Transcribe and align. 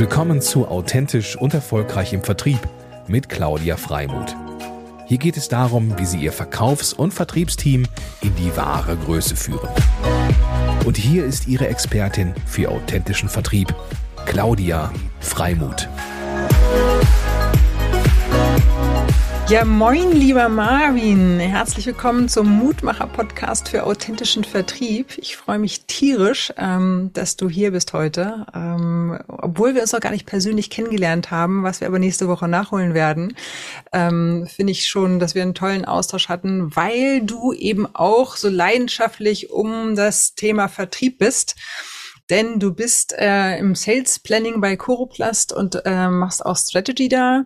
Willkommen 0.00 0.40
zu 0.40 0.66
Authentisch 0.66 1.36
und 1.36 1.52
Erfolgreich 1.52 2.14
im 2.14 2.22
Vertrieb 2.22 2.58
mit 3.06 3.28
Claudia 3.28 3.76
Freimuth. 3.76 4.34
Hier 5.06 5.18
geht 5.18 5.36
es 5.36 5.48
darum, 5.48 5.98
wie 5.98 6.06
Sie 6.06 6.16
Ihr 6.20 6.32
Verkaufs- 6.32 6.94
und 6.94 7.12
Vertriebsteam 7.12 7.86
in 8.22 8.34
die 8.36 8.56
wahre 8.56 8.96
Größe 8.96 9.36
führen. 9.36 9.68
Und 10.86 10.96
hier 10.96 11.26
ist 11.26 11.48
Ihre 11.48 11.68
Expertin 11.68 12.32
für 12.46 12.70
authentischen 12.70 13.28
Vertrieb, 13.28 13.74
Claudia 14.24 14.90
Freimuth. 15.20 15.86
Ja, 19.50 19.64
moin, 19.64 20.12
lieber 20.12 20.48
Marvin. 20.48 21.40
Herzlich 21.40 21.84
willkommen 21.84 22.28
zum 22.28 22.48
Mutmacher-Podcast 22.48 23.68
für 23.68 23.82
authentischen 23.82 24.44
Vertrieb. 24.44 25.18
Ich 25.18 25.36
freue 25.36 25.58
mich 25.58 25.86
tierisch, 25.86 26.52
ähm, 26.56 27.10
dass 27.14 27.36
du 27.36 27.48
hier 27.48 27.72
bist 27.72 27.92
heute. 27.92 28.46
Obwohl 29.50 29.74
wir 29.74 29.82
uns 29.82 29.92
noch 29.92 29.98
gar 29.98 30.12
nicht 30.12 30.26
persönlich 30.26 30.70
kennengelernt 30.70 31.32
haben, 31.32 31.64
was 31.64 31.80
wir 31.80 31.88
aber 31.88 31.98
nächste 31.98 32.28
Woche 32.28 32.46
nachholen 32.46 32.94
werden, 32.94 33.34
ähm, 33.92 34.46
finde 34.46 34.70
ich 34.70 34.86
schon, 34.86 35.18
dass 35.18 35.34
wir 35.34 35.42
einen 35.42 35.56
tollen 35.56 35.84
Austausch 35.84 36.28
hatten, 36.28 36.76
weil 36.76 37.22
du 37.22 37.52
eben 37.52 37.92
auch 37.92 38.36
so 38.36 38.48
leidenschaftlich 38.48 39.50
um 39.50 39.96
das 39.96 40.36
Thema 40.36 40.68
Vertrieb 40.68 41.18
bist. 41.18 41.56
Denn 42.30 42.60
du 42.60 42.72
bist 42.72 43.12
äh, 43.18 43.58
im 43.58 43.74
Sales 43.74 44.20
Planning 44.20 44.60
bei 44.60 44.76
Coroplast 44.76 45.52
und 45.52 45.84
äh, 45.84 46.06
machst 46.08 46.46
auch 46.46 46.56
Strategy 46.56 47.08
da, 47.08 47.44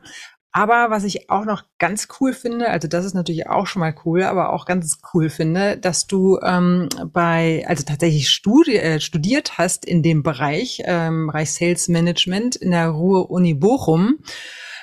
aber 0.56 0.88
was 0.88 1.02
ich 1.02 1.30
auch 1.30 1.44
noch 1.44 1.64
ganz 1.80 2.06
cool 2.20 2.32
finde, 2.32 2.68
also 2.68 2.86
das 2.86 3.04
ist 3.04 3.14
natürlich 3.14 3.48
auch 3.48 3.66
schon 3.66 3.80
mal 3.80 3.92
cool, 4.04 4.22
aber 4.22 4.52
auch 4.52 4.66
ganz 4.66 5.00
cool 5.12 5.28
finde, 5.28 5.76
dass 5.76 6.06
du 6.06 6.38
ähm, 6.44 6.88
bei, 7.12 7.64
also 7.66 7.82
tatsächlich 7.82 8.30
studi 8.30 8.76
äh, 8.76 9.00
studiert 9.00 9.58
hast 9.58 9.84
in 9.84 10.04
dem 10.04 10.22
Bereich, 10.22 10.80
ähm, 10.84 11.26
Bereich 11.26 11.52
Sales 11.52 11.88
Management 11.88 12.54
in 12.54 12.70
der 12.70 12.90
Ruhr-Uni 12.90 13.54
Bochum. 13.54 14.20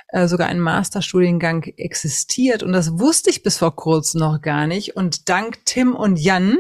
Äh, 0.09 0.27
sogar 0.27 0.49
ein 0.49 0.59
Masterstudiengang 0.59 1.63
existiert 1.77 2.63
und 2.63 2.73
das 2.73 2.99
wusste 2.99 3.29
ich 3.29 3.41
bis 3.41 3.57
vor 3.57 3.73
kurzem 3.73 4.19
noch 4.19 4.41
gar 4.41 4.67
nicht. 4.67 4.97
Und 4.97 5.29
dank 5.29 5.65
Tim 5.65 5.95
und 5.95 6.19
Jan, 6.19 6.57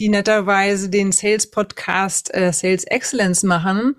die 0.00 0.08
netterweise 0.08 0.90
den 0.90 1.12
Sales 1.12 1.48
Podcast 1.52 2.34
äh, 2.34 2.52
Sales 2.52 2.82
Excellence 2.82 3.44
machen, 3.44 3.94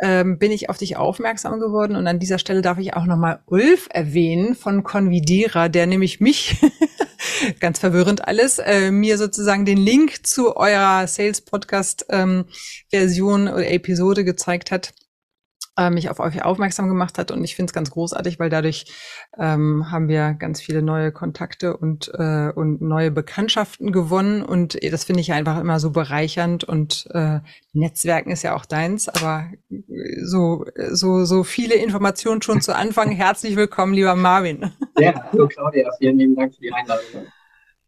ähm, 0.00 0.38
bin 0.38 0.52
ich 0.52 0.68
auf 0.68 0.78
dich 0.78 0.96
aufmerksam 0.96 1.60
geworden. 1.60 1.96
Und 1.96 2.06
an 2.06 2.18
dieser 2.18 2.38
Stelle 2.38 2.62
darf 2.62 2.78
ich 2.78 2.94
auch 2.94 3.04
nochmal 3.04 3.40
Ulf 3.46 3.88
erwähnen 3.90 4.54
von 4.54 4.82
Convidera, 4.82 5.68
der 5.68 5.86
nämlich 5.86 6.20
mich, 6.20 6.56
ganz 7.60 7.78
verwirrend 7.78 8.26
alles, 8.26 8.58
äh, 8.58 8.90
mir 8.90 9.18
sozusagen 9.18 9.64
den 9.64 9.78
Link 9.78 10.26
zu 10.26 10.56
eurer 10.56 11.06
Sales 11.06 11.40
Podcast 11.40 12.06
ähm, 12.10 12.44
Version 12.90 13.48
oder 13.48 13.70
Episode 13.70 14.24
gezeigt 14.24 14.70
hat 14.70 14.92
äh, 15.78 15.90
mich 15.90 16.10
auf 16.10 16.20
euch 16.20 16.44
aufmerksam 16.44 16.88
gemacht 16.88 17.18
hat. 17.18 17.30
Und 17.30 17.44
ich 17.44 17.56
finde 17.56 17.70
es 17.70 17.72
ganz 17.72 17.90
großartig, 17.90 18.38
weil 18.38 18.50
dadurch 18.50 18.86
ähm, 19.38 19.90
haben 19.90 20.08
wir 20.08 20.34
ganz 20.34 20.60
viele 20.60 20.82
neue 20.82 21.12
Kontakte 21.12 21.76
und, 21.76 22.10
äh, 22.18 22.50
und 22.54 22.82
neue 22.82 23.10
Bekanntschaften 23.10 23.92
gewonnen. 23.92 24.42
Und 24.42 24.78
das 24.82 25.04
finde 25.04 25.20
ich 25.20 25.32
einfach 25.32 25.58
immer 25.58 25.80
so 25.80 25.90
bereichernd. 25.90 26.64
Und 26.64 27.08
äh, 27.12 27.40
Netzwerken 27.72 28.30
ist 28.30 28.42
ja 28.42 28.54
auch 28.54 28.66
deins, 28.66 29.08
aber 29.08 29.46
so, 30.22 30.66
so, 30.90 31.24
so 31.24 31.44
viele 31.44 31.76
Informationen 31.76 32.42
schon 32.42 32.60
zu 32.60 32.74
Anfang. 32.74 33.10
Herzlich 33.18 33.56
willkommen, 33.56 33.94
lieber 33.94 34.16
Marvin. 34.16 34.72
Ja, 34.98 35.28
hallo 35.32 35.46
Claudia, 35.46 35.90
vielen 35.98 36.18
lieben 36.18 36.34
Dank 36.34 36.54
für 36.54 36.60
die 36.60 36.72
Einladung. 36.72 37.04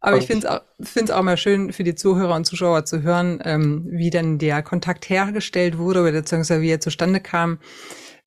Aber 0.00 0.16
ich 0.16 0.26
finde 0.26 0.46
es 0.78 1.10
auch, 1.10 1.18
auch 1.18 1.22
mal 1.22 1.36
schön 1.36 1.72
für 1.72 1.84
die 1.84 1.94
Zuhörer 1.94 2.34
und 2.34 2.46
Zuschauer 2.46 2.86
zu 2.86 3.02
hören, 3.02 3.40
ähm, 3.44 3.86
wie 3.90 4.10
denn 4.10 4.38
der 4.38 4.62
Kontakt 4.62 5.08
hergestellt 5.10 5.76
wurde 5.76 6.00
oder 6.00 6.12
beziehungsweise 6.12 6.62
wie 6.62 6.70
er 6.70 6.80
zustande 6.80 7.20
kam. 7.20 7.58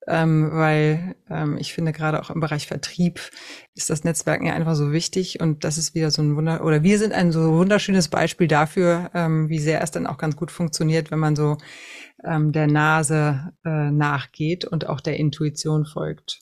Ähm, 0.06 0.50
weil 0.52 1.16
ähm, 1.30 1.58
ich 1.58 1.74
finde 1.74 1.94
gerade 1.94 2.22
auch 2.22 2.30
im 2.30 2.42
Bereich 2.42 2.68
Vertrieb 2.68 3.22
ist 3.74 3.90
das 3.90 4.04
Netzwerken 4.04 4.46
ja 4.46 4.54
einfach 4.54 4.76
so 4.76 4.92
wichtig 4.92 5.40
und 5.40 5.64
das 5.64 5.78
ist 5.78 5.96
wieder 5.96 6.12
so 6.12 6.22
ein 6.22 6.36
Wunder 6.36 6.66
oder 6.66 6.84
wir 6.84 7.00
sind 7.00 7.14
ein 7.14 7.32
so 7.32 7.54
wunderschönes 7.54 8.10
Beispiel 8.10 8.50
dafür, 8.50 9.12
ähm, 9.14 9.48
wie 9.48 9.60
sehr 9.60 9.82
es 9.82 9.92
dann 9.92 10.06
auch 10.06 10.18
ganz 10.18 10.36
gut 10.36 10.52
funktioniert, 10.52 11.10
wenn 11.10 11.20
man 11.20 11.38
so 11.38 11.56
ähm, 12.26 12.52
der 12.52 12.68
Nase 12.68 13.54
äh, 13.64 13.92
nachgeht 13.92 14.66
und 14.66 14.90
auch 14.90 15.00
der 15.00 15.16
Intuition 15.16 15.86
folgt. 15.86 16.42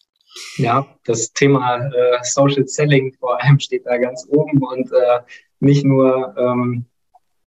Ja, 0.58 0.88
das 1.06 1.34
Thema 1.34 1.78
äh, 1.88 2.20
Social 2.24 2.68
Selling 2.68 3.14
vor 3.20 3.42
allem 3.42 3.60
steht 3.60 3.86
da 3.86 3.98
ganz 3.98 4.28
oben 4.30 4.62
und 4.64 4.92
äh, 4.92 5.20
nicht 5.60 5.84
nur 5.86 6.36
ähm, 6.38 6.86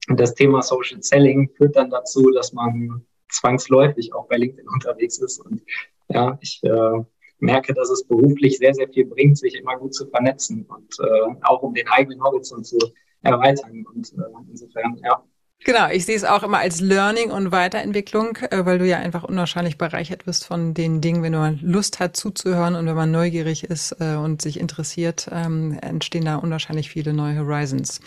das 0.08 0.34
Thema 0.34 0.62
Social 0.62 1.02
Selling 1.02 1.50
führt 1.56 1.76
dann 1.76 1.90
dazu, 1.90 2.32
dass 2.32 2.54
man 2.54 3.06
zwangsläufig 3.30 4.14
auch 4.14 4.28
bei 4.28 4.38
LinkedIn 4.38 4.68
unterwegs 4.68 5.18
ist. 5.20 5.40
Und 5.40 5.62
ja, 6.10 6.38
ich 6.42 6.62
äh, 6.64 7.04
merke, 7.40 7.74
dass 7.74 7.90
es 7.90 8.06
beruflich 8.06 8.58
sehr, 8.58 8.74
sehr 8.74 8.90
viel 8.90 9.06
bringt, 9.06 9.38
sich 9.38 9.56
immer 9.56 9.78
gut 9.78 9.94
zu 9.94 10.08
vernetzen 10.08 10.66
und 10.66 10.98
äh, 11.00 11.36
auch 11.44 11.62
um 11.62 11.74
den 11.74 11.88
eigenen 11.88 12.22
Horizont 12.24 12.66
zu 12.66 12.78
erweitern. 13.22 13.86
Und 13.94 14.14
äh, 14.14 14.50
insofern, 14.50 15.00
ja, 15.04 15.24
Genau, 15.66 15.90
ich 15.90 16.06
sehe 16.06 16.16
es 16.16 16.24
auch 16.26 16.44
immer 16.44 16.58
als 16.58 16.82
Learning 16.82 17.32
und 17.32 17.54
Weiterentwicklung, 17.54 18.38
äh, 18.50 18.66
weil 18.66 18.80
du 18.80 18.86
ja 18.86 18.98
einfach 18.98 19.24
unwahrscheinlich 19.24 19.78
bereichert 19.78 20.28
wirst 20.28 20.44
von 20.46 20.74
den 20.74 21.00
Dingen, 21.00 21.24
wenn 21.24 21.32
man 21.32 21.58
Lust 21.62 22.02
hat 22.02 22.18
zuzuhören 22.18 22.76
und 22.76 22.86
wenn 22.86 22.96
man 22.96 23.12
neugierig 23.12 23.64
ist 23.64 23.96
äh, 24.00 24.16
und 24.16 24.42
sich 24.42 24.60
interessiert, 24.60 25.30
ähm, 25.32 25.80
entstehen 25.82 26.26
da 26.26 26.36
unwahrscheinlich 26.36 26.90
viele 26.90 27.14
neue 27.14 27.40
Horizons. 27.40 28.02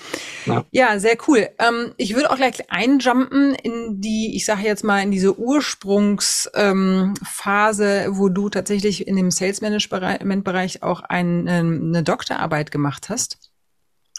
Ja, 0.45 0.67
ja 0.71 0.99
sehr 0.99 1.17
cool. 1.29 1.49
Ähm, 1.59 1.95
ich 1.97 2.15
würde 2.15 2.31
auch 2.31 2.37
gleich 2.37 2.71
einjumpen 2.71 3.55
in 3.55 4.03
die, 4.03 4.37
ich 4.37 4.45
sage 4.45 4.61
jetzt 4.63 4.85
mal, 4.85 5.03
in 5.03 5.11
diese 5.11 5.39
Ursprungsphase, 5.39 8.05
ähm, 8.05 8.19
wo 8.19 8.29
du 8.29 8.51
tatsächlich 8.51 9.09
in 9.09 9.17
dem 9.17 9.31
Sales 9.31 9.63
Management 9.63 10.45
Bereich 10.45 10.83
auch 10.83 11.01
ein, 11.01 11.49
eine 11.49 12.03
Doktorarbeit 12.03 12.71
gemacht 12.71 13.09
hast, 13.09 13.39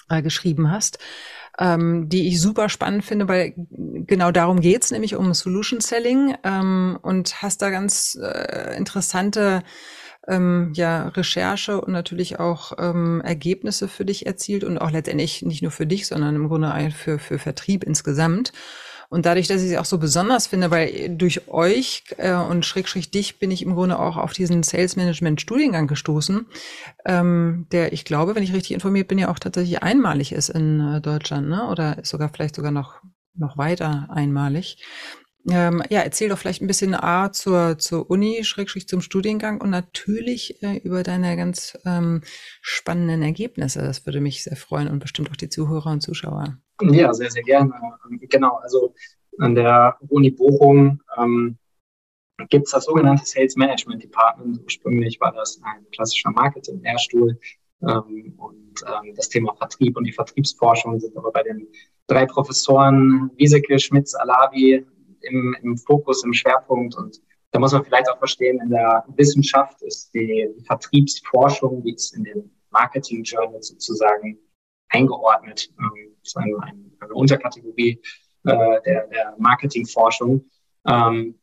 äh, 0.09 0.23
geschrieben 0.23 0.71
hast 0.71 0.97
ähm, 1.59 2.09
die 2.09 2.27
ich 2.27 2.41
super 2.41 2.69
spannend 2.69 3.03
finde, 3.03 3.27
weil 3.27 3.53
genau 3.55 4.31
darum 4.31 4.59
geht's, 4.59 4.91
nämlich 4.91 5.15
um 5.15 5.33
Solution 5.33 5.81
Selling 5.81 6.35
ähm, 6.43 6.99
und 7.01 7.41
hast 7.41 7.61
da 7.61 7.69
ganz 7.69 8.17
äh, 8.21 8.75
interessante 8.77 9.63
ähm, 10.27 10.71
ja, 10.75 11.07
Recherche 11.09 11.79
und 11.81 11.93
natürlich 11.93 12.39
auch 12.39 12.73
ähm, 12.77 13.21
Ergebnisse 13.21 13.87
für 13.87 14.05
dich 14.05 14.25
erzielt 14.25 14.63
und 14.63 14.77
auch 14.77 14.91
letztendlich 14.91 15.41
nicht 15.41 15.61
nur 15.61 15.71
für 15.71 15.87
dich, 15.87 16.05
sondern 16.07 16.35
im 16.35 16.47
Grunde 16.47 16.91
für, 16.91 17.17
für 17.17 17.39
Vertrieb 17.39 17.83
insgesamt. 17.83 18.51
Und 19.09 19.25
dadurch, 19.25 19.47
dass 19.47 19.61
ich 19.61 19.69
sie 19.69 19.77
auch 19.77 19.85
so 19.85 19.97
besonders 19.97 20.47
finde, 20.47 20.69
weil 20.69 21.15
durch 21.15 21.47
euch 21.47 22.03
äh, 22.17 22.33
und 22.33 22.65
Schrägstrich 22.65 23.09
dich 23.09 23.39
bin 23.39 23.51
ich 23.51 23.61
im 23.61 23.73
Grunde 23.73 23.99
auch 23.99 24.17
auf 24.17 24.33
diesen 24.33 24.63
Sales 24.63 24.95
Management 24.95 25.39
Studiengang 25.39 25.87
gestoßen, 25.87 26.45
ähm, 27.05 27.67
der, 27.71 27.93
ich 27.93 28.05
glaube, 28.05 28.35
wenn 28.35 28.43
ich 28.43 28.53
richtig 28.53 28.71
informiert 28.71 29.07
bin, 29.07 29.17
ja 29.17 29.29
auch 29.29 29.39
tatsächlich 29.39 29.81
einmalig 29.81 30.31
ist 30.31 30.49
in 30.49 30.79
äh, 30.79 31.01
Deutschland, 31.01 31.47
ne? 31.47 31.67
Oder 31.69 31.97
ist 31.99 32.09
sogar 32.09 32.29
vielleicht 32.29 32.55
sogar 32.55 32.71
noch 32.71 33.01
noch 33.37 33.57
weiter 33.57 34.07
einmalig. 34.09 34.83
Ähm, 35.49 35.81
ja, 35.89 36.01
erzähl 36.01 36.27
doch 36.27 36.37
vielleicht 36.37 36.61
ein 36.61 36.67
bisschen 36.67 36.93
A 36.93 37.31
zur, 37.31 37.77
zur 37.77 38.09
Uni, 38.09 38.43
Schrägstrich 38.43 38.87
zum 38.87 38.99
Studiengang 38.99 39.61
und 39.61 39.69
natürlich 39.69 40.61
äh, 40.61 40.77
über 40.77 41.03
deine 41.03 41.37
ganz 41.37 41.77
ähm, 41.85 42.21
spannenden 42.61 43.21
Ergebnisse. 43.21 43.81
Das 43.81 44.05
würde 44.05 44.19
mich 44.19 44.43
sehr 44.43 44.57
freuen 44.57 44.89
und 44.89 44.99
bestimmt 44.99 45.31
auch 45.31 45.37
die 45.37 45.49
Zuhörer 45.49 45.91
und 45.91 46.01
Zuschauer. 46.01 46.57
Ja, 46.81 47.13
sehr, 47.13 47.31
sehr 47.31 47.43
gerne. 47.43 47.73
Genau, 48.29 48.55
also 48.57 48.93
an 49.39 49.55
der 49.55 49.97
Uni 50.09 50.31
Bochum 50.31 51.01
ähm, 51.17 51.57
gibt 52.49 52.65
es 52.65 52.71
das 52.71 52.85
sogenannte 52.85 53.25
Sales 53.25 53.55
Management 53.55 54.03
Department. 54.03 54.61
Ursprünglich 54.63 55.19
war 55.19 55.31
das 55.31 55.59
ein 55.63 55.85
klassischer 55.91 56.31
Marketing-Lehrstuhl 56.31 57.39
ähm, 57.81 58.33
und 58.37 58.83
ähm, 58.85 59.13
das 59.15 59.29
Thema 59.29 59.55
Vertrieb 59.55 59.97
und 59.97 60.03
die 60.03 60.13
Vertriebsforschung 60.13 60.99
sind 60.99 61.15
aber 61.17 61.31
bei 61.31 61.43
den 61.43 61.67
drei 62.07 62.25
Professoren 62.25 63.31
Wieseke, 63.37 63.79
Schmitz, 63.79 64.15
Alavi 64.15 64.85
im, 65.21 65.55
im 65.61 65.77
Fokus, 65.77 66.23
im 66.23 66.33
Schwerpunkt. 66.33 66.95
Und 66.95 67.21
da 67.51 67.59
muss 67.59 67.73
man 67.73 67.83
vielleicht 67.83 68.09
auch 68.09 68.17
verstehen, 68.17 68.59
in 68.61 68.69
der 68.69 69.03
Wissenschaft 69.15 69.81
ist 69.81 70.13
die, 70.13 70.49
Vertriebsforschung, 70.65 71.83
die 71.83 71.93
ist 71.93 72.15
in 72.15 72.23
den 72.23 72.51
Marketing 72.69 73.23
Journals 73.23 73.69
sozusagen 73.69 74.37
eingeordnet. 74.89 75.69
Ähm, 75.79 76.15
ist 76.27 76.37
eine, 76.37 76.55
eine 76.99 77.13
Unterkategorie 77.13 78.01
äh, 78.45 78.81
der, 78.85 79.07
der 79.07 79.35
Marketingforschung. 79.37 80.45
Ähm, 80.87 81.35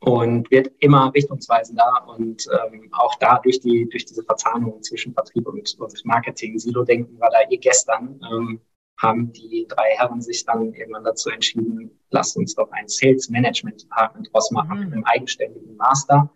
und 0.00 0.50
wird 0.50 0.70
immer 0.80 1.10
richtungsweisender 1.14 2.06
und 2.06 2.46
ähm, 2.52 2.90
auch 2.92 3.14
da 3.14 3.38
durch 3.38 3.60
die 3.60 3.88
durch 3.88 4.04
diese 4.04 4.22
Verzahnung 4.22 4.82
zwischen 4.82 5.14
Vertrieb 5.14 5.48
und, 5.48 5.74
und 5.80 6.04
Marketing 6.04 6.58
Silo 6.58 6.84
denken 6.84 7.18
war 7.18 7.30
da 7.30 7.38
eh 7.48 7.56
gestern 7.56 8.20
ähm, 8.30 8.60
haben 8.98 9.32
die 9.32 9.66
drei 9.68 9.90
Herren 9.96 10.20
sich 10.22 10.44
dann 10.44 10.72
irgendwann 10.72 11.04
dazu 11.04 11.30
entschieden, 11.30 11.90
lasst 12.10 12.36
uns 12.36 12.54
doch 12.54 12.70
ein 12.72 12.88
Sales 12.88 13.28
Management 13.28 13.82
Department 13.82 14.32
draus 14.32 14.50
machen, 14.50 14.86
mhm. 14.86 14.92
einem 14.92 15.04
eigenständigen 15.04 15.76
Master. 15.76 16.30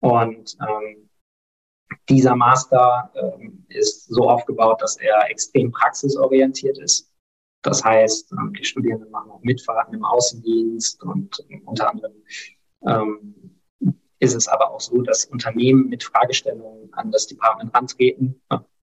Und 0.00 0.56
ähm, 0.60 1.03
dieser 2.08 2.36
Master 2.36 3.10
ähm, 3.14 3.64
ist 3.68 4.06
so 4.06 4.28
aufgebaut, 4.28 4.82
dass 4.82 4.96
er 4.96 5.30
extrem 5.30 5.72
praxisorientiert 5.72 6.78
ist. 6.78 7.10
Das 7.62 7.82
heißt, 7.82 8.32
ähm, 8.32 8.52
die 8.58 8.64
Studierenden 8.64 9.10
machen 9.10 9.30
auch 9.30 9.42
Mitfahrten 9.42 9.94
im 9.94 10.04
Außendienst 10.04 11.02
und 11.02 11.44
ähm, 11.48 11.62
unter 11.64 11.90
anderem 11.90 12.12
ähm, 12.86 13.60
ist 14.18 14.34
es 14.34 14.48
aber 14.48 14.70
auch 14.70 14.80
so, 14.80 15.02
dass 15.02 15.24
Unternehmen 15.26 15.88
mit 15.88 16.02
Fragestellungen 16.02 16.92
an 16.92 17.10
das 17.10 17.26
Department 17.26 17.74
antreten. 17.74 18.40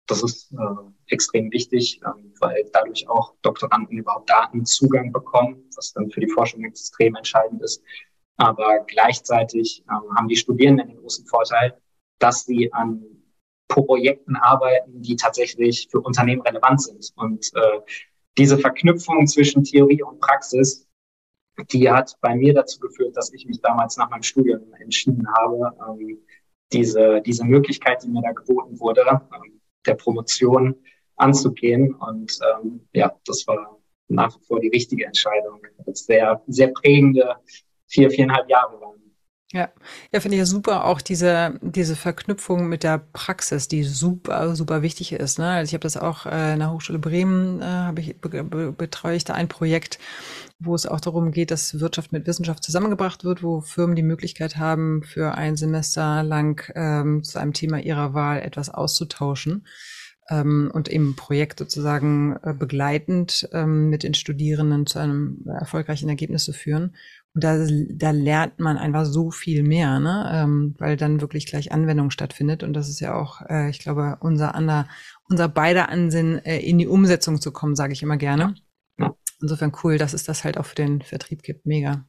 Das 0.08 0.24
ist 0.24 0.52
äh, 0.52 1.14
extrem 1.14 1.52
wichtig, 1.52 2.02
ähm, 2.06 2.34
weil 2.40 2.70
dadurch 2.74 3.08
auch 3.08 3.34
Doktoranden 3.42 3.98
überhaupt 3.98 4.30
Datenzugang 4.30 5.12
bekommen, 5.12 5.64
was 5.76 5.94
dann 5.94 6.10
für 6.12 6.20
die 6.20 6.30
Forschung 6.30 6.64
extrem 6.64 7.16
entscheidend 7.16 7.62
ist. 7.62 7.84
Aber 8.38 8.80
gleichzeitig 8.88 9.84
ähm, 9.90 10.16
haben 10.16 10.28
die 10.28 10.36
Studierenden 10.36 10.88
den 10.88 10.98
großen 10.98 11.26
Vorteil, 11.28 11.80
dass 12.22 12.46
sie 12.46 12.72
an 12.72 13.04
Projekten 13.68 14.36
arbeiten, 14.36 15.02
die 15.02 15.16
tatsächlich 15.16 15.88
für 15.90 16.02
Unternehmen 16.02 16.42
relevant 16.42 16.82
sind. 16.82 17.12
Und 17.16 17.52
äh, 17.56 17.80
diese 18.38 18.58
Verknüpfung 18.58 19.28
zwischen 19.28 19.64
Theorie 19.64 20.04
und 20.04 20.20
Praxis, 20.20 20.88
die 21.72 21.90
hat 21.90 22.18
bei 22.22 22.36
mir 22.36 22.54
dazu 22.54 22.80
geführt, 22.80 23.16
dass 23.18 23.34
ich 23.34 23.46
mich 23.46 23.60
damals 23.62 23.98
nach 23.98 24.10
meinem 24.10 24.24
Studium 24.24 24.74
entschieden 24.80 25.28
habe, 25.38 25.76
ähm, 25.88 26.20
diese, 26.72 27.22
diese 27.22 27.44
Möglichkeit, 27.44 28.04
die 28.04 28.10
mir 28.10 28.22
da 28.22 28.32
geboten 28.32 28.80
wurde, 28.80 29.04
ähm, 29.10 29.62
der 29.86 29.96
Promotion 29.96 30.76
anzugehen. 31.16 31.94
Und 31.96 32.40
ähm, 32.54 32.88
ja, 32.94 33.14
das 33.26 33.46
war 33.48 33.80
nach 34.08 34.38
wie 34.38 34.46
vor 34.46 34.60
die 34.60 34.70
richtige 34.70 35.06
Entscheidung. 35.06 35.62
Sehr, 35.94 36.42
sehr 36.48 36.68
prägende 36.68 37.36
vier, 37.88 38.10
viereinhalb 38.10 38.50
Jahre 38.50 38.80
waren. 38.80 39.01
Ja, 39.54 39.70
ja, 40.14 40.22
finde 40.22 40.38
ich 40.38 40.40
ja 40.40 40.46
super 40.46 40.86
auch 40.86 41.02
diese, 41.02 41.60
diese 41.62 41.98
Verknüpfung 41.98 42.70
mit 42.70 42.84
der 42.84 43.00
Praxis, 43.00 43.68
die 43.68 43.84
super, 43.84 44.56
super 44.56 44.82
wichtig 44.82 45.12
ist. 45.12 45.40
Ne? 45.40 45.50
Also 45.50 45.70
ich 45.70 45.74
habe 45.74 45.82
das 45.82 45.98
auch 45.98 46.26
äh, 46.26 46.54
in 46.54 46.60
der 46.60 46.72
Hochschule 46.72 47.00
Bremen, 47.00 47.62
äh, 47.62 47.66
habe 47.66 48.00
ich, 48.00 48.16
be, 48.22 48.30
be, 48.46 48.72
betreue 48.72 49.18
ich 49.18 49.26
da 49.26 49.34
ein 49.34 49.50
Projekt, 49.50 50.00
wo 50.60 50.74
es 50.74 50.86
auch 50.86 51.02
darum 51.02 51.32
geht, 51.32 51.52
dass 51.52 51.82
Wirtschaft 51.82 52.14
mit 52.14 52.28
Wissenschaft 52.28 52.64
zusammengebracht 52.64 53.26
wird, 53.26 53.44
wo 53.44 53.60
Firmen 53.60 53.98
die 53.98 54.04
Möglichkeit 54.04 54.56
haben, 54.56 55.04
für 55.04 55.36
ein 55.36 55.58
Semester 55.58 56.24
lang 56.24 56.72
ähm, 56.76 57.22
zu 57.24 57.38
einem 57.38 57.52
Thema 57.52 57.80
ihrer 57.80 58.14
Wahl 58.14 58.40
etwas 58.40 58.70
auszutauschen 58.70 59.66
ähm, 60.30 60.72
und 60.74 60.88
im 60.88 61.18
Projekt 61.18 61.60
sozusagen 61.60 62.38
äh, 62.44 62.54
begleitend 62.54 63.50
ähm, 63.52 63.90
mit 63.90 64.04
den 64.04 64.14
Studierenden 64.14 64.88
zu 64.88 64.98
einem 64.98 65.44
erfolgreichen 65.60 66.08
Ergebnis 66.08 66.46
zu 66.46 66.54
führen. 66.54 66.96
Und 67.34 67.44
da, 67.46 67.66
da 67.90 68.12
lernt 68.12 68.60
man 68.60 68.78
einfach 68.78 69.06
so 69.06 69.32
viel 69.32 69.64
mehr, 69.64 70.00
ne? 70.00 70.30
ähm, 70.34 70.76
weil 70.80 70.98
dann 70.98 71.22
wirklich 71.22 71.46
gleich 71.46 71.72
Anwendung 71.72 72.12
stattfindet. 72.12 72.62
Und 72.62 72.74
das 72.74 72.90
ist 72.90 73.00
ja 73.00 73.16
auch, 73.16 73.42
äh, 73.50 73.70
ich 73.70 73.80
glaube, 73.80 74.18
unser 74.20 74.54
ander, 74.54 74.88
unser 75.30 75.48
beider 75.48 75.88
Ansinn, 75.88 76.40
äh, 76.40 76.60
in 76.60 76.78
die 76.78 76.88
Umsetzung 76.88 77.40
zu 77.40 77.54
kommen, 77.54 77.76
sage 77.76 77.94
ich 77.94 78.04
immer 78.04 78.18
gerne. 78.18 78.56
Insofern 79.42 79.72
cool, 79.84 79.98
dass 79.98 80.14
es 80.14 80.24
das 80.24 80.44
halt 80.44 80.58
auch 80.58 80.66
für 80.66 80.76
den 80.76 81.02
Vertrieb 81.02 81.42
gibt. 81.42 81.66
Mega. 81.66 82.06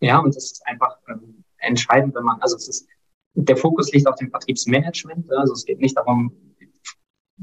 Ja, 0.00 0.18
und 0.18 0.34
das 0.34 0.44
ist 0.52 0.66
einfach 0.66 0.98
ähm, 1.08 1.44
entscheidend, 1.58 2.14
wenn 2.14 2.24
man, 2.24 2.40
also 2.42 2.56
es 2.56 2.68
ist, 2.68 2.88
der 3.34 3.56
Fokus 3.56 3.92
liegt 3.92 4.08
auf 4.08 4.16
dem 4.16 4.30
Vertriebsmanagement. 4.30 5.30
Also 5.32 5.52
es 5.52 5.64
geht 5.64 5.78
nicht 5.78 5.96
darum, 5.96 6.36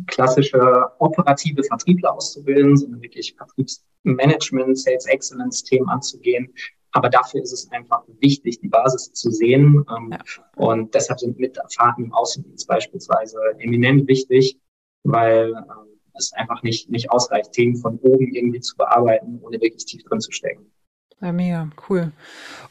klassische 0.07 0.86
operative 1.00 1.63
Vertriebler 1.63 2.13
auszubilden, 2.13 2.78
sondern 2.78 3.02
wirklich 3.02 3.36
Vertriebsmanagement, 3.38 4.78
Sales 4.78 5.06
Excellence 5.06 5.63
Themen 5.63 5.90
anzugehen 5.90 6.54
aber 6.91 7.09
dafür 7.09 7.41
ist 7.41 7.53
es 7.53 7.71
einfach 7.71 8.03
wichtig, 8.19 8.59
die 8.62 8.68
Basis 8.68 9.13
zu 9.13 9.31
sehen. 9.31 9.86
Ähm, 9.95 10.12
ja. 10.12 10.19
Und 10.56 10.94
deshalb 10.94 11.19
sind 11.19 11.38
Mitarbeiter 11.39 11.95
im 11.97 12.13
Außendienst 12.13 12.68
beispielsweise 12.68 13.38
eminent 13.59 14.07
wichtig, 14.07 14.59
weil 15.03 15.53
ähm, 15.53 16.00
es 16.15 16.33
einfach 16.33 16.63
nicht, 16.63 16.89
nicht 16.89 17.12
ausreicht, 17.12 17.51
Themen 17.51 17.75
von 17.75 17.97
oben 18.00 18.33
irgendwie 18.33 18.59
zu 18.59 18.75
bearbeiten, 18.75 19.39
ohne 19.41 19.62
wirklich 19.62 19.86
tief 19.86 20.03
drin 20.03 20.19
zu 20.19 20.31
stecken. 20.31 20.71
Ja, 21.21 21.31
mega, 21.31 21.69
cool. 21.89 22.13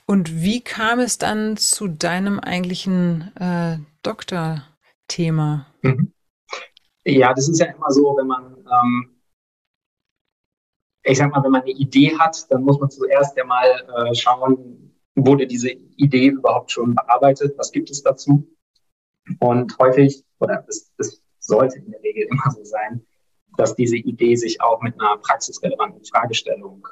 Und 0.07 0.43
wie 0.43 0.61
kam 0.63 1.01
es 1.01 1.19
dann 1.19 1.57
zu 1.57 1.87
deinem 1.87 2.41
eigentlichen 2.41 3.33
äh, 3.37 3.79
Doktorthema? 4.03 5.67
Mhm. 5.83 6.13
Ja, 7.05 7.33
das 7.35 7.49
ist 7.49 7.61
ja 7.61 7.67
immer 7.67 7.91
so, 7.91 8.17
wenn 8.19 8.27
man 8.27 8.57
ähm, 8.57 9.18
ich 11.09 11.19
sag 11.19 11.31
mal, 11.31 11.43
wenn 11.43 11.53
man 11.53 11.63
eine 11.63 11.71
Idee 11.71 12.17
hat, 12.19 12.51
dann 12.51 12.63
muss 12.63 12.79
man 12.79 12.91
zuerst 12.91 13.37
ja 13.37 13.45
mal 13.45 13.67
äh, 13.67 14.15
schauen, 14.15 14.95
wurde 15.15 15.47
diese 15.47 15.71
Idee 15.71 16.29
überhaupt 16.29 16.71
schon 16.71 16.95
bearbeitet, 16.95 17.57
was 17.57 17.73
gibt 17.73 17.91
es 17.91 18.03
dazu? 18.03 18.47
Und 19.41 19.77
häufig, 19.79 20.23
oder 20.39 20.63
das, 20.67 20.93
das 20.97 21.23
sollte 21.39 21.79
in 21.79 21.91
der 21.91 22.03
Regel 22.03 22.29
immer 22.31 22.51
so 22.51 22.63
sein, 22.63 23.05
dass 23.57 23.75
diese 23.75 23.97
Idee 23.97 24.37
sich 24.37 24.61
auch 24.61 24.83
mit 24.83 25.01
einer 25.01 25.17
praxisrelevanten 25.19 26.05
Fragestellung 26.05 26.87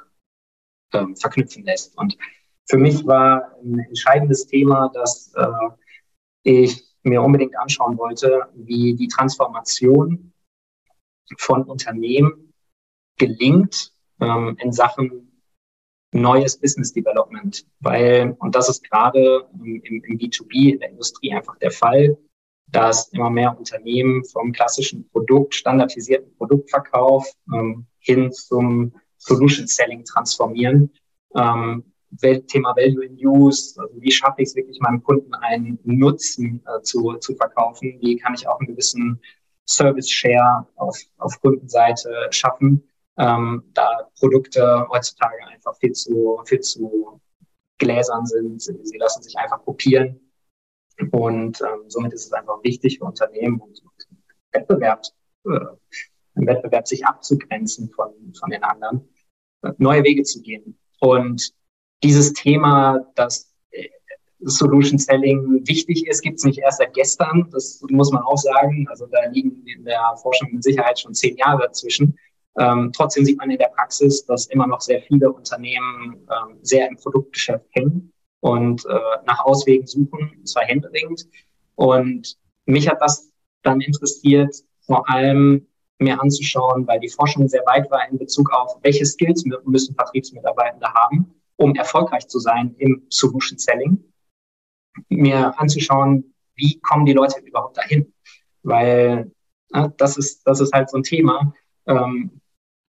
ähm, 0.93 1.15
verknüpfen 1.15 1.63
lässt. 1.63 1.95
Und 1.97 2.17
für 2.65 2.77
mich 2.77 3.05
war 3.05 3.55
ein 3.63 3.79
entscheidendes 3.79 4.47
Thema, 4.47 4.89
dass 4.93 5.31
äh, 5.35 5.69
ich 6.43 6.83
mir 7.03 7.21
unbedingt 7.21 7.57
anschauen 7.57 7.97
wollte, 7.97 8.49
wie 8.55 8.95
die 8.95 9.07
Transformation 9.07 10.33
von 11.37 11.63
Unternehmen 11.63 12.53
gelingt, 13.17 13.93
ähm, 14.19 14.57
in 14.59 14.71
Sachen 14.71 15.27
neues 16.11 16.57
Business 16.57 16.93
Development, 16.93 17.65
weil, 17.79 18.35
und 18.39 18.55
das 18.55 18.69
ist 18.69 18.89
gerade 18.89 19.47
im, 19.53 19.81
im 19.83 20.17
B2B 20.17 20.73
in 20.73 20.79
der 20.79 20.89
Industrie 20.89 21.33
einfach 21.33 21.57
der 21.57 21.71
Fall, 21.71 22.17
dass 22.69 23.09
immer 23.09 23.29
mehr 23.29 23.57
Unternehmen 23.57 24.23
vom 24.25 24.51
klassischen 24.51 25.07
Produkt, 25.09 25.55
standardisierten 25.55 26.35
Produktverkauf 26.35 27.31
ähm, 27.53 27.85
hin 27.99 28.31
zum 28.31 28.93
Solution 29.17 29.67
Selling 29.67 30.03
transformieren. 30.03 30.91
Ähm, 31.35 31.83
Thema 32.47 32.73
Value 32.75 33.05
in 33.05 33.17
Use, 33.17 33.79
also 33.79 33.93
wie 33.99 34.11
schaffe 34.11 34.41
ich 34.41 34.49
es 34.49 34.55
wirklich 34.55 34.79
meinem 34.79 35.03
Kunden 35.03 35.33
einen 35.35 35.77
Nutzen 35.83 36.63
äh, 36.65 36.81
zu, 36.81 37.13
zu 37.15 37.35
verkaufen, 37.35 37.97
wie 38.01 38.15
kann 38.15 38.33
ich 38.33 38.47
auch 38.47 38.59
einen 38.59 38.67
gewissen 38.67 39.19
Service 39.67 40.09
Share 40.09 40.65
auf, 40.75 40.97
auf 41.17 41.39
Kundenseite 41.41 42.09
schaffen 42.31 42.87
ähm, 43.17 43.63
da 43.73 44.09
Produkte 44.19 44.87
heutzutage 44.89 45.45
einfach 45.47 45.75
viel 45.77 45.91
zu, 45.93 46.41
viel 46.45 46.59
zu 46.59 47.19
gläsern 47.77 48.25
sind. 48.25 48.61
Sie, 48.61 48.97
lassen 48.97 49.23
sich 49.23 49.37
einfach 49.37 49.63
kopieren. 49.63 50.19
Und 51.11 51.61
ähm, 51.61 51.89
somit 51.89 52.13
ist 52.13 52.25
es 52.25 52.33
einfach 52.33 52.63
wichtig 52.63 52.97
für 52.97 53.05
Unternehmen 53.05 53.59
und, 53.59 53.81
Wettbewerb, 54.51 55.03
äh, 55.45 55.49
im 56.35 56.47
Wettbewerb 56.47 56.87
sich 56.87 57.05
abzugrenzen 57.05 57.89
von, 57.89 58.13
von 58.39 58.49
den 58.49 58.63
anderen, 58.63 59.07
neue 59.77 60.03
Wege 60.03 60.23
zu 60.23 60.41
gehen. 60.41 60.77
Und 60.99 61.53
dieses 62.03 62.33
Thema, 62.33 62.99
dass 63.15 63.53
äh, 63.71 63.89
Solution 64.39 64.97
Selling 64.97 65.67
wichtig 65.67 66.07
ist, 66.07 66.21
gibt 66.21 66.37
es 66.37 66.45
nicht 66.45 66.59
erst 66.59 66.77
seit 66.79 66.93
gestern. 66.93 67.49
Das 67.51 67.83
muss 67.89 68.11
man 68.11 68.23
auch 68.23 68.37
sagen. 68.37 68.87
Also 68.89 69.07
da 69.07 69.25
liegen 69.29 69.63
in 69.65 69.83
der 69.83 70.15
Forschung 70.21 70.49
mit 70.53 70.63
Sicherheit 70.63 70.99
schon 70.99 71.13
zehn 71.13 71.35
Jahre 71.37 71.63
dazwischen. 71.63 72.17
Ähm, 72.57 72.91
trotzdem 72.95 73.23
sieht 73.23 73.37
man 73.37 73.51
in 73.51 73.57
der 73.57 73.69
Praxis, 73.75 74.25
dass 74.25 74.47
immer 74.47 74.67
noch 74.67 74.81
sehr 74.81 75.01
viele 75.03 75.31
Unternehmen 75.31 76.27
ähm, 76.29 76.57
sehr 76.61 76.87
im 76.87 76.97
Produktgeschäft 76.97 77.65
hängen 77.71 78.11
und 78.39 78.85
äh, 78.85 78.99
nach 79.25 79.45
Auswegen 79.45 79.85
suchen, 79.85 80.31
und 80.37 80.47
zwar 80.47 80.63
händeringend. 80.63 81.27
Und 81.75 82.37
mich 82.65 82.89
hat 82.89 83.01
das 83.01 83.31
dann 83.61 83.81
interessiert, 83.81 84.55
vor 84.81 85.07
allem 85.09 85.67
mir 85.99 86.19
anzuschauen, 86.19 86.87
weil 86.87 86.99
die 86.99 87.09
Forschung 87.09 87.47
sehr 87.47 87.65
weit 87.65 87.89
war 87.91 88.07
in 88.09 88.17
Bezug 88.17 88.51
auf, 88.51 88.77
welche 88.81 89.05
Skills 89.05 89.43
müssen 89.65 89.95
Vertriebsmitarbeitende 89.95 90.87
haben, 90.93 91.33
um 91.55 91.75
erfolgreich 91.75 92.27
zu 92.27 92.39
sein 92.39 92.75
im 92.77 93.05
Solution 93.09 93.57
Selling. 93.57 94.03
Mir 95.09 95.59
anzuschauen, 95.59 96.33
wie 96.55 96.79
kommen 96.79 97.05
die 97.05 97.13
Leute 97.13 97.39
überhaupt 97.41 97.77
dahin? 97.77 98.13
Weil 98.63 99.31
äh, 99.73 99.89
das 99.97 100.17
ist, 100.17 100.41
das 100.45 100.59
ist 100.59 100.73
halt 100.73 100.89
so 100.89 100.97
ein 100.97 101.03
Thema. 101.03 101.53
Ähm, 101.85 102.41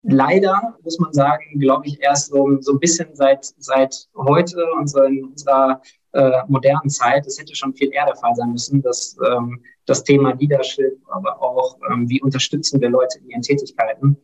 leider, 0.03 0.77
muss 0.83 0.99
man 0.99 1.13
sagen, 1.13 1.59
glaube 1.59 1.87
ich, 1.87 2.01
erst 2.01 2.31
so, 2.31 2.61
so 2.61 2.73
ein 2.73 2.81
bisschen 2.81 3.15
seit, 3.15 3.45
seit 3.59 4.09
heute 4.17 4.65
und 4.79 4.89
so 4.89 5.03
in 5.03 5.25
unserer 5.25 5.81
äh, 6.13 6.43
modernen 6.49 6.91
Zeit, 6.91 7.27
es 7.27 7.39
hätte 7.39 7.55
schon 7.55 7.75
viel 7.75 7.93
eher 7.93 8.07
der 8.07 8.17
Fall 8.17 8.35
sein 8.35 8.53
müssen, 8.53 8.83
dass 8.83 9.17
ähm, 9.27 9.63
das 9.87 10.03
Thema 10.05 10.35
Leadership, 10.35 10.99
aber 11.09 11.41
auch 11.41 11.79
ähm, 11.91 12.09
wie 12.09 12.21
unterstützen 12.21 12.81
wir 12.81 12.91
Leute 12.91 13.19
in 13.19 13.29
ihren 13.31 13.43
Tätigkeiten 13.43 14.17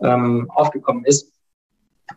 ähm, 0.00 0.50
aufgekommen 0.50 1.04
ist. 1.04 1.32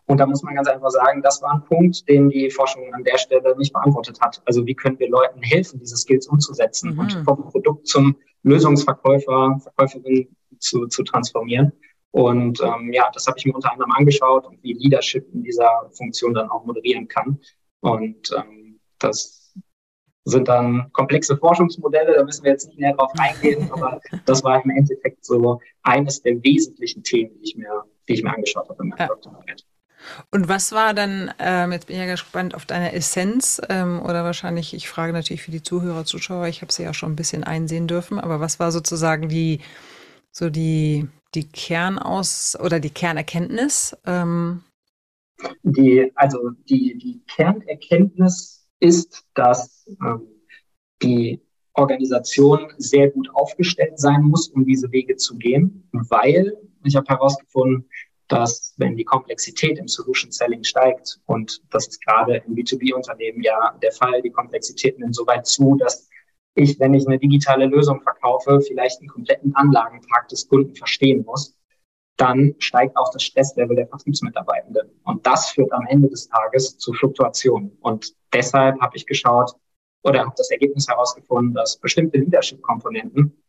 Und 0.05 0.19
da 0.19 0.25
muss 0.25 0.41
man 0.41 0.55
ganz 0.55 0.69
einfach 0.69 0.89
sagen, 0.89 1.21
das 1.21 1.41
war 1.41 1.53
ein 1.53 1.65
Punkt, 1.65 2.07
den 2.07 2.29
die 2.29 2.49
Forschung 2.49 2.93
an 2.93 3.03
der 3.03 3.17
Stelle 3.17 3.57
nicht 3.57 3.73
beantwortet 3.73 4.19
hat. 4.21 4.41
Also 4.45 4.65
wie 4.65 4.73
können 4.73 4.97
wir 4.99 5.09
Leuten 5.09 5.41
helfen, 5.41 5.79
diese 5.79 5.97
Skills 5.97 6.27
umzusetzen 6.27 6.93
mhm. 6.93 6.99
und 6.99 7.11
vom 7.25 7.49
Produkt 7.49 7.87
zum 7.87 8.15
Lösungsverkäufer, 8.43 9.59
Verkäuferin 9.61 10.33
zu, 10.59 10.87
zu 10.87 11.03
transformieren. 11.03 11.73
Und 12.11 12.61
ähm, 12.61 12.91
ja, 12.91 13.09
das 13.13 13.27
habe 13.27 13.37
ich 13.37 13.45
mir 13.45 13.53
unter 13.53 13.71
anderem 13.71 13.91
angeschaut 13.91 14.45
und 14.45 14.61
wie 14.63 14.73
Leadership 14.73 15.27
in 15.33 15.43
dieser 15.43 15.89
Funktion 15.91 16.33
dann 16.33 16.49
auch 16.49 16.65
moderieren 16.65 17.07
kann. 17.07 17.39
Und 17.79 18.31
ähm, 18.37 18.79
das 18.99 19.53
sind 20.25 20.47
dann 20.47 20.91
komplexe 20.91 21.37
Forschungsmodelle, 21.37 22.13
da 22.13 22.23
müssen 22.23 22.43
wir 22.43 22.51
jetzt 22.51 22.67
nicht 22.67 22.79
näher 22.79 22.93
drauf 22.93 23.11
eingehen, 23.17 23.71
aber 23.71 23.99
das 24.25 24.43
war 24.43 24.63
im 24.63 24.69
Endeffekt 24.69 25.25
so 25.25 25.59
eines 25.81 26.21
der 26.21 26.43
wesentlichen 26.43 27.03
Themen, 27.03 27.31
die 27.39 27.43
ich 27.43 27.55
mir, 27.55 27.83
die 28.07 28.13
ich 28.13 28.23
mir 28.23 28.33
angeschaut 28.33 28.69
habe 28.69 28.83
in 28.83 28.89
meiner 28.89 29.01
ja. 29.01 29.07
Doktorarbeit. 29.07 29.65
Und 30.31 30.47
was 30.47 30.71
war 30.71 30.93
dann, 30.93 31.31
ähm, 31.39 31.71
jetzt 31.71 31.87
bin 31.87 31.95
ich 31.95 32.01
ja 32.01 32.09
gespannt 32.09 32.55
auf 32.55 32.65
deine 32.65 32.93
Essenz 32.93 33.61
ähm, 33.69 34.01
oder 34.01 34.23
wahrscheinlich, 34.23 34.73
ich 34.73 34.89
frage 34.89 35.13
natürlich 35.13 35.43
für 35.43 35.51
die 35.51 35.63
Zuhörer, 35.63 36.05
Zuschauer, 36.05 36.47
ich 36.47 36.61
habe 36.61 36.71
sie 36.71 36.83
ja 36.83 36.93
schon 36.93 37.13
ein 37.13 37.15
bisschen 37.15 37.43
einsehen 37.43 37.87
dürfen, 37.87 38.19
aber 38.19 38.39
was 38.39 38.59
war 38.59 38.71
sozusagen 38.71 39.29
die, 39.29 39.59
so 40.31 40.49
die, 40.49 41.07
die 41.35 41.47
Kernaus 41.47 42.57
oder 42.59 42.79
die 42.79 42.89
Kernerkenntnis? 42.89 43.95
Ähm? 44.05 44.63
Die, 45.63 46.11
also 46.15 46.51
die, 46.69 46.97
die 46.97 47.21
Kernerkenntnis 47.27 48.67
ist, 48.79 49.25
dass 49.33 49.87
ähm, 50.01 50.27
die 51.01 51.41
Organisation 51.73 52.73
sehr 52.77 53.09
gut 53.09 53.29
aufgestellt 53.33 53.99
sein 53.99 54.23
muss, 54.23 54.49
um 54.49 54.65
diese 54.65 54.91
Wege 54.91 55.15
zu 55.15 55.37
gehen, 55.37 55.87
weil 55.91 56.57
ich 56.83 56.95
habe 56.95 57.07
herausgefunden, 57.07 57.87
dass 58.27 58.73
wenn 58.77 58.95
die 58.95 59.03
Komplexität 59.03 59.77
im 59.77 59.87
Solution 59.87 60.31
Selling 60.31 60.63
steigt, 60.63 61.19
und 61.25 61.61
das 61.69 61.87
ist 61.87 62.05
gerade 62.05 62.37
im 62.47 62.55
B2B-Unternehmen 62.55 63.41
ja 63.41 63.77
der 63.81 63.91
Fall, 63.91 64.21
die 64.21 64.31
Komplexität 64.31 64.99
nimmt 64.99 65.15
so 65.15 65.27
weit 65.27 65.45
zu, 65.45 65.75
dass 65.75 66.09
ich, 66.55 66.79
wenn 66.79 66.93
ich 66.93 67.07
eine 67.07 67.19
digitale 67.19 67.65
Lösung 67.65 68.01
verkaufe, 68.01 68.61
vielleicht 68.61 68.99
einen 68.99 69.09
kompletten 69.09 69.55
Anlagenpark 69.55 70.27
des 70.27 70.47
Kunden 70.47 70.75
verstehen 70.75 71.23
muss, 71.25 71.55
dann 72.17 72.53
steigt 72.59 72.95
auch 72.97 73.11
das 73.11 73.23
Stresslevel 73.23 73.75
der 73.75 73.87
Vertriebsmitarbeitenden. 73.87 74.89
Und 75.03 75.25
das 75.25 75.49
führt 75.49 75.71
am 75.71 75.87
Ende 75.87 76.09
des 76.09 76.27
Tages 76.27 76.77
zu 76.77 76.93
Fluktuationen. 76.93 77.77
Und 77.81 78.13
deshalb 78.33 78.79
habe 78.81 78.95
ich 78.95 79.05
geschaut 79.05 79.53
oder 80.03 80.21
habe 80.21 80.33
das 80.35 80.51
Ergebnis 80.51 80.87
herausgefunden, 80.87 81.53
dass 81.53 81.77
bestimmte 81.77 82.17
Leadership-Komponenten 82.17 83.41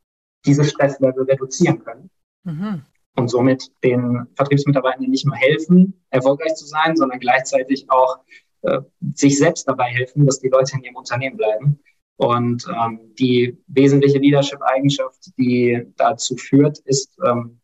dieses 0.47 0.71
Stresslevel 0.71 1.25
reduzieren 1.25 1.82
können. 1.85 2.11
Mhm 2.44 2.82
und 3.16 3.28
somit 3.28 3.71
den 3.82 4.26
Vertriebsmitarbeitenden 4.35 5.11
nicht 5.11 5.26
nur 5.26 5.37
helfen, 5.37 6.02
erfolgreich 6.11 6.54
zu 6.54 6.66
sein, 6.66 6.97
sondern 6.97 7.21
gleichzeitig 7.21 7.90
auch 7.90 8.21
äh, 8.62 8.80
sich 9.14 9.38
selbst 9.38 9.68
dabei 9.68 9.90
helfen, 9.90 10.26
dass 10.26 10.40
die 10.40 10.49
Leute 10.49 10.76
in 10.76 10.85
ihrem 10.85 10.97
Unternehmen 10.97 11.37
bleiben. 11.37 11.80
Und 12.23 12.69
ähm, 12.69 13.00
die 13.19 13.59
wesentliche 13.67 14.19
Leadership-Eigenschaft, 14.19 15.37
die 15.37 15.93
dazu 15.97 16.37
führt, 16.37 16.79
ist 16.85 17.19
ähm, 17.26 17.61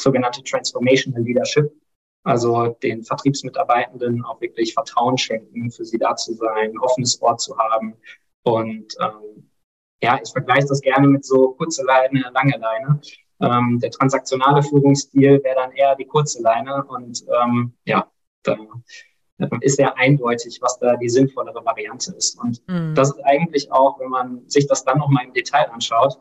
sogenannte 0.00 0.42
Transformational 0.42 1.22
Leadership. 1.22 1.70
Also 2.22 2.68
den 2.82 3.04
Vertriebsmitarbeitenden 3.04 4.24
auch 4.24 4.40
wirklich 4.40 4.72
Vertrauen 4.72 5.18
schenken, 5.18 5.70
für 5.70 5.84
sie 5.84 5.98
da 5.98 6.16
zu 6.16 6.32
sein, 6.32 6.70
ein 6.70 6.78
offenes 6.78 7.20
Ohr 7.20 7.36
zu 7.36 7.58
haben. 7.58 7.94
Und 8.44 8.94
ähm, 9.02 9.50
ja, 10.02 10.18
ich 10.22 10.32
vergleiche 10.32 10.68
das 10.68 10.80
gerne 10.80 11.06
mit 11.06 11.26
so 11.26 11.50
kurze 11.50 11.84
Leine, 11.84 12.30
lange 12.32 12.56
Leine. 12.56 13.00
Ähm, 13.42 13.80
der 13.80 13.90
transaktionale 13.90 14.62
Führungsstil 14.62 15.44
wäre 15.44 15.56
dann 15.56 15.72
eher 15.72 15.94
die 15.94 16.06
kurze 16.06 16.40
Leine 16.40 16.84
und 16.84 17.22
ähm, 17.38 17.74
ja, 17.84 18.10
da 18.44 18.56
ist 19.60 19.76
sehr 19.76 19.96
eindeutig, 19.98 20.58
was 20.60 20.78
da 20.78 20.96
die 20.96 21.08
sinnvollere 21.08 21.64
Variante 21.64 22.12
ist. 22.16 22.38
Und 22.40 22.62
mhm. 22.68 22.94
das 22.94 23.10
ist 23.10 23.20
eigentlich 23.24 23.70
auch, 23.72 23.98
wenn 24.00 24.10
man 24.10 24.48
sich 24.48 24.66
das 24.66 24.84
dann 24.84 24.98
nochmal 24.98 25.24
im 25.24 25.32
Detail 25.32 25.70
anschaut, 25.70 26.18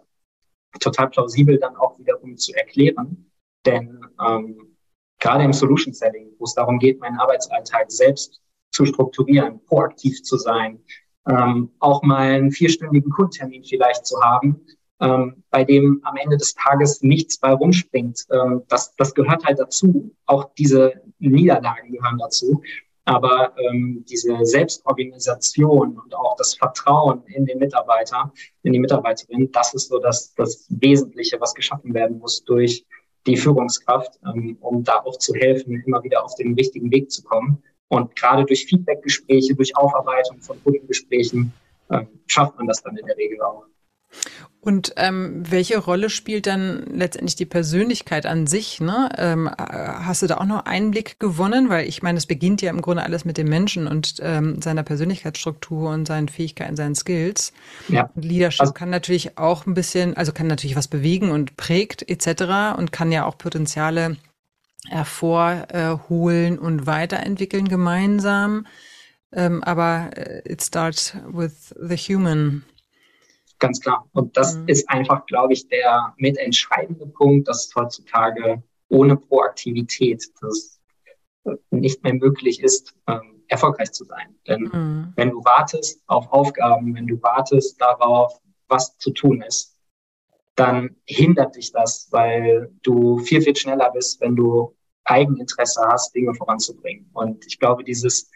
total 0.80 1.10
plausibel 1.10 1.60
dann 1.60 1.76
auch 1.76 1.98
wiederum 2.00 2.38
zu 2.38 2.54
erklären. 2.54 3.32
Denn 3.66 4.02
ähm, 4.26 4.78
gerade 5.20 5.44
im 5.44 5.54
Solution 5.54 5.94
Selling, 5.94 6.32
wo 6.40 6.46
es 6.46 6.54
darum 6.54 6.80
geht, 6.80 7.00
meinen 7.00 7.18
Arbeitsalltag 7.18 7.92
selbst 7.92 8.42
zu 8.72 8.86
strukturieren, 8.86 9.64
proaktiv 9.66 10.24
zu 10.24 10.38
sein, 10.38 10.80
ähm, 11.28 11.72
auch 11.80 12.02
mal 12.04 12.34
einen 12.34 12.52
vierstündigen 12.52 13.12
Kundentermin 13.12 13.64
vielleicht 13.64 14.06
zu 14.06 14.20
haben, 14.22 14.66
ähm, 15.00 15.44
bei 15.50 15.64
dem 15.64 16.02
am 16.04 16.18
Ende 16.18 16.38
des 16.38 16.54
Tages 16.56 17.02
nichts 17.02 17.38
bei 17.38 17.52
rumspringt. 17.52 18.26
Ähm, 18.32 18.64
das, 18.68 18.96
das 18.96 19.14
gehört 19.14 19.46
halt 19.46 19.60
dazu. 19.60 20.14
Auch 20.26 20.54
diese 20.58 20.94
Niederlagen 21.20 21.92
gehören 21.92 22.18
dazu. 22.18 22.62
Aber 23.06 23.54
ähm, 23.58 24.06
diese 24.08 24.38
Selbstorganisation 24.46 26.00
und 26.00 26.16
auch 26.16 26.36
das 26.38 26.56
Vertrauen 26.56 27.24
in 27.28 27.46
den 27.46 27.60
Mitarbeiter, 27.60 28.32
in 28.64 28.72
die 28.72 28.80
Mitarbeiterin, 28.80 29.52
das 29.52 29.74
ist 29.74 29.90
so 29.90 30.00
das, 30.00 30.34
das 30.36 30.68
Wesentliche, 30.70 31.40
was 31.42 31.54
geschaffen 31.54 31.94
werden 31.94 32.20
muss 32.20 32.44
durch 32.46 32.86
die 33.28 33.36
Führungskraft, 33.36 34.20
ähm, 34.26 34.58
um 34.62 34.84
da 34.84 35.02
auch 35.04 35.18
zu 35.18 35.34
helfen, 35.34 35.84
immer 35.86 36.04
wieder 36.04 36.24
auf 36.24 36.36
den 36.36 36.54
richtigen 36.54 36.92
Weg 36.92 37.12
zu 37.12 37.24
kommen. 37.24 37.62
Und 37.90 38.16
gerade 38.16 38.46
durch 38.46 38.66
Feedbackgespräche, 38.66 39.54
durch 39.56 39.76
Aufarbeitung 39.76 40.40
von 40.40 40.62
Kundengesprächen 40.64 41.54
äh, 41.90 42.06
schafft 42.28 42.58
man 42.58 42.68
das 42.68 42.82
dann 42.82 42.98
in 42.98 43.06
der 43.06 43.18
Regel 43.18 43.42
auch. 43.42 43.66
Und 44.64 44.94
ähm, 44.96 45.44
welche 45.46 45.78
Rolle 45.78 46.10
spielt 46.10 46.48
dann 46.48 46.86
letztendlich 46.90 47.36
die 47.36 47.46
Persönlichkeit 47.46 48.26
an 48.26 48.48
sich? 48.48 48.80
Ne? 48.80 49.10
Ähm, 49.18 49.48
äh, 49.48 49.52
hast 49.58 50.22
du 50.22 50.28
da 50.28 50.38
auch 50.38 50.46
noch 50.46 50.64
Einblick 50.64 51.20
gewonnen? 51.20 51.68
Weil 51.68 51.86
ich 51.86 52.02
meine, 52.02 52.18
es 52.18 52.26
beginnt 52.26 52.62
ja 52.62 52.70
im 52.70 52.82
Grunde 52.82 53.04
alles 53.04 53.26
mit 53.26 53.38
dem 53.38 53.50
Menschen 53.50 53.88
und 53.88 54.16
ähm, 54.22 54.62
seiner 54.62 54.84
Persönlichkeitsstruktur 54.84 55.90
und 55.90 56.08
seinen 56.08 56.30
Fähigkeiten, 56.30 56.78
seinen 56.78 56.96
Skills. 56.96 57.52
Ja. 57.90 58.10
Und 58.16 58.24
Leadership 58.24 58.62
also, 58.62 58.72
kann 58.72 58.90
natürlich 58.90 59.38
auch 59.38 59.66
ein 59.66 59.74
bisschen, 59.74 60.16
also 60.16 60.32
kann 60.32 60.48
natürlich 60.48 60.78
was 60.78 60.88
bewegen 60.88 61.32
und 61.32 61.58
prägt 61.58 62.10
etc. 62.10 62.78
und 62.78 62.94
kann 62.94 63.12
ja 63.12 63.26
auch 63.26 63.38
Potenziale 63.38 64.16
hervorholen 64.88 66.58
und 66.58 66.88
weiterentwickeln 66.88 67.68
gemeinsam. 67.68 68.66
Ähm, 69.34 69.62
aber 69.62 70.12
äh, 70.16 70.42
it 70.50 70.64
starts 70.64 71.18
with 71.28 71.76
the 71.78 71.98
human. 71.98 72.64
Ganz 73.64 73.80
klar. 73.80 74.10
Und 74.12 74.36
das 74.36 74.58
mhm. 74.58 74.68
ist 74.68 74.90
einfach, 74.90 75.26
glaube 75.26 75.54
ich, 75.54 75.70
der 75.70 76.14
mitentscheidende 76.18 77.08
Punkt, 77.08 77.48
dass 77.48 77.72
heutzutage 77.74 78.62
ohne 78.90 79.16
Proaktivität 79.16 80.22
das 80.42 80.82
nicht 81.72 82.04
mehr 82.04 82.14
möglich 82.14 82.62
ist, 82.62 82.94
ähm, 83.08 83.42
erfolgreich 83.48 83.94
zu 83.94 84.04
sein. 84.04 84.36
Denn 84.50 84.64
mhm. 84.64 85.14
wenn 85.16 85.30
du 85.30 85.42
wartest 85.46 86.04
auf 86.08 86.30
Aufgaben, 86.34 86.94
wenn 86.94 87.08
du 87.08 87.22
wartest 87.24 87.80
darauf, 87.80 88.38
was 88.68 88.98
zu 88.98 89.12
tun 89.12 89.42
ist, 89.42 89.78
dann 90.56 90.98
hindert 91.06 91.56
dich 91.56 91.72
das, 91.72 92.10
weil 92.12 92.70
du 92.82 93.20
viel, 93.20 93.42
viel 93.42 93.56
schneller 93.56 93.92
bist, 93.92 94.20
wenn 94.20 94.36
du 94.36 94.76
Eigeninteresse 95.06 95.88
hast, 95.90 96.14
Dinge 96.14 96.34
voranzubringen. 96.34 97.10
Und 97.14 97.46
ich 97.46 97.58
glaube, 97.60 97.86
dieses 97.86 98.30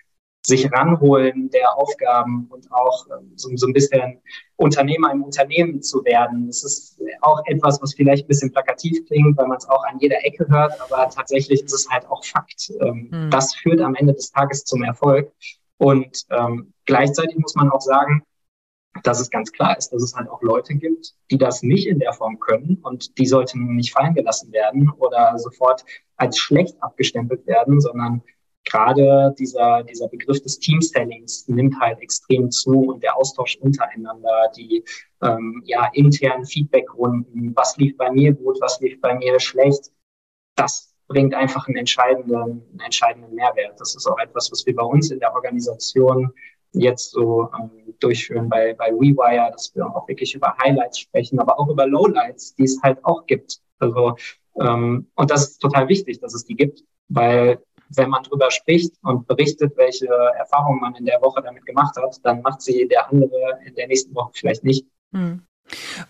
sich 0.48 0.72
ranholen 0.72 1.50
der 1.50 1.77
Aufgaben 1.77 2.48
und 2.50 2.72
auch 2.72 3.06
ähm, 3.08 3.34
so, 3.36 3.50
so 3.56 3.68
ein 3.68 3.74
bisschen 3.74 4.22
Unternehmer 4.56 5.12
im 5.12 5.24
Unternehmen 5.24 5.82
zu 5.82 6.06
werden. 6.06 6.48
Das 6.48 6.63
ist 6.63 7.01
auch 7.20 7.42
etwas, 7.48 7.82
was 7.82 7.94
vielleicht 7.94 8.25
ein 8.25 8.27
bisschen 8.30 8.54
plakativ 8.54 9.06
klingt, 9.06 9.38
weil 9.38 9.48
man 9.48 9.58
es 9.58 9.68
auch 9.68 9.84
an 9.84 10.00
jeder 10.00 10.25
Ecke 10.25 10.48
hört, 10.48 10.80
aber 10.80 11.10
tatsächlich 11.10 11.62
ist 11.63 11.74
es 11.74 11.89
halt 11.89 12.08
auch 12.10 12.24
Fakt. 12.24 12.72
Ähm, 12.80 13.10
mhm. 13.12 13.30
Das 13.30 13.56
führt 13.56 13.82
am 13.82 13.96
Ende 13.96 14.13
des 14.13 14.32
Tages 14.32 14.63
zum 14.63 14.84
Erfolg. 14.84 15.32
Und 15.80 16.24
ähm, 16.32 16.74
gleichzeitig 16.86 17.38
muss 17.38 17.56
man 17.56 17.70
auch 17.70 17.82
sagen, 17.82 18.24
dass 19.04 19.20
es 19.20 19.30
ganz 19.30 19.51
klar 19.51 19.77
ist, 19.77 19.89
dass 19.89 20.01
es 20.01 20.16
halt 20.16 20.30
auch 20.30 20.42
Leute 20.42 20.75
gibt, 20.75 21.13
die 21.30 21.38
das 21.38 21.62
nicht 21.62 21.88
in 21.88 22.00
der 22.00 22.13
Form 22.13 22.39
können 22.39 22.80
und 22.84 23.18
die 23.18 23.27
sollten 23.27 23.75
nicht 23.75 23.92
fallen 23.92 24.16
gelassen 24.16 24.51
werden 24.54 24.89
oder 24.98 25.38
sofort 25.38 25.84
als 26.16 26.38
schlecht 26.39 26.82
abgestempelt 26.82 27.46
werden, 27.46 27.80
sondern 27.80 28.24
gerade 28.69 29.33
dieser, 29.38 29.83
dieser 29.83 30.07
Begriff 30.07 30.41
des 30.41 30.59
Team-Sellings 30.59 31.47
nimmt 31.47 31.79
halt 31.79 32.00
extrem 32.00 32.51
zu 32.51 32.91
und 32.91 33.03
der 33.03 33.17
Austausch 33.17 33.57
untereinander, 33.57 34.51
die 34.55 34.83
ähm, 35.21 35.62
ja, 35.65 35.89
internen 35.93 36.45
Feedbackrunden, 36.45 37.55
was 37.55 37.77
lief 37.77 37.97
bei 37.97 38.12
mir 38.12 38.33
gut, 38.33 38.57
was 38.62 38.79
lief 38.81 39.00
bei 39.01 39.15
mir 39.15 39.39
schlecht, 39.39 39.91
das 40.55 40.93
bringt 41.07 41.33
einfach 41.33 41.67
einen 41.67 41.77
entscheidenden, 41.77 42.36
einen 42.36 42.79
entscheidenden 42.83 43.33
Mehrwert. 43.33 43.79
Das 43.79 43.95
ist 43.95 44.07
auch 44.07 44.19
etwas, 44.19 44.51
was 44.51 44.65
wir 44.65 44.75
bei 44.75 44.83
uns 44.83 45.09
in 45.12 45.19
der 45.19 45.33
Organisation 45.33 46.31
jetzt 46.74 47.12
so 47.12 47.50
ähm, 47.57 47.95
durchführen 48.00 48.50
bei, 48.50 48.74
bei 48.74 48.91
WeWire, 48.91 49.51
dass 49.51 49.74
wir 49.74 49.86
auch 49.86 50.07
wirklich 50.07 50.36
über 50.36 50.55
Highlights 50.62 51.00
sprechen, 51.00 51.39
aber 51.39 51.59
auch 51.59 51.69
über 51.69 51.88
Lowlights, 51.88 52.55
die 52.55 52.63
es 52.63 52.79
halt 52.83 53.03
auch 53.05 53.25
gibt. 53.25 53.59
Also 53.79 54.15
ähm, 54.59 55.07
und 55.15 55.31
das 55.31 55.51
ist 55.51 55.59
total 55.59 55.88
wichtig, 55.88 56.19
dass 56.19 56.33
es 56.33 56.45
die 56.45 56.55
gibt, 56.55 56.83
weil 57.09 57.59
wenn 57.96 58.10
man 58.10 58.24
drüber 58.24 58.51
spricht 58.51 58.94
und 59.03 59.27
berichtet, 59.27 59.75
welche 59.77 60.08
Erfahrungen 60.08 60.79
man 60.79 60.96
in 60.96 61.06
der 61.06 61.22
Woche 61.22 61.41
damit 61.41 61.65
gemacht 61.65 61.96
hat, 61.98 62.17
dann 62.24 62.41
macht 62.41 62.62
sie 62.62 62.88
der 62.88 63.10
andere 63.10 63.60
in 63.65 63.75
der 63.75 63.88
nächsten 63.88 64.13
Woche 64.15 64.32
vielleicht 64.34 64.63
nicht. 64.63 64.86
Hm. 65.13 65.41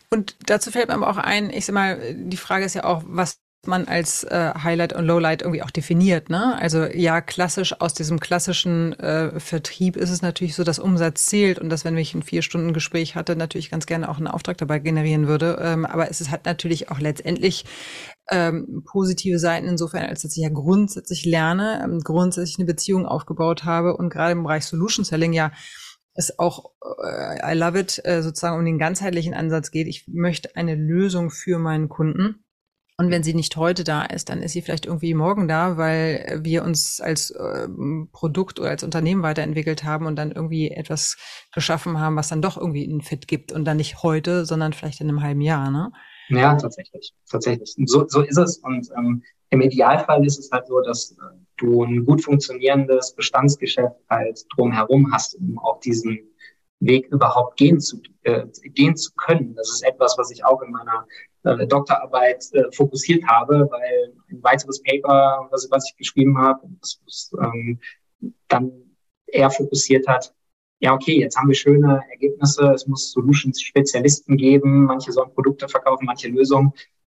Und 0.09 0.35
dazu 0.45 0.71
fällt 0.71 0.87
mir 0.87 0.95
aber 0.95 1.09
auch 1.09 1.17
ein, 1.17 1.49
ich 1.49 1.65
sag 1.65 1.73
mal, 1.73 1.99
die 2.13 2.37
Frage 2.37 2.65
ist 2.65 2.75
ja 2.75 2.83
auch, 2.83 3.03
was 3.05 3.39
man 3.65 3.87
als 3.87 4.23
äh, 4.23 4.53
Highlight 4.63 4.93
und 4.93 5.05
Lowlight 5.05 5.41
irgendwie 5.41 5.63
auch 5.63 5.71
definiert. 5.71 6.29
Ne? 6.29 6.55
Also 6.59 6.85
ja, 6.85 7.21
klassisch 7.21 7.79
aus 7.81 7.93
diesem 7.93 8.19
klassischen 8.19 8.97
äh, 8.99 9.39
Vertrieb 9.39 9.97
ist 9.97 10.09
es 10.09 10.21
natürlich 10.21 10.55
so, 10.55 10.63
dass 10.63 10.79
Umsatz 10.79 11.25
zählt 11.25 11.59
und 11.59 11.69
dass, 11.69 11.83
wenn 11.83 11.97
ich 11.97 12.13
ein 12.13 12.23
Vier-Stunden-Gespräch 12.23 13.15
hatte, 13.15 13.35
natürlich 13.35 13.69
ganz 13.69 13.85
gerne 13.85 14.09
auch 14.09 14.17
einen 14.17 14.27
Auftrag 14.27 14.57
dabei 14.57 14.79
generieren 14.79 15.27
würde. 15.27 15.59
Ähm, 15.61 15.85
aber 15.85 16.09
es 16.09 16.21
ist 16.21 16.31
halt 16.31 16.45
natürlich 16.45 16.89
auch 16.89 16.99
letztendlich 16.99 17.65
ähm, 18.29 18.83
positive 18.85 19.39
Seiten 19.39 19.67
insofern, 19.67 20.05
als 20.05 20.21
dass 20.21 20.35
ich 20.35 20.43
ja 20.43 20.49
grundsätzlich 20.49 21.25
lerne, 21.25 21.81
ähm, 21.83 21.99
grundsätzlich 21.99 22.57
eine 22.59 22.65
Beziehung 22.65 23.05
aufgebaut 23.05 23.63
habe 23.63 23.95
und 23.95 24.09
gerade 24.09 24.33
im 24.33 24.43
Bereich 24.43 24.65
Solution 24.65 25.05
Selling 25.05 25.33
ja 25.33 25.51
es 26.13 26.39
auch, 26.39 26.71
äh, 27.05 27.53
I 27.53 27.57
love 27.57 27.79
it, 27.79 28.01
äh, 28.03 28.23
sozusagen 28.23 28.57
um 28.57 28.65
den 28.65 28.79
ganzheitlichen 28.79 29.33
Ansatz 29.33 29.71
geht. 29.71 29.87
Ich 29.87 30.07
möchte 30.07 30.55
eine 30.55 30.75
Lösung 30.75 31.29
für 31.29 31.59
meinen 31.59 31.89
Kunden 31.89 32.43
Und 32.99 33.11
wenn 33.11 33.21
sie 33.21 33.35
nicht 33.35 33.55
heute 33.57 33.83
da 33.83 34.03
ist, 34.03 34.29
dann 34.29 34.41
ist 34.41 34.53
sie 34.53 34.63
vielleicht 34.63 34.87
irgendwie 34.87 35.13
morgen 35.13 35.47
da, 35.47 35.77
weil 35.77 36.39
wir 36.41 36.63
uns 36.63 36.99
als 36.99 37.29
äh, 37.29 37.67
Produkt 38.11 38.59
oder 38.59 38.71
als 38.71 38.83
Unternehmen 38.83 39.21
weiterentwickelt 39.21 39.83
haben 39.83 40.07
und 40.07 40.15
dann 40.15 40.31
irgendwie 40.31 40.71
etwas 40.71 41.17
geschaffen 41.53 41.99
haben, 41.99 42.15
was 42.15 42.29
dann 42.29 42.41
doch 42.41 42.57
irgendwie 42.57 42.89
einen 42.89 43.01
Fit 43.01 43.27
gibt 43.27 43.51
und 43.51 43.65
dann 43.65 43.77
nicht 43.77 44.01
heute, 44.01 44.45
sondern 44.47 44.73
vielleicht 44.73 44.99
in 44.99 45.09
einem 45.09 45.21
halben 45.21 45.41
Jahr, 45.41 45.69
ne? 45.69 45.91
Ja, 46.29 46.55
tatsächlich, 46.55 47.13
tatsächlich. 47.29 47.73
So, 47.85 48.05
so 48.07 48.21
ist 48.21 48.37
es. 48.37 48.57
Und 48.57 48.89
ähm, 48.97 49.23
im 49.49 49.61
Idealfall 49.61 50.25
ist 50.25 50.39
es 50.39 50.51
halt 50.51 50.67
so, 50.67 50.81
dass 50.81 51.11
äh, 51.11 51.15
du 51.57 51.83
ein 51.83 52.05
gut 52.05 52.23
funktionierendes 52.23 53.13
Bestandsgeschäft 53.15 53.95
halt 54.09 54.45
drumherum 54.55 55.11
hast, 55.11 55.35
um 55.35 55.57
auch 55.59 55.79
diesen 55.79 56.19
Weg 56.79 57.07
überhaupt 57.07 57.57
gehen 57.57 57.79
zu, 57.79 58.01
äh, 58.23 58.45
gehen 58.73 58.95
zu 58.95 59.11
können. 59.15 59.55
Das 59.55 59.69
ist 59.69 59.83
etwas, 59.83 60.15
was 60.17 60.31
ich 60.31 60.45
auch 60.45 60.61
in 60.61 60.71
meiner 60.71 61.05
äh, 61.43 61.65
Doktorarbeit 61.65 62.45
äh, 62.53 62.63
fokussiert 62.71 63.25
habe, 63.25 63.67
weil 63.71 64.13
ein 64.29 64.43
weiteres 64.43 64.81
Paper, 64.83 65.47
was, 65.49 65.67
was 65.71 65.89
ich 65.89 65.97
geschrieben 65.97 66.37
habe, 66.37 66.67
das, 66.81 66.99
das 67.05 67.31
ähm, 67.41 67.79
dann 68.47 68.71
eher 69.27 69.49
fokussiert 69.49 70.07
hat, 70.07 70.33
ja, 70.79 70.93
okay, 70.93 71.19
jetzt 71.19 71.37
haben 71.37 71.47
wir 71.47 71.55
schöne 71.55 72.03
Ergebnisse, 72.11 72.71
es 72.71 72.87
muss 72.87 73.11
Solutions-Spezialisten 73.11 74.37
geben, 74.37 74.85
manche 74.85 75.11
sollen 75.11 75.33
Produkte 75.33 75.67
verkaufen, 75.67 76.05
manche 76.05 76.29
Lösungen. 76.29 76.71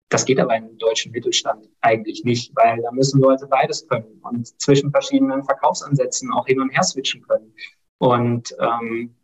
Das 0.10 0.26
geht 0.26 0.40
aber 0.40 0.58
im 0.58 0.78
deutschen 0.78 1.12
Mittelstand 1.12 1.70
eigentlich 1.80 2.24
nicht, 2.26 2.52
weil 2.56 2.82
da 2.82 2.92
müssen 2.92 3.22
Leute 3.22 3.48
beides 3.48 3.88
können 3.88 4.20
und 4.24 4.60
zwischen 4.60 4.92
verschiedenen 4.92 5.44
Verkaufsansätzen 5.44 6.34
auch 6.34 6.46
hin 6.48 6.60
und 6.60 6.70
her 6.70 6.84
switchen 6.84 7.22
können. 7.22 7.54
Und 7.98 8.54
ähm, 8.60 9.16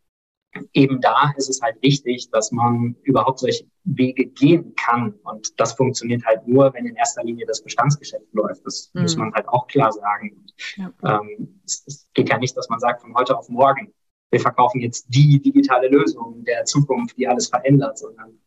eben 0.74 1.01
da 1.01 1.34
ist 1.36 1.50
es 1.50 1.62
halt 1.62 1.82
wichtig, 1.82 2.29
dass 2.32 2.51
man 2.51 2.96
überhaupt 3.03 3.39
solche 3.39 3.65
Wege 3.84 4.25
gehen 4.27 4.74
kann. 4.75 5.13
Und 5.24 5.60
das 5.60 5.74
funktioniert 5.74 6.25
halt 6.25 6.48
nur, 6.48 6.74
wenn 6.74 6.86
in 6.86 6.96
erster 6.96 7.24
Linie 7.24 7.46
das 7.46 7.62
Bestandsgeschäft 7.62 8.34
läuft. 8.34 8.65
Das 8.65 8.91
mhm. 8.94 9.01
muss 9.01 9.17
man 9.17 9.34
halt 9.34 9.48
auch 9.50 9.67
klar 9.67 9.91
sagen. 9.91 10.46
Ja. 10.75 10.94
Ähm, 11.03 11.60
es, 11.65 11.84
es, 11.86 12.08
geht 12.13 12.29
ja 12.29 12.38
nicht, 12.38 12.56
dass 12.56 12.70
man 12.70 12.79
sagt, 12.79 13.01
von 13.01 13.13
heute 13.15 13.38
auf 13.38 13.50
morgen, 13.50 13.94
wir 14.29 14.39
verkaufen 14.39 14.81
jetzt 14.81 15.07
die 15.10 15.41
digitale 15.41 15.88
Lösung 15.88 16.43
der 16.43 16.65
Zukunft, 16.65 17.17
die 17.17 17.27
alles 17.27 17.48
verändert, 17.48 17.98
sondern 17.98 18.39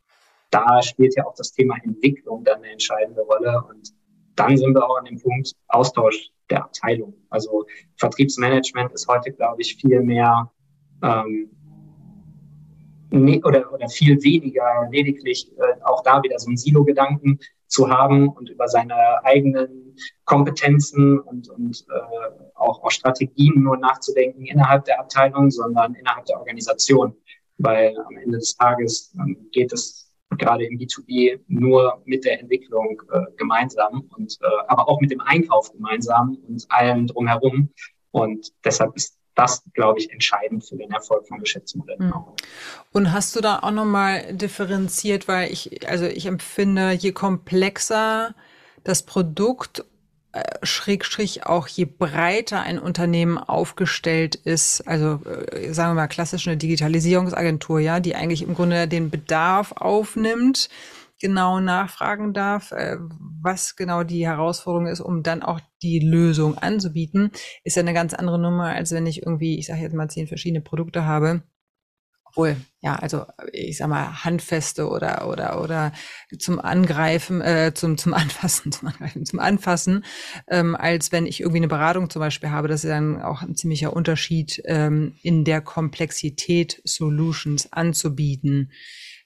da 0.51 0.83
spielt 0.83 1.17
ja 1.17 1.27
auch 1.27 1.35
das 1.35 1.53
Thema 1.53 1.77
Entwicklung 1.83 2.45
dann 2.45 2.59
eine 2.59 2.73
entscheidende 2.73 3.23
Rolle. 3.23 3.63
Und 3.69 3.95
dann 4.35 4.57
sind 4.57 4.75
wir 4.75 4.85
auch 4.85 4.99
an 4.99 5.05
dem 5.05 5.21
Punkt 5.21 5.53
Austausch 5.69 6.31
der 6.51 6.65
Abteilung. 6.65 7.15
Also 7.31 7.67
Vertriebsmanagement 7.97 8.93
ist 8.93 9.07
heute, 9.09 9.33
glaube 9.33 9.63
ich, 9.63 9.77
viel 9.77 10.01
mehr 10.01 10.51
ähm, 11.03 11.51
ne, 13.11 13.41
oder, 13.45 13.73
oder 13.73 13.89
viel 13.89 14.23
weniger 14.23 14.89
lediglich 14.91 15.51
äh, 15.57 15.83
auch 15.85 16.03
da 16.03 16.23
wieder 16.23 16.39
so 16.39 16.51
ein 16.51 16.57
Silo-Gedanken 16.57 17.39
zu 17.67 17.89
haben 17.89 18.29
und 18.29 18.51
über 18.51 18.69
seine 18.69 19.25
eigenen 19.25 19.90
Kompetenzen 20.25 21.19
und, 21.21 21.49
und 21.49 21.85
äh, 21.89 22.55
auch, 22.55 22.83
auch 22.83 22.91
Strategien 22.91 23.63
nur 23.63 23.77
nachzudenken 23.77 24.45
innerhalb 24.45 24.85
der 24.85 25.01
Abteilung, 25.01 25.51
sondern 25.51 25.95
innerhalb 25.95 26.27
der 26.27 26.39
Organisation. 26.39 27.15
Weil 27.59 27.97
am 28.07 28.17
Ende 28.17 28.39
des 28.39 28.57
Tages 28.57 29.15
ähm, 29.19 29.49
geht 29.53 29.73
es 29.73 30.11
gerade 30.39 30.65
im 30.65 30.79
B2B 30.79 31.41
nur 31.49 32.01
mit 32.05 32.25
der 32.25 32.41
Entwicklung 32.41 33.03
äh, 33.13 33.21
gemeinsam 33.37 34.09
und 34.17 34.39
äh, 34.43 34.47
aber 34.69 34.89
auch 34.89 35.01
mit 35.01 35.11
dem 35.11 35.21
Einkauf 35.21 35.73
gemeinsam 35.73 36.39
und 36.49 36.65
allem 36.71 37.07
drumherum. 37.07 37.71
Und 38.13 38.53
deshalb 38.65 38.97
ist 38.97 39.19
das, 39.35 39.63
glaube 39.75 39.99
ich, 39.99 40.13
entscheidend 40.13 40.67
für 40.69 40.77
den 40.77 40.91
Erfolg 40.91 41.27
von 41.27 41.39
Geschäftsmodellen. 41.39 42.09
Mhm. 42.09 42.15
Und 42.93 43.13
hast 43.13 43.35
du 43.37 43.41
da 43.41 43.61
auch 43.61 43.71
nochmal 43.71 44.35
differenziert, 44.35 45.29
weil 45.29 45.51
ich, 45.51 45.89
also 45.89 46.05
ich 46.05 46.27
empfinde, 46.27 46.93
je 46.93 47.13
komplexer 47.13 48.35
das 48.85 49.05
Produkt 49.05 49.85
Schrägstrich 50.63 51.47
auch 51.47 51.67
je 51.67 51.87
breiter 51.87 52.61
ein 52.61 52.79
Unternehmen 52.79 53.39
aufgestellt 53.39 54.37
ist, 54.37 54.87
also 54.87 55.21
äh, 55.25 55.73
sagen 55.73 55.91
wir 55.91 56.03
mal 56.03 56.07
klassisch 56.07 56.47
eine 56.47 56.57
Digitalisierungsagentur, 56.57 57.81
ja, 57.81 57.99
die 57.99 58.15
eigentlich 58.15 58.43
im 58.43 58.55
Grunde 58.55 58.87
den 58.87 59.11
Bedarf 59.11 59.73
aufnimmt, 59.73 60.69
genau 61.21 61.61
nachfragen 61.61 62.33
darf, 62.33 62.73
äh, 62.73 62.97
was 63.43 63.77
genau 63.77 64.05
die 64.05 64.27
Herausforderung 64.27 64.87
ist, 64.87 65.01
um 65.01 65.23
dann 65.23 65.43
auch 65.43 65.61
die 65.83 65.99
Lösung 65.99 66.57
anzubieten, 66.59 67.33
ist 67.65 67.77
ja 67.77 67.83
eine 67.83 67.95
ganz 67.95 68.15
andere 68.15 68.39
Nummer, 68.39 68.67
als 68.67 68.93
wenn 68.93 69.07
ich 69.07 69.23
irgendwie, 69.23 69.59
ich 69.59 69.67
sage 69.67 69.83
jetzt 69.83 69.95
mal, 69.95 70.09
zehn 70.09 70.29
verschiedene 70.29 70.61
Produkte 70.61 71.05
habe. 71.05 71.43
Obwohl, 72.31 72.57
ja, 72.81 72.97
also 72.97 73.27
ich 73.53 73.77
sag 73.77 73.89
mal, 73.89 74.25
handfeste 74.25 74.89
oder 74.89 75.29
oder 75.29 75.63
oder 75.63 75.93
zum 76.39 76.59
Angreifen, 76.61 77.41
äh, 77.41 77.73
zum 77.75 77.99
zum 77.99 78.15
Anfassen, 78.15 78.73
zum 78.73 78.89
Angreifen, 78.89 79.27
zum 79.27 79.39
Anfassen, 79.39 80.05
ähm, 80.49 80.75
als 80.77 81.13
wenn 81.13 81.27
ich 81.27 81.41
irgendwie 81.41 81.59
eine 81.59 81.69
Beratung 81.69 82.09
zum 82.09 82.21
Beispiel 82.21 82.51
habe. 82.51 82.69
Das 82.69 82.85
ist 82.85 82.91
dann 82.91 83.21
auch 83.21 83.43
ein 83.43 83.57
ziemlicher 83.57 83.95
Unterschied 83.95 84.63
ähm, 84.65 85.15
in 85.23 85.45
der 85.45 85.61
Komplexität, 85.61 86.81
Solutions 86.85 87.73
anzubieten. 87.73 88.71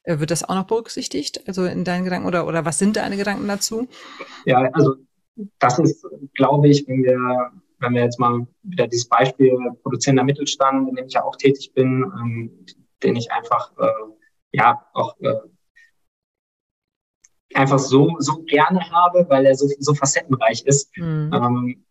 Äh, 0.04 0.18
wird 0.18 0.30
das 0.30 0.44
auch 0.44 0.54
noch 0.54 0.66
berücksichtigt? 0.66 1.46
Also 1.46 1.64
in 1.64 1.84
deinen 1.84 2.04
Gedanken 2.04 2.26
oder, 2.26 2.46
oder 2.46 2.64
was 2.64 2.78
sind 2.78 2.96
deine 2.96 3.16
Gedanken 3.16 3.48
dazu? 3.48 3.88
Ja, 4.44 4.58
also 4.72 4.96
das 5.58 5.78
ist, 5.78 6.06
glaube 6.34 6.68
ich, 6.68 6.86
wenn 6.86 7.02
wir, 7.02 7.50
wenn 7.80 7.94
wir 7.94 8.02
jetzt 8.02 8.20
mal 8.20 8.46
wieder 8.62 8.86
dieses 8.86 9.08
Beispiel 9.08 9.52
produzierender 9.82 10.24
Mittelstand, 10.24 10.88
in 10.88 10.94
dem 10.94 11.06
ich 11.06 11.14
ja 11.14 11.24
auch 11.24 11.36
tätig 11.36 11.72
bin, 11.74 12.04
ähm, 12.20 12.50
den 13.04 13.16
ich 13.16 13.30
einfach 13.30 13.72
äh, 13.78 13.88
ja 14.52 14.86
auch 14.92 15.16
äh, 15.20 15.34
einfach 17.54 17.78
so, 17.78 18.16
so 18.18 18.42
gerne 18.42 18.90
habe, 18.90 19.26
weil 19.28 19.46
er 19.46 19.54
so, 19.54 19.68
so 19.78 19.94
facettenreich 19.94 20.62
ist. 20.64 20.96
Mhm. 20.96 21.30
Ähm, 21.32 21.84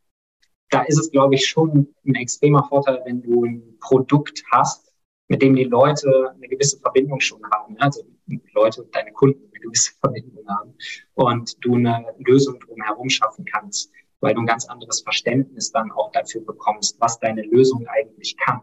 da 0.70 0.82
ist 0.82 1.00
es, 1.00 1.12
glaube 1.12 1.36
ich, 1.36 1.46
schon 1.46 1.94
ein 2.06 2.16
extremer 2.16 2.66
Vorteil, 2.68 3.02
wenn 3.06 3.22
du 3.22 3.46
ein 3.46 3.78
Produkt 3.80 4.44
hast, 4.52 4.92
mit 5.28 5.42
dem 5.42 5.56
die 5.56 5.64
Leute 5.66 6.32
eine 6.36 6.48
gewisse 6.48 6.80
Verbindung 6.80 7.20
schon 7.20 7.42
haben. 7.52 7.78
Also 7.80 8.04
die 8.26 8.42
Leute, 8.54 8.88
deine 8.92 9.12
Kunden 9.12 9.50
eine 9.52 9.60
gewisse 9.60 9.92
Verbindung 10.00 10.46
haben 10.48 10.74
und 11.14 11.64
du 11.64 11.76
eine 11.76 12.06
Lösung 12.20 12.60
drumherum 12.60 13.10
schaffen 13.10 13.46
kannst, 13.46 13.92
weil 14.20 14.34
du 14.34 14.42
ein 14.42 14.48
ganz 14.48 14.66
anderes 14.66 15.02
Verständnis 15.02 15.72
dann 15.72 15.92
auch 15.92 16.12
dafür 16.12 16.42
bekommst, 16.42 17.00
was 17.00 17.20
deine 17.20 17.44
Lösung 17.44 17.86
eigentlich 17.88 18.36
kann. 18.38 18.62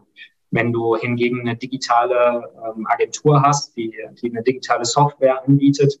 Wenn 0.51 0.73
du 0.73 0.95
hingegen 0.95 1.41
eine 1.41 1.55
digitale 1.55 2.51
ähm, 2.65 2.85
Agentur 2.87 3.41
hast, 3.41 3.75
die, 3.77 3.95
die 4.21 4.29
eine 4.29 4.43
digitale 4.43 4.85
Software 4.85 5.43
anbietet, 5.47 5.99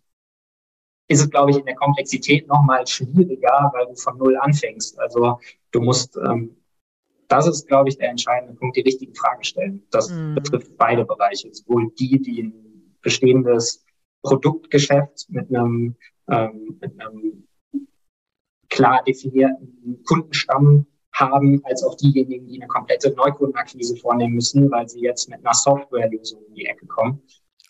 ist 1.07 1.21
es, 1.21 1.29
glaube 1.29 1.51
ich, 1.51 1.57
in 1.57 1.65
der 1.65 1.75
Komplexität 1.75 2.47
nochmal 2.47 2.85
schwieriger, 2.85 3.71
weil 3.73 3.87
du 3.87 3.95
von 3.95 4.17
Null 4.17 4.37
anfängst. 4.37 4.99
Also 4.99 5.39
du 5.71 5.81
musst 5.81 6.17
ähm, 6.17 6.55
das 7.31 7.47
ist, 7.47 7.67
glaube 7.67 7.87
ich, 7.87 7.97
der 7.97 8.09
entscheidende 8.09 8.53
Punkt, 8.55 8.75
die 8.75 8.81
richtigen 8.81 9.15
Fragen 9.15 9.43
stellen. 9.43 9.83
Das 9.89 10.09
mm. 10.09 10.35
betrifft 10.35 10.75
beide 10.75 11.05
Bereiche, 11.05 11.53
sowohl 11.53 11.89
die, 11.97 12.21
die 12.21 12.43
ein 12.43 12.97
bestehendes 13.01 13.85
Produktgeschäft 14.21 15.27
mit 15.29 15.49
einem, 15.49 15.95
ähm, 16.29 16.77
mit 16.81 16.99
einem 16.99 17.47
klar 18.69 19.01
definierten 19.07 20.03
Kundenstamm 20.05 20.85
haben, 21.13 21.61
als 21.65 21.83
auch 21.83 21.95
diejenigen, 21.95 22.47
die 22.47 22.59
eine 22.61 22.67
komplette 22.67 23.11
Neukundenakquise 23.11 23.95
vornehmen 23.97 24.35
müssen, 24.35 24.71
weil 24.71 24.87
sie 24.87 25.01
jetzt 25.01 25.29
mit 25.29 25.39
einer 25.39 25.53
Softwarelösung 25.53 26.43
in 26.47 26.53
die 26.53 26.65
Ecke 26.65 26.85
kommen, 26.87 27.21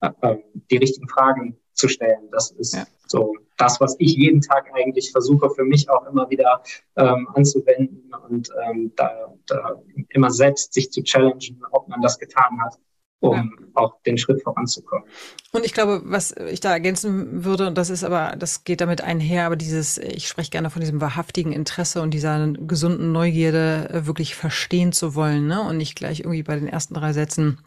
äh, 0.02 0.10
äh 0.22 0.38
die 0.70 0.78
richtigen 0.78 1.08
Fragen 1.08 1.58
zu 1.74 1.88
stellen. 1.88 2.30
Das 2.32 2.52
ist 2.52 2.76
ja. 2.76 2.86
so 3.08 3.36
das, 3.58 3.80
was 3.80 3.96
ich 4.00 4.16
jeden 4.16 4.42
Tag 4.42 4.72
eigentlich 4.74 5.12
versuche, 5.12 5.50
für 5.50 5.64
mich 5.64 5.90
auch 5.90 6.06
immer 6.08 6.30
wieder 6.30 6.64
ähm, 6.98 7.28
anzuwenden 7.34 8.12
und 8.30 8.50
ähm, 8.66 8.92
da, 8.96 9.34
da 9.48 9.82
immer 10.10 10.32
selbst 10.32 10.74
sich 10.74 10.92
zu 10.92 11.04
challengen, 11.04 11.62
ob 11.72 11.88
man 11.88 12.02
das 12.02 12.18
getan 12.18 12.60
hat 12.62 12.78
um 13.22 13.36
ja. 13.36 13.46
auch 13.76 14.02
den 14.02 14.18
Schritt 14.18 14.42
voranzukommen. 14.44 15.06
Und 15.52 15.66
ich 15.66 15.74
glaube, 15.74 16.02
was 16.04 16.32
ich 16.32 16.60
da 16.60 16.72
ergänzen 16.72 17.46
würde, 17.46 17.68
und 17.68 17.78
das 17.78 17.90
ist 17.90 18.04
aber, 18.04 18.36
das 18.38 18.64
geht 18.64 18.82
damit 18.82 19.02
einher, 19.02 19.46
aber 19.46 19.56
dieses, 19.56 19.98
ich 19.98 20.28
spreche 20.28 20.52
gerne 20.52 20.70
von 20.70 20.82
diesem 20.82 21.00
wahrhaftigen 21.00 21.54
Interesse 21.54 22.02
und 22.02 22.14
dieser 22.14 22.52
gesunden 22.52 23.12
Neugierde, 23.12 23.90
äh, 23.92 24.06
wirklich 24.08 24.36
verstehen 24.36 24.92
zu 24.92 25.16
wollen, 25.16 25.48
ne? 25.48 25.62
Und 25.62 25.78
nicht 25.78 25.96
gleich 25.96 26.22
irgendwie 26.22 26.44
bei 26.44 26.56
den 26.56 26.68
ersten 26.68 26.96
drei 26.96 27.14
Sätzen 27.14 27.60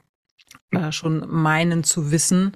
äh, 0.73 0.93
schon 0.93 1.25
meinen 1.29 1.85
zu 1.85 2.11
wissen, 2.11 2.53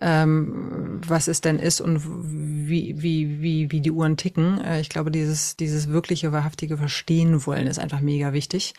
ähm, 0.00 1.00
was 1.06 1.28
es 1.28 1.40
denn 1.40 1.58
ist 1.58 1.80
und 1.80 2.02
wie, 2.04 3.00
wie, 3.00 3.40
wie, 3.40 3.70
wie 3.70 3.80
die 3.80 3.90
Uhren 3.90 4.18
ticken. 4.18 4.60
Äh, 4.60 4.80
ich 4.80 4.90
glaube, 4.90 5.10
dieses, 5.10 5.56
dieses 5.56 5.88
wirkliche, 5.88 6.30
wahrhaftige 6.30 6.76
Verstehen 6.76 7.46
wollen 7.46 7.66
ist 7.66 7.78
einfach 7.78 8.00
mega 8.00 8.34
wichtig. 8.34 8.74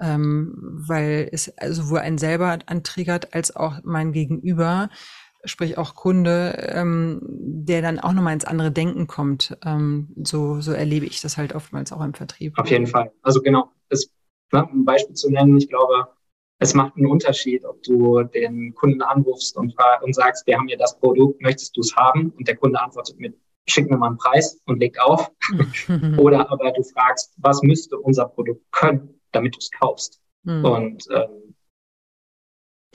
Ähm, 0.00 0.54
weil 0.86 1.28
es 1.32 1.52
sowohl 1.68 2.00
einen 2.00 2.18
selber 2.18 2.58
antriggert 2.66 3.34
als 3.34 3.54
auch 3.54 3.80
mein 3.84 4.12
Gegenüber, 4.12 4.88
sprich 5.44 5.76
auch 5.76 5.94
Kunde, 5.94 6.70
ähm, 6.72 7.20
der 7.22 7.82
dann 7.82 7.98
auch 7.98 8.12
nochmal 8.12 8.34
ins 8.34 8.44
andere 8.44 8.70
Denken 8.70 9.06
kommt. 9.06 9.56
Ähm, 9.64 10.14
so, 10.22 10.60
so 10.60 10.72
erlebe 10.72 11.06
ich 11.06 11.20
das 11.20 11.36
halt 11.36 11.54
oftmals 11.54 11.92
auch 11.92 12.02
im 12.02 12.14
Vertrieb. 12.14 12.58
Auf 12.58 12.70
jeden 12.70 12.86
Fall. 12.86 13.12
Also 13.22 13.42
genau, 13.42 13.70
das, 13.88 14.10
ne, 14.52 14.64
um 14.64 14.80
ein 14.80 14.84
Beispiel 14.84 15.14
zu 15.14 15.30
nennen, 15.30 15.56
ich 15.56 15.68
glaube, 15.68 16.08
es 16.58 16.74
macht 16.74 16.96
einen 16.96 17.06
Unterschied, 17.06 17.64
ob 17.64 17.82
du 17.82 18.22
den 18.22 18.72
Kunden 18.74 19.02
anrufst 19.02 19.56
und, 19.56 19.74
und 20.02 20.14
sagst, 20.14 20.46
wir 20.46 20.56
haben 20.56 20.68
hier 20.68 20.78
das 20.78 20.98
Produkt, 20.98 21.42
möchtest 21.42 21.76
du 21.76 21.80
es 21.80 21.94
haben? 21.96 22.30
Und 22.30 22.46
der 22.46 22.56
Kunde 22.56 22.80
antwortet 22.80 23.18
mit 23.18 23.36
schickt 23.68 23.90
mir 23.90 23.96
mal 23.96 24.08
einen 24.08 24.16
Preis 24.16 24.60
und 24.66 24.80
legt 24.80 25.00
auf. 25.00 25.30
Oder 26.18 26.50
aber 26.50 26.72
du 26.72 26.82
fragst, 26.82 27.34
was 27.38 27.62
müsste 27.62 27.98
unser 27.98 28.26
Produkt 28.26 28.60
können, 28.72 29.20
damit 29.32 29.54
du 29.54 29.58
es 29.58 29.70
kaufst. 29.70 30.20
Mhm. 30.44 30.64
Und 30.64 31.08
ähm, 31.10 31.54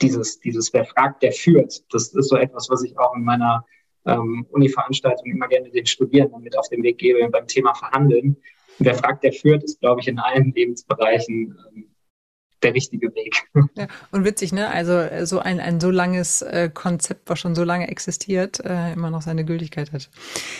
dieses, 0.00 0.38
dieses 0.40 0.72
Wer 0.72 0.84
fragt, 0.84 1.22
der 1.22 1.32
führt, 1.32 1.82
das 1.92 2.14
ist 2.14 2.28
so 2.28 2.36
etwas, 2.36 2.68
was 2.70 2.82
ich 2.84 2.98
auch 2.98 3.14
in 3.14 3.24
meiner 3.24 3.64
ähm, 4.06 4.46
Uni-Veranstaltung 4.50 5.26
immer 5.26 5.48
gerne 5.48 5.70
den 5.70 5.86
Studierenden 5.86 6.42
mit 6.42 6.56
auf 6.56 6.68
den 6.68 6.82
Weg 6.82 6.98
gebe 6.98 7.28
beim 7.28 7.46
Thema 7.46 7.74
Verhandeln. 7.74 8.36
wer 8.78 8.94
fragt, 8.94 9.24
der 9.24 9.32
führt, 9.32 9.64
ist, 9.64 9.80
glaube 9.80 10.00
ich, 10.00 10.08
in 10.08 10.18
allen 10.18 10.52
Lebensbereichen 10.52 11.58
ähm, 11.74 11.87
der 12.62 12.74
richtige 12.74 13.14
Weg. 13.14 13.44
Ja, 13.74 13.86
und 14.12 14.24
witzig, 14.24 14.52
ne? 14.52 14.68
Also 14.68 14.92
äh, 14.92 15.26
so 15.26 15.38
ein, 15.38 15.60
ein 15.60 15.80
so 15.80 15.90
langes 15.90 16.42
äh, 16.42 16.70
Konzept, 16.72 17.28
was 17.30 17.38
schon 17.38 17.54
so 17.54 17.64
lange 17.64 17.88
existiert, 17.88 18.60
äh, 18.64 18.92
immer 18.92 19.10
noch 19.10 19.22
seine 19.22 19.44
Gültigkeit 19.44 19.92
hat. 19.92 20.10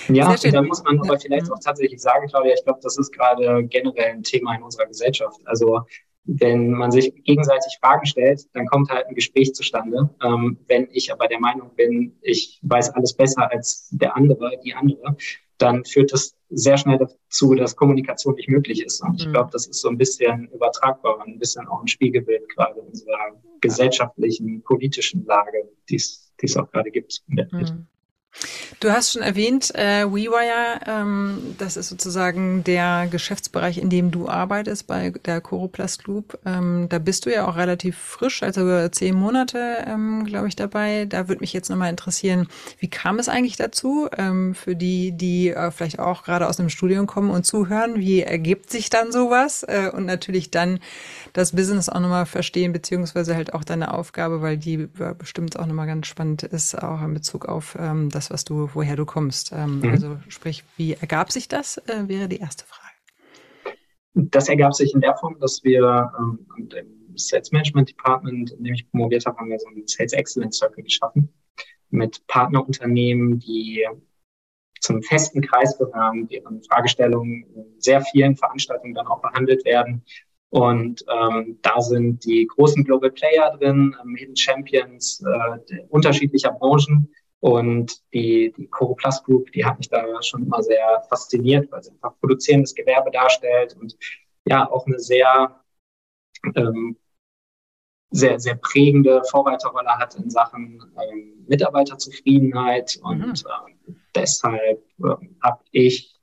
Ja, 0.08 0.34
da 0.34 0.62
muss 0.62 0.82
man 0.84 1.00
aber 1.00 1.18
vielleicht 1.18 1.50
auch 1.50 1.58
tatsächlich 1.58 2.00
sagen, 2.00 2.28
Claudia, 2.28 2.54
ich 2.54 2.64
glaube, 2.64 2.80
das 2.82 2.98
ist 2.98 3.12
gerade 3.12 3.64
generell 3.64 4.12
ein 4.12 4.22
Thema 4.22 4.54
in 4.54 4.62
unserer 4.62 4.86
Gesellschaft. 4.86 5.40
Also 5.44 5.80
wenn 6.28 6.72
man 6.72 6.90
sich 6.90 7.14
gegenseitig 7.24 7.78
Fragen 7.80 8.04
stellt, 8.04 8.42
dann 8.52 8.66
kommt 8.66 8.90
halt 8.90 9.06
ein 9.06 9.14
Gespräch 9.14 9.54
zustande. 9.54 10.10
Ähm, 10.22 10.58
wenn 10.68 10.88
ich 10.92 11.10
aber 11.10 11.26
der 11.26 11.40
Meinung 11.40 11.74
bin, 11.74 12.18
ich 12.20 12.60
weiß 12.62 12.90
alles 12.90 13.14
besser 13.14 13.50
als 13.50 13.88
der 13.92 14.14
andere, 14.14 14.52
die 14.62 14.74
andere, 14.74 15.16
dann 15.58 15.84
führt 15.84 16.12
das 16.12 16.34
sehr 16.50 16.78
schnell 16.78 16.98
dazu, 16.98 17.54
dass 17.54 17.76
Kommunikation 17.76 18.34
nicht 18.34 18.48
möglich 18.48 18.82
ist. 18.82 19.02
Und 19.02 19.20
ich 19.20 19.26
mhm. 19.26 19.32
glaube, 19.32 19.50
das 19.52 19.66
ist 19.66 19.80
so 19.80 19.88
ein 19.88 19.98
bisschen 19.98 20.48
übertragbar 20.52 21.18
und 21.18 21.34
ein 21.34 21.38
bisschen 21.38 21.66
auch 21.68 21.80
ein 21.82 21.88
Spiegelbild 21.88 22.48
gerade 22.48 22.80
unserer 22.80 23.40
gesellschaftlichen, 23.60 24.62
politischen 24.62 25.24
Lage, 25.26 25.68
die 25.90 25.96
es 25.96 26.56
auch 26.56 26.70
gerade 26.70 26.90
gibt. 26.90 27.22
Mhm. 27.26 27.86
Du 28.80 28.92
hast 28.92 29.12
schon 29.12 29.22
erwähnt, 29.22 29.74
äh, 29.74 30.04
WeWire, 30.04 30.80
ähm, 30.86 31.56
das 31.58 31.76
ist 31.76 31.88
sozusagen 31.88 32.62
der 32.62 33.08
Geschäftsbereich, 33.10 33.78
in 33.78 33.90
dem 33.90 34.12
du 34.12 34.28
arbeitest 34.28 34.86
bei 34.86 35.10
der 35.10 35.40
Coroplast 35.40 36.04
Group. 36.04 36.38
Ähm, 36.46 36.86
da 36.88 37.00
bist 37.00 37.26
du 37.26 37.32
ja 37.32 37.48
auch 37.48 37.56
relativ 37.56 37.98
frisch, 37.98 38.44
also 38.44 38.88
zehn 38.90 39.16
Monate, 39.16 39.84
ähm, 39.84 40.24
glaube 40.24 40.46
ich, 40.46 40.54
dabei. 40.54 41.06
Da 41.06 41.26
würde 41.26 41.40
mich 41.40 41.52
jetzt 41.52 41.70
nochmal 41.70 41.90
interessieren, 41.90 42.46
wie 42.78 42.88
kam 42.88 43.18
es 43.18 43.28
eigentlich 43.28 43.56
dazu? 43.56 44.08
Ähm, 44.16 44.54
für 44.54 44.76
die, 44.76 45.10
die 45.10 45.50
äh, 45.50 45.72
vielleicht 45.72 45.98
auch 45.98 46.22
gerade 46.22 46.46
aus 46.48 46.60
einem 46.60 46.68
Studium 46.68 47.08
kommen 47.08 47.30
und 47.30 47.44
zuhören, 47.44 47.96
wie 47.96 48.22
ergibt 48.22 48.70
sich 48.70 48.90
dann 48.90 49.10
sowas? 49.10 49.64
Äh, 49.64 49.90
und 49.92 50.06
natürlich 50.06 50.52
dann 50.52 50.78
das 51.32 51.52
Business 51.52 51.88
auch 51.88 52.00
nochmal 52.00 52.26
verstehen, 52.26 52.72
beziehungsweise 52.72 53.34
halt 53.34 53.54
auch 53.54 53.64
deine 53.64 53.92
Aufgabe, 53.92 54.40
weil 54.40 54.56
die 54.56 54.74
äh, 54.74 55.14
bestimmt 55.18 55.58
auch 55.58 55.66
nochmal 55.66 55.88
ganz 55.88 56.06
spannend 56.06 56.44
ist, 56.44 56.80
auch 56.80 57.02
in 57.02 57.14
Bezug 57.14 57.46
auf 57.46 57.76
ähm, 57.78 58.08
das, 58.10 58.27
was 58.30 58.44
du, 58.44 58.70
woher 58.74 58.96
du 58.96 59.04
kommst. 59.04 59.52
Ähm, 59.52 59.80
mhm. 59.80 59.90
Also 59.90 60.18
sprich, 60.28 60.64
wie 60.76 60.94
ergab 60.94 61.32
sich 61.32 61.48
das, 61.48 61.78
äh, 61.78 62.08
wäre 62.08 62.28
die 62.28 62.38
erste 62.38 62.64
Frage. 62.64 63.78
Das 64.14 64.48
ergab 64.48 64.74
sich 64.74 64.94
in 64.94 65.00
der 65.00 65.16
Form, 65.16 65.38
dass 65.40 65.62
wir 65.62 66.12
ähm, 66.18 66.46
im 66.56 67.16
Sales 67.16 67.52
Management 67.52 67.90
Department, 67.90 68.50
in 68.52 68.64
dem 68.64 68.74
ich 68.74 68.90
promoviert 68.90 69.26
habe, 69.26 69.36
haben 69.38 69.50
wir 69.50 69.58
so 69.58 69.68
einen 69.68 69.86
Sales 69.86 70.12
Excellence 70.12 70.58
Circle 70.58 70.84
geschaffen 70.84 71.32
mit 71.90 72.26
Partnerunternehmen, 72.26 73.38
die 73.38 73.86
zum 74.80 75.02
festen 75.02 75.40
Kreis 75.40 75.76
gehören, 75.78 76.28
deren 76.28 76.62
Fragestellungen 76.62 77.44
in 77.54 77.80
sehr 77.80 78.00
vielen 78.02 78.36
Veranstaltungen 78.36 78.94
dann 78.94 79.06
auch 79.06 79.20
behandelt 79.20 79.64
werden 79.64 80.04
und 80.50 81.04
ähm, 81.12 81.58
da 81.60 81.80
sind 81.80 82.24
die 82.24 82.46
großen 82.46 82.84
Global 82.84 83.10
Player 83.10 83.54
drin, 83.58 83.94
ähm, 84.02 84.16
Hidden 84.16 84.36
Champions 84.36 85.22
äh, 85.22 85.78
unterschiedlicher 85.88 86.52
Branchen. 86.52 87.12
Und 87.40 88.02
die, 88.12 88.52
die 88.56 88.66
Coroplast 88.66 89.24
Group, 89.24 89.52
die 89.52 89.64
hat 89.64 89.78
mich 89.78 89.88
da 89.88 90.04
schon 90.22 90.44
immer 90.44 90.62
sehr 90.62 91.02
fasziniert, 91.08 91.70
weil 91.70 91.82
sie 91.82 91.92
einfach 91.92 92.18
produzierendes 92.20 92.74
Gewerbe 92.74 93.10
darstellt 93.10 93.76
und 93.80 93.96
ja 94.44 94.68
auch 94.68 94.86
eine 94.86 94.98
sehr, 94.98 95.60
ähm, 96.56 96.96
sehr, 98.10 98.40
sehr 98.40 98.56
prägende 98.56 99.22
Vorreiterrolle 99.30 99.90
hat 99.90 100.16
in 100.16 100.30
Sachen 100.30 100.82
ähm, 101.00 101.44
Mitarbeiterzufriedenheit. 101.46 102.98
Und 103.02 103.18
mhm. 103.18 103.34
ähm, 103.86 103.96
deshalb 104.14 104.82
ähm, 104.98 105.36
habe 105.40 105.62
ich 105.70 106.17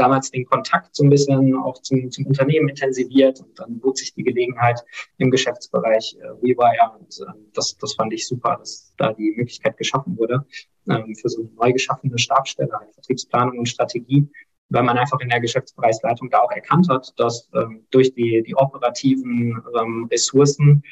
damals 0.00 0.30
den 0.30 0.46
Kontakt 0.46 0.96
so 0.96 1.04
ein 1.04 1.10
bisschen 1.10 1.54
auch 1.56 1.80
zum, 1.82 2.10
zum 2.10 2.26
Unternehmen 2.26 2.70
intensiviert 2.70 3.40
und 3.40 3.58
dann 3.58 3.78
bot 3.80 3.98
sich 3.98 4.14
die 4.14 4.24
Gelegenheit 4.24 4.82
im 5.18 5.30
Geschäftsbereich 5.30 6.16
äh, 6.20 6.42
WeWire 6.42 6.98
und 6.98 7.20
äh, 7.20 7.32
das, 7.52 7.76
das 7.76 7.94
fand 7.94 8.12
ich 8.14 8.26
super, 8.26 8.56
dass 8.58 8.94
da 8.96 9.12
die 9.12 9.34
Möglichkeit 9.36 9.76
geschaffen 9.76 10.16
wurde 10.16 10.46
ähm, 10.88 11.14
für 11.14 11.28
so 11.28 11.42
eine 11.42 11.50
neu 11.50 11.72
geschaffene 11.72 12.18
Stabsstelle, 12.18 12.72
halt 12.72 12.94
Vertriebsplanung 12.94 13.58
und 13.58 13.68
Strategie, 13.68 14.26
weil 14.70 14.84
man 14.84 14.96
einfach 14.96 15.20
in 15.20 15.28
der 15.28 15.40
Geschäftsbereichsleitung 15.40 16.30
da 16.30 16.38
auch 16.38 16.52
erkannt 16.52 16.88
hat, 16.88 17.12
dass 17.18 17.50
ähm, 17.54 17.86
durch 17.90 18.14
die, 18.14 18.42
die 18.46 18.54
operativen 18.54 19.62
ähm, 19.78 20.08
Ressourcen 20.10 20.82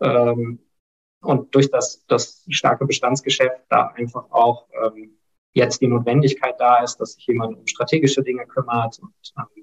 ähm, 0.00 0.58
und 1.20 1.54
durch 1.54 1.70
das, 1.70 2.04
das 2.08 2.44
starke 2.48 2.84
Bestandsgeschäft 2.84 3.62
da 3.68 3.92
einfach 3.96 4.30
auch 4.30 4.66
ähm, 4.84 5.15
jetzt 5.56 5.80
die 5.80 5.88
Notwendigkeit 5.88 6.54
da 6.58 6.82
ist, 6.82 6.98
dass 6.98 7.14
sich 7.14 7.26
jemand 7.26 7.56
um 7.56 7.66
strategische 7.66 8.22
Dinge 8.22 8.46
kümmert 8.46 8.98
und 8.98 9.12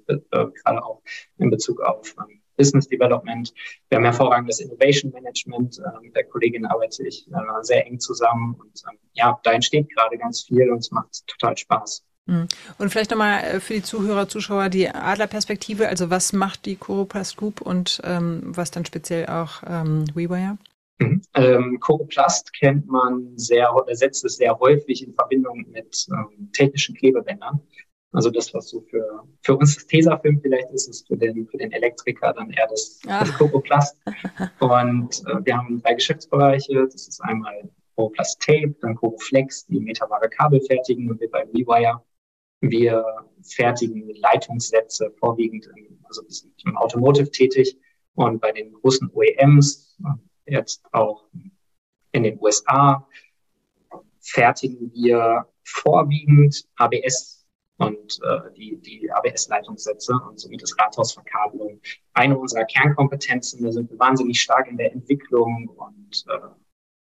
ähm, 0.08 0.22
äh, 0.30 0.46
gerade 0.62 0.84
auch 0.84 1.00
in 1.38 1.50
Bezug 1.50 1.80
auf 1.80 2.14
ähm, 2.18 2.40
Business 2.56 2.88
Development. 2.88 3.52
Wir 3.88 3.96
haben 3.96 4.04
hervorragendes 4.04 4.60
Innovation 4.60 5.12
Management. 5.12 5.78
Äh, 5.78 6.04
mit 6.04 6.16
der 6.16 6.24
Kollegin 6.24 6.66
arbeite 6.66 7.06
ich 7.06 7.28
äh, 7.28 7.62
sehr 7.62 7.86
eng 7.86 8.00
zusammen 8.00 8.56
und 8.58 8.82
ähm, 8.90 8.98
ja, 9.12 9.38
da 9.44 9.52
entsteht 9.52 9.88
gerade 9.94 10.18
ganz 10.18 10.42
viel 10.42 10.68
und 10.70 10.78
es 10.78 10.90
macht 10.90 11.26
total 11.28 11.56
Spaß. 11.56 12.04
Mhm. 12.26 12.48
Und 12.78 12.90
vielleicht 12.90 13.12
nochmal 13.12 13.44
äh, 13.44 13.60
für 13.60 13.74
die 13.74 13.82
Zuhörer, 13.82 14.28
Zuschauer 14.28 14.70
die 14.70 14.88
Adlerperspektive. 14.88 15.88
Also 15.88 16.10
was 16.10 16.32
macht 16.32 16.66
die 16.66 16.74
Coroplast 16.74 17.36
Group 17.36 17.60
und 17.60 18.00
ähm, 18.04 18.42
was 18.44 18.72
dann 18.72 18.84
speziell 18.84 19.26
auch 19.26 19.62
ähm, 19.64 20.06
WeWire? 20.14 20.58
Mhm. 20.98 21.22
Ähm, 21.34 21.80
Coroplast 21.80 22.52
kennt 22.52 22.86
man 22.86 23.36
sehr, 23.36 23.74
oder 23.74 23.94
setzt 23.94 24.24
es 24.24 24.36
sehr 24.36 24.58
häufig 24.58 25.06
in 25.06 25.14
Verbindung 25.14 25.66
mit 25.70 26.06
ähm, 26.10 26.50
technischen 26.52 26.94
Klebebändern. 26.94 27.60
Also 28.12 28.30
das, 28.30 28.54
was 28.54 28.68
so 28.68 28.80
für, 28.82 29.24
für 29.42 29.56
uns 29.56 29.74
das 29.74 29.86
Tesafilm 29.86 30.40
vielleicht 30.40 30.70
ist, 30.70 30.88
ist 30.88 31.06
für 31.08 31.16
den, 31.16 31.48
für 31.48 31.56
den 31.56 31.72
Elektriker 31.72 32.32
dann 32.32 32.50
eher 32.50 32.68
das, 32.68 33.00
ah. 33.08 33.20
das 33.20 33.32
Coroplast. 33.34 34.00
Und 34.60 35.20
äh, 35.26 35.44
wir 35.44 35.56
haben 35.56 35.82
drei 35.82 35.94
Geschäftsbereiche. 35.94 36.84
Das 36.84 37.08
ist 37.08 37.20
einmal 37.22 37.68
Coroplast 37.96 38.40
Tape, 38.40 38.74
dann 38.80 38.94
Coroflex, 38.94 39.66
die 39.66 39.80
meterware 39.80 40.28
Kabel 40.28 40.60
fertigen 40.60 41.10
und 41.10 41.20
wir 41.20 41.30
bei 41.30 41.44
WeWire. 41.52 42.02
Wir 42.60 43.04
fertigen 43.42 44.08
Leitungssätze 44.14 45.12
vorwiegend, 45.18 45.68
im, 45.76 45.98
also 46.04 46.22
wir 46.22 46.30
sind 46.30 46.52
im 46.64 46.76
Automotive 46.76 47.30
tätig 47.30 47.76
und 48.14 48.40
bei 48.40 48.52
den 48.52 48.72
großen 48.72 49.10
OEMs, 49.12 49.98
jetzt 50.46 50.82
auch 50.92 51.24
in 52.12 52.22
den 52.22 52.38
USA 52.40 53.06
fertigen 54.20 54.92
wir 54.94 55.46
vorwiegend 55.64 56.66
ABS 56.76 57.44
und 57.76 58.20
äh, 58.22 58.52
die, 58.56 58.76
die 58.80 59.10
ABS-Leitungssätze 59.10 60.14
und 60.28 60.38
sowie 60.38 60.56
das 60.56 60.78
Rathausverkabelung. 60.78 61.80
Eine 62.12 62.38
unserer 62.38 62.64
Kernkompetenzen, 62.64 63.64
da 63.64 63.72
sind 63.72 63.90
wir 63.90 63.98
wahnsinnig 63.98 64.40
stark 64.40 64.68
in 64.68 64.76
der 64.76 64.92
Entwicklung 64.92 65.68
und 65.68 66.24
äh, 66.28 66.38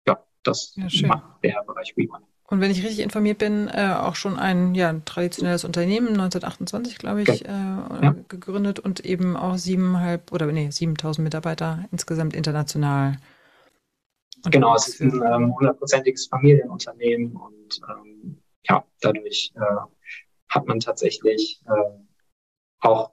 ja, 0.07 0.23
das 0.43 0.77
ja, 0.77 1.09
macht 1.09 1.43
der 1.43 1.63
Bereich 1.65 1.97
WeOne. 1.97 2.27
Und 2.51 2.63
wenn 2.63 2.71
ich 2.71 2.83
richtig 2.83 3.01
informiert 3.01 3.39
bin, 3.39 3.69
äh, 3.69 3.95
auch 3.95 4.15
schon 4.15 4.39
ein, 4.39 4.75
ja, 4.75 4.95
traditionelles 5.05 5.65
Unternehmen, 5.65 6.09
1928, 6.09 6.97
glaube 6.97 7.23
ich, 7.23 7.45
äh, 7.45 7.49
ja. 7.49 8.15
gegründet 8.29 8.79
und 8.79 9.05
eben 9.05 9.37
auch 9.37 9.59
siebeneinhalb 9.59 10.33
oder 10.33 10.47
nee, 10.47 10.71
7000 10.71 11.25
Mitarbeiter 11.25 11.85
insgesamt 11.93 12.35
international. 12.35 13.19
Genau, 14.45 14.75
es 14.75 14.89
ist 14.89 15.01
ein 15.01 15.23
ähm, 15.23 15.55
hundertprozentiges 15.55 16.27
ähm, 16.27 16.31
Familienunternehmen 16.31 17.37
und 17.37 17.81
ähm, 17.91 18.39
ja, 18.67 18.83
dadurch 19.03 19.53
äh, 19.55 19.77
hat 20.49 20.67
man 20.67 20.81
tatsächlich 20.81 21.61
äh, 21.67 22.01
auch 22.81 23.11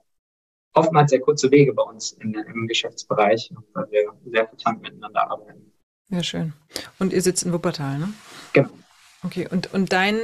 oftmals 0.74 1.10
sehr 1.10 1.20
kurze 1.20 1.52
Wege 1.52 1.74
bei 1.74 1.84
uns 1.84 2.14
in, 2.14 2.34
im 2.34 2.68
Geschäftsbereich, 2.68 3.52
weil 3.74 3.92
wir 3.92 4.14
sehr 4.32 4.48
vertankt 4.48 4.84
miteinander 4.84 5.30
arbeiten. 5.30 5.74
Ja, 6.08 6.24
schön. 6.24 6.54
Und 7.00 7.12
ihr 7.12 7.22
sitzt 7.22 7.44
in 7.44 7.52
Wuppertal, 7.52 7.98
ne? 7.98 8.14
Genau. 8.54 8.70
Okay, 9.26 9.48
und, 9.50 9.74
und 9.74 9.92
dein, 9.92 10.20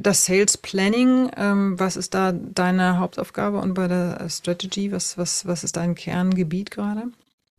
das 0.00 0.24
Sales 0.24 0.56
Planning, 0.56 1.30
ähm, 1.36 1.78
was 1.78 1.96
ist 1.96 2.14
da 2.14 2.32
deine 2.32 2.98
Hauptaufgabe 2.98 3.58
und 3.58 3.74
bei 3.74 3.88
der 3.88 4.26
Strategy, 4.30 4.90
was, 4.90 5.18
was, 5.18 5.46
was 5.46 5.64
ist 5.64 5.76
dein 5.76 5.94
Kerngebiet 5.94 6.70
gerade? 6.70 7.08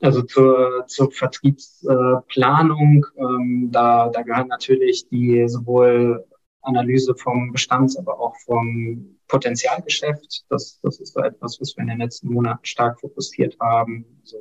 Also 0.02 0.24
zur, 0.24 0.86
zur 0.88 1.12
Vertriebsplanung, 1.12 3.06
ähm, 3.18 3.70
da, 3.72 4.10
da 4.10 4.22
gehört 4.24 4.48
natürlich 4.48 5.08
die 5.10 5.48
sowohl 5.48 6.26
Analyse 6.62 7.14
vom 7.16 7.52
Bestands, 7.52 7.96
aber 7.98 8.20
auch 8.20 8.36
vom 8.46 9.18
Potenzialgeschäft. 9.28 10.46
Das, 10.50 10.80
das 10.82 11.00
ist 11.00 11.14
so 11.14 11.20
etwas, 11.22 11.62
was 11.62 11.76
wir 11.78 11.84
in 11.84 11.90
den 11.90 12.00
letzten 12.00 12.34
Monaten 12.34 12.66
stark 12.66 13.00
fokussiert 13.00 13.56
haben. 13.60 14.06
Also, 14.22 14.38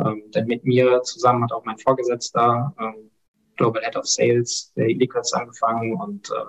ähm, 0.00 0.24
denn 0.34 0.46
mit 0.46 0.64
mir 0.64 1.02
zusammen 1.02 1.44
hat 1.44 1.52
auch 1.52 1.64
mein 1.64 1.78
Vorgesetzter 1.78 2.74
ähm, 2.80 3.10
Global 3.56 3.82
Head 3.82 3.96
of 3.96 4.06
Sales, 4.06 4.72
der 4.76 4.88
Ilikas 4.88 5.32
angefangen 5.32 5.94
und 5.94 6.30
äh, 6.30 6.44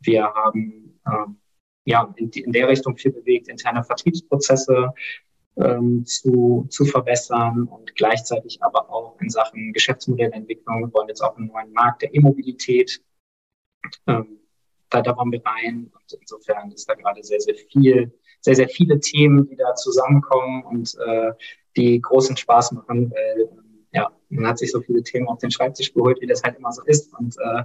wir 0.00 0.24
haben 0.24 1.00
ähm, 1.06 1.36
ja 1.84 2.12
in, 2.16 2.30
in, 2.30 2.52
der 2.52 2.68
Richtung 2.68 2.96
viel 2.96 3.12
bewegt, 3.12 3.48
interne 3.48 3.84
Vertriebsprozesse 3.84 4.92
ähm, 5.56 6.04
zu, 6.04 6.66
zu 6.68 6.84
verbessern 6.84 7.64
und 7.64 7.94
gleichzeitig 7.94 8.62
aber 8.62 8.90
auch 8.90 9.18
in 9.20 9.30
Sachen 9.30 9.72
Geschäftsmodellentwicklung. 9.72 10.80
Wir 10.80 10.92
wollen 10.92 11.08
jetzt 11.08 11.22
auch 11.22 11.36
einen 11.36 11.48
neuen 11.48 11.72
Markt 11.72 12.02
der 12.02 12.14
E-Mobilität. 12.14 13.02
Ähm, 14.06 14.40
da, 14.90 15.02
da 15.02 15.16
wollen 15.16 15.32
wir 15.32 15.42
rein 15.44 15.90
und 15.92 16.18
insofern 16.20 16.70
ist 16.70 16.88
da 16.88 16.94
gerade 16.94 17.22
sehr, 17.22 17.40
sehr 17.40 17.54
viel, 17.54 18.12
sehr, 18.40 18.54
sehr 18.54 18.68
viele 18.68 19.00
Themen, 19.00 19.48
die 19.48 19.56
da 19.56 19.74
zusammenkommen 19.74 20.64
und 20.64 20.96
äh, 21.06 21.32
die 21.76 22.00
großen 22.00 22.36
Spaß 22.36 22.72
machen, 22.72 23.10
weil 23.10 23.48
ja, 23.96 24.10
man 24.28 24.46
hat 24.46 24.58
sich 24.58 24.70
so 24.70 24.80
viele 24.82 25.02
Themen 25.02 25.26
auf 25.26 25.38
den 25.38 25.50
Schreibtisch 25.50 25.92
geholt, 25.94 26.20
wie 26.20 26.26
das 26.26 26.42
halt 26.42 26.58
immer 26.58 26.70
so 26.70 26.82
ist. 26.84 27.12
Und 27.18 27.34
äh, 27.38 27.62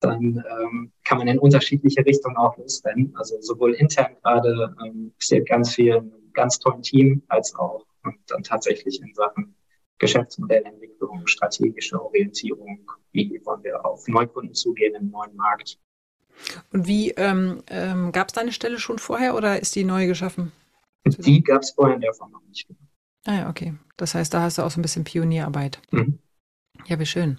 dann 0.00 0.44
ähm, 0.50 0.92
kann 1.04 1.18
man 1.18 1.28
in 1.28 1.38
unterschiedliche 1.38 2.04
Richtungen 2.04 2.36
auch 2.36 2.56
losrennen. 2.58 3.14
Also 3.16 3.40
sowohl 3.40 3.72
intern 3.74 4.14
gerade 4.22 4.76
ähm, 4.84 5.12
passiert 5.18 5.48
ganz 5.48 5.74
viel 5.74 5.96
einem 5.96 6.32
ganz 6.34 6.58
tollen 6.58 6.82
Team, 6.82 7.22
als 7.28 7.54
auch 7.54 7.86
und 8.02 8.16
dann 8.28 8.42
tatsächlich 8.42 9.00
in 9.02 9.12
Sachen 9.14 9.54
Geschäftsmodellentwicklung, 9.98 11.26
strategische 11.26 12.02
Orientierung, 12.02 12.90
wie 13.12 13.40
wollen 13.44 13.62
wir 13.62 13.84
auf 13.84 14.08
Neukunden 14.08 14.54
zugehen 14.54 14.94
im 14.94 15.10
neuen 15.10 15.36
Markt. 15.36 15.78
Und 16.72 16.86
wie 16.86 17.10
ähm, 17.10 17.62
ähm, 17.68 18.12
gab 18.12 18.28
es 18.28 18.32
deine 18.32 18.52
Stelle 18.52 18.78
schon 18.78 18.98
vorher 18.98 19.34
oder 19.34 19.60
ist 19.60 19.76
die 19.76 19.84
neu 19.84 20.06
geschaffen? 20.06 20.52
Die 21.04 21.42
gab 21.42 21.60
es 21.62 21.72
vorher 21.72 21.96
in 21.96 22.00
der 22.00 22.14
Form 22.14 22.32
noch 22.32 22.42
nicht. 22.48 22.66
Ah 23.26 23.34
ja, 23.34 23.48
okay. 23.50 23.74
Das 23.96 24.14
heißt, 24.14 24.32
da 24.32 24.42
hast 24.42 24.58
du 24.58 24.62
auch 24.62 24.70
so 24.70 24.80
ein 24.80 24.82
bisschen 24.82 25.04
Pionierarbeit. 25.04 25.80
Mhm. 25.90 26.18
Ja, 26.86 26.98
wie 26.98 27.06
schön. 27.06 27.38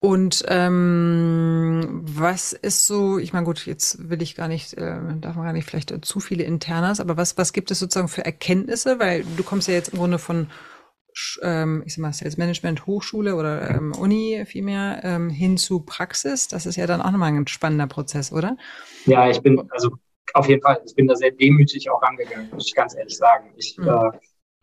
Und 0.00 0.44
ähm, 0.46 2.02
was 2.04 2.52
ist 2.52 2.86
so, 2.86 3.18
ich 3.18 3.32
meine, 3.32 3.44
gut, 3.44 3.66
jetzt 3.66 4.08
will 4.08 4.22
ich 4.22 4.36
gar 4.36 4.46
nicht, 4.46 4.74
äh, 4.74 5.00
darf 5.20 5.34
man 5.34 5.44
gar 5.44 5.52
nicht 5.52 5.68
vielleicht 5.68 5.90
äh, 5.90 6.00
zu 6.00 6.20
viele 6.20 6.44
Internas, 6.44 7.00
aber 7.00 7.16
was, 7.16 7.36
was 7.36 7.52
gibt 7.52 7.72
es 7.72 7.80
sozusagen 7.80 8.06
für 8.06 8.24
Erkenntnisse? 8.24 9.00
Weil 9.00 9.24
du 9.36 9.42
kommst 9.42 9.66
ja 9.66 9.74
jetzt 9.74 9.88
im 9.88 9.98
Grunde 9.98 10.20
von, 10.20 10.50
ähm, 11.42 11.82
ich 11.84 11.94
sag 11.94 12.02
mal, 12.02 12.12
Sales 12.12 12.36
Management 12.36 12.86
Hochschule 12.86 13.34
oder 13.34 13.70
ähm, 13.70 13.92
Uni 13.92 14.44
vielmehr 14.46 15.00
ähm, 15.02 15.30
hin 15.30 15.56
zu 15.56 15.80
Praxis. 15.80 16.46
Das 16.46 16.66
ist 16.66 16.76
ja 16.76 16.86
dann 16.86 17.02
auch 17.02 17.10
nochmal 17.10 17.32
ein 17.32 17.48
spannender 17.48 17.88
Prozess, 17.88 18.30
oder? 18.30 18.56
Ja, 19.06 19.28
ich 19.28 19.40
bin, 19.40 19.68
also 19.70 19.96
auf 20.34 20.48
jeden 20.48 20.62
Fall, 20.62 20.80
ich 20.86 20.94
bin 20.94 21.08
da 21.08 21.16
sehr 21.16 21.32
demütig 21.32 21.90
auch 21.90 22.02
angegangen, 22.02 22.48
muss 22.52 22.68
ich 22.68 22.74
ganz 22.74 22.94
ehrlich 22.94 23.16
sagen. 23.16 23.50
Ich 23.56 23.76
mhm. 23.76 23.88
äh, 23.88 24.10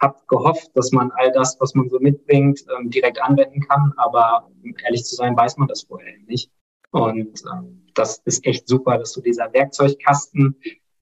habe 0.01 0.17
gehofft, 0.27 0.71
dass 0.75 0.91
man 0.91 1.11
all 1.11 1.31
das, 1.31 1.57
was 1.59 1.73
man 1.73 1.89
so 1.89 1.99
mitbringt, 1.99 2.65
ähm, 2.77 2.89
direkt 2.89 3.21
anwenden 3.21 3.61
kann. 3.61 3.93
Aber 3.97 4.49
um 4.63 4.73
ehrlich 4.83 5.03
zu 5.05 5.15
sein, 5.15 5.35
weiß 5.35 5.57
man 5.57 5.67
das 5.67 5.83
vorher 5.83 6.17
nicht. 6.27 6.51
Und 6.91 7.43
ähm, 7.51 7.85
das 7.93 8.21
ist 8.25 8.45
echt 8.45 8.67
super, 8.67 8.97
dass 8.97 9.13
so 9.13 9.21
dieser 9.21 9.51
Werkzeugkasten, 9.53 10.55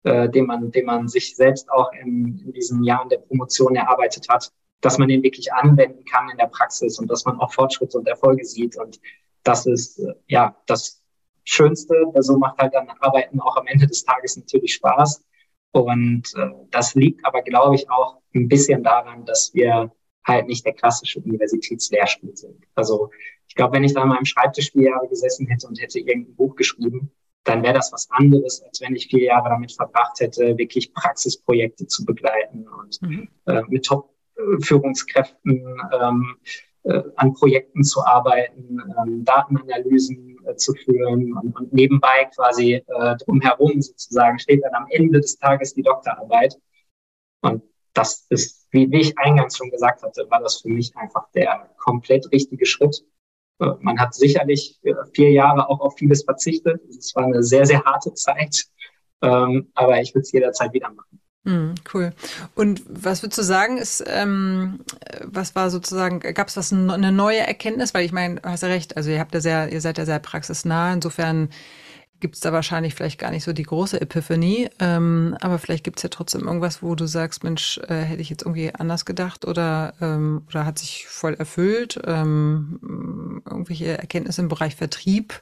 äh, 0.04 0.30
den 0.30 0.46
man, 0.46 0.72
den 0.72 0.86
man 0.86 1.08
sich 1.08 1.36
selbst 1.36 1.70
auch 1.72 1.92
in, 1.94 2.40
in 2.46 2.54
diesen 2.54 2.84
Jahren 2.84 3.10
der 3.10 3.18
Promotion 3.18 3.76
erarbeitet 3.76 4.28
hat, 4.30 4.52
dass 4.82 4.98
man 4.98 5.08
den 5.08 5.24
wirklich 5.24 5.54
anwenden 5.54 6.04
kann 6.06 6.30
in 6.30 6.38
der 6.38 6.48
Praxis 6.48 7.00
und 7.00 7.10
dass 7.10 7.26
man 7.26 7.40
auch 7.40 7.54
Fortschritte 7.54 7.98
und 7.98 8.08
Erfolge 8.08 8.46
sieht. 8.46 8.78
Und 8.78 9.00
das 9.44 9.66
ist 9.66 10.00
äh, 10.00 10.14
ja 10.28 10.56
das 10.68 11.02
Schönste. 11.46 11.96
So 12.20 12.38
macht 12.38 12.58
halt 12.58 12.74
dann 12.74 12.90
Arbeiten 13.00 13.40
auch 13.40 13.58
am 13.58 13.68
Ende 13.68 13.88
des 13.88 14.04
Tages 14.04 14.38
natürlich 14.38 14.76
Spaß. 14.76 15.24
Und 15.74 16.32
äh, 16.36 16.50
das 16.70 16.96
liegt 16.96 17.26
aber, 17.26 17.42
glaube 17.42 17.76
ich, 17.76 17.90
auch 17.90 18.22
ein 18.34 18.48
bisschen 18.48 18.84
daran, 18.84 19.26
dass 19.26 19.54
wir 19.54 19.92
halt 20.26 20.48
nicht 20.48 20.66
der 20.66 20.74
klassische 20.74 21.20
Universitätslehrstuhl 21.20 22.36
sind. 22.38 22.64
Also 22.76 23.10
ich 23.48 23.56
glaube, 23.56 23.74
wenn 23.74 23.84
ich 23.84 23.94
da 23.94 24.04
an 24.04 24.10
meinem 24.10 24.26
Schreibtisch 24.26 24.72
vier 24.72 24.90
Jahre 24.92 25.08
gesessen 25.10 25.48
hätte 25.48 25.68
und 25.68 25.82
hätte 25.82 26.00
irgendein 26.00 26.36
Buch 26.36 26.56
geschrieben, 26.56 27.12
dann 27.44 27.62
wäre 27.64 27.74
das 27.74 27.92
was 27.92 28.08
anderes, 28.12 28.62
als 28.64 28.80
wenn 28.82 28.96
ich 28.96 29.08
vier 29.08 29.24
Jahre 29.24 29.50
damit 29.50 29.74
verbracht 29.74 30.20
hätte, 30.20 30.58
wirklich 30.58 30.94
Praxisprojekte 30.94 31.88
zu 31.88 32.06
begleiten 32.06 32.68
und 32.68 33.02
mhm. 33.02 33.30
äh, 33.48 33.62
mit 33.68 33.86
Top-Führungskräften 33.86 35.66
ähm, 36.00 36.38
äh, 36.84 37.02
an 37.16 37.34
Projekten 37.34 37.84
zu 37.84 38.06
arbeiten, 38.06 38.80
ähm, 39.02 39.26
Datenanalysen 39.26 40.33
äh, 40.46 40.56
zu 40.56 40.74
führen 40.74 41.34
und, 41.34 41.56
und 41.56 41.74
nebenbei 41.74 42.30
quasi 42.36 42.74
äh, 42.76 43.16
drumherum 43.18 43.82
sozusagen 43.82 44.40
steht 44.40 44.64
dann 44.64 44.74
am 44.76 44.88
Ende 44.90 45.22
des 45.22 45.38
Tages 45.38 45.74
die 45.74 45.84
Doktorarbeit. 45.84 46.58
Und 47.42 47.64
das 47.94 48.26
ist, 48.30 48.68
wie, 48.72 48.92
wie 48.92 49.02
ich 49.02 49.18
eingangs 49.18 49.58
schon 49.58 49.70
gesagt 49.70 50.04
hatte, 50.04 50.26
war 50.30 50.42
das 50.42 50.62
für 50.62 50.70
mich 50.70 50.96
einfach 50.96 51.30
der 51.32 51.70
komplett 51.78 52.32
richtige 52.32 52.66
Schritt. 52.66 53.06
Äh, 53.60 53.72
man 53.80 54.00
hat 54.00 54.14
sicherlich 54.14 54.80
äh, 54.84 54.94
vier 55.14 55.32
Jahre 55.32 55.70
auch 55.70 55.80
auf 55.80 55.98
vieles 55.98 56.24
verzichtet. 56.24 56.82
Es 56.90 57.16
war 57.16 57.26
eine 57.26 57.44
sehr, 57.44 57.66
sehr 57.66 57.84
harte 57.84 58.14
Zeit. 58.14 58.66
Ähm, 59.22 59.72
aber 59.74 60.02
ich 60.02 60.14
würde 60.14 60.24
es 60.24 60.32
jederzeit 60.32 60.74
wieder 60.74 60.90
machen. 60.90 61.23
Mm, 61.46 61.74
cool. 61.94 62.14
Und 62.56 62.84
was 62.88 63.22
würdest 63.22 63.38
du 63.38 63.44
sagen, 63.44 63.78
ist, 63.78 64.04
ähm, 64.08 64.80
was 65.24 65.56
war 65.56 65.70
sozusagen, 65.70 66.20
gab 66.20 66.48
es 66.48 66.56
was 66.56 66.72
eine 66.72 67.12
neue 67.12 67.40
Erkenntnis? 67.40 67.94
Weil 67.94 68.06
ich 68.06 68.14
meine, 68.14 68.42
hast 68.44 68.64
ja 68.64 68.70
recht, 68.70 68.96
also 68.96 69.10
ihr 69.10 69.20
habt 69.20 69.34
ja 69.34 69.42
sehr, 69.42 69.72
ihr 69.72 69.82
seid 69.82 69.98
ja 69.98 70.06
sehr 70.06 70.20
praxisnah, 70.20 70.94
insofern 70.94 71.50
gibt 72.22 72.36
es 72.36 72.42
da 72.42 72.54
wahrscheinlich 72.54 72.96
vielleicht 72.96 73.20
gar 73.20 73.32
nicht 73.32 73.44
so 73.44 73.52
die 73.52 73.64
große 73.64 74.00
Epiphanie, 74.00 74.70
ähm, 74.80 75.36
aber 75.42 75.60
vielleicht 75.60 75.84
gibt 75.84 76.00
es 76.00 76.04
ja 76.04 76.10
trotzdem 76.10 76.48
irgendwas, 76.48 76.82
wo 76.82 76.96
du 76.96 77.06
sagst, 77.06 77.44
Mensch, 77.44 77.80
äh, 77.90 77.96
hätte 77.96 78.22
ich 78.22 78.30
jetzt 78.30 78.44
irgendwie 78.44 78.74
anders 78.74 79.04
gedacht 79.04 79.46
oder, 79.46 79.94
ähm, 80.00 80.44
oder 80.48 80.66
hat 80.66 80.80
sich 80.80 81.06
voll 81.10 81.34
erfüllt, 81.34 82.00
ähm, 82.06 83.42
irgendwelche 83.46 83.98
Erkenntnisse 83.98 84.42
im 84.42 84.48
Bereich 84.48 84.78
Vertrieb, 84.78 85.42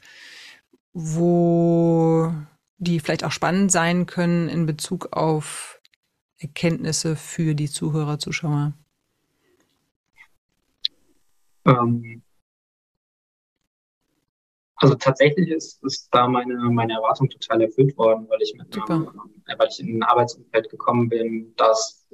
wo 0.93 2.33
die 2.79 2.99
vielleicht 2.99 3.23
auch 3.23 3.31
spannend 3.31 3.71
sein 3.71 4.07
können 4.07 4.49
in 4.49 4.65
Bezug 4.65 5.15
auf 5.15 5.80
Erkenntnisse 6.41 7.15
für 7.15 7.53
die 7.53 7.69
Zuhörer, 7.69 8.17
Zuschauer? 8.17 8.73
Ähm, 11.65 12.23
also 14.75 14.95
tatsächlich 14.95 15.49
ist, 15.49 15.83
ist 15.83 16.09
da 16.11 16.27
meine, 16.27 16.55
meine 16.55 16.93
Erwartung 16.93 17.29
total 17.29 17.61
erfüllt 17.61 17.95
worden, 17.97 18.27
weil 18.29 18.41
ich 18.41 18.55
mit 18.55 18.75
einem, 18.89 19.07
weil 19.57 19.67
ich 19.69 19.79
in 19.79 19.97
ein 19.97 20.03
Arbeitsumfeld 20.03 20.69
gekommen 20.69 21.07
bin, 21.07 21.53
das 21.55 22.07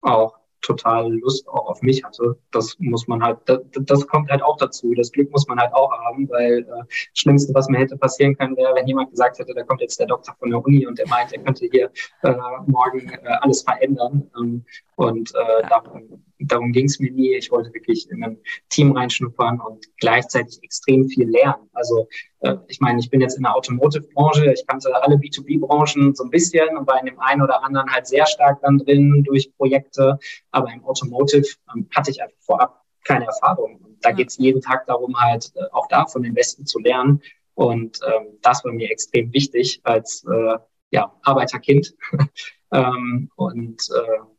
auch 0.00 0.45
total 0.66 1.12
Lust 1.12 1.48
auch 1.48 1.66
auf 1.66 1.82
mich 1.82 2.02
hatte. 2.04 2.36
Das 2.50 2.76
muss 2.78 3.06
man 3.06 3.22
halt, 3.22 3.38
das, 3.46 3.60
das 3.72 4.06
kommt 4.06 4.30
halt 4.30 4.42
auch 4.42 4.56
dazu. 4.56 4.92
Das 4.94 5.12
Glück 5.12 5.30
muss 5.30 5.46
man 5.46 5.58
halt 5.58 5.72
auch 5.72 5.92
haben, 5.92 6.28
weil 6.28 6.58
äh, 6.58 6.64
das 6.66 6.86
Schlimmste, 7.14 7.54
was 7.54 7.68
mir 7.68 7.78
hätte 7.78 7.96
passieren 7.96 8.36
können, 8.36 8.56
wäre, 8.56 8.74
wenn 8.74 8.86
jemand 8.86 9.10
gesagt 9.10 9.38
hätte, 9.38 9.54
da 9.54 9.62
kommt 9.62 9.80
jetzt 9.80 9.98
der 10.00 10.06
Doktor 10.06 10.34
von 10.38 10.50
der 10.50 10.64
Uni 10.64 10.86
und 10.86 10.98
der 10.98 11.08
meint, 11.08 11.32
er 11.32 11.42
könnte 11.42 11.66
hier 11.70 11.90
äh, 12.22 12.34
morgen 12.66 13.08
äh, 13.08 13.28
alles 13.40 13.62
verändern. 13.62 14.30
Ähm, 14.36 14.64
und 14.96 15.32
äh, 15.34 15.68
darum, 15.68 16.24
darum 16.38 16.72
ging 16.72 16.86
es 16.86 16.98
mir 16.98 17.10
nie. 17.10 17.34
Ich 17.34 17.50
wollte 17.50 17.72
wirklich 17.72 18.10
in 18.10 18.22
ein 18.22 18.38
Team 18.68 18.92
reinschnuppern 18.92 19.60
und 19.60 19.86
gleichzeitig 19.98 20.62
extrem 20.62 21.08
viel 21.08 21.28
lernen. 21.28 21.68
Also 21.72 22.08
äh, 22.40 22.56
ich 22.68 22.80
meine, 22.80 23.00
ich 23.00 23.10
bin 23.10 23.20
jetzt 23.20 23.36
in 23.36 23.42
der 23.42 23.54
Automotive-Branche, 23.54 24.52
ich 24.52 24.66
kannte 24.66 24.90
alle 25.02 25.16
B2B-Branchen 25.16 26.14
so 26.14 26.24
ein 26.24 26.30
bisschen 26.30 26.76
und 26.76 26.86
war 26.86 27.00
in 27.00 27.06
dem 27.06 27.20
einen 27.20 27.42
oder 27.42 27.64
anderen 27.64 27.90
halt 27.90 28.06
sehr 28.06 28.26
stark 28.26 28.60
dann 28.62 28.78
drin 28.78 29.24
durch 29.24 29.50
Projekte. 29.56 30.18
Aber 30.50 30.72
im 30.72 30.84
Automotive 30.84 31.46
ähm, 31.74 31.88
hatte 31.94 32.10
ich 32.10 32.22
einfach 32.22 32.38
vorab 32.40 32.82
keine 33.04 33.26
Erfahrung. 33.26 33.76
Und 33.76 34.04
da 34.04 34.12
geht 34.12 34.28
es 34.28 34.38
jeden 34.38 34.60
Tag 34.60 34.86
darum, 34.86 35.16
halt 35.18 35.52
äh, 35.54 35.64
auch 35.72 35.88
da 35.88 36.06
von 36.06 36.22
den 36.22 36.34
Besten 36.34 36.66
zu 36.66 36.78
lernen. 36.80 37.22
Und 37.54 38.00
ähm, 38.06 38.38
das 38.42 38.64
war 38.64 38.72
mir 38.72 38.90
extrem 38.90 39.32
wichtig 39.32 39.80
als 39.84 40.24
äh, 40.24 40.58
ja, 40.90 41.12
Arbeiterkind. 41.22 41.94
ähm, 42.72 43.30
und 43.36 43.80
äh, 43.94 44.35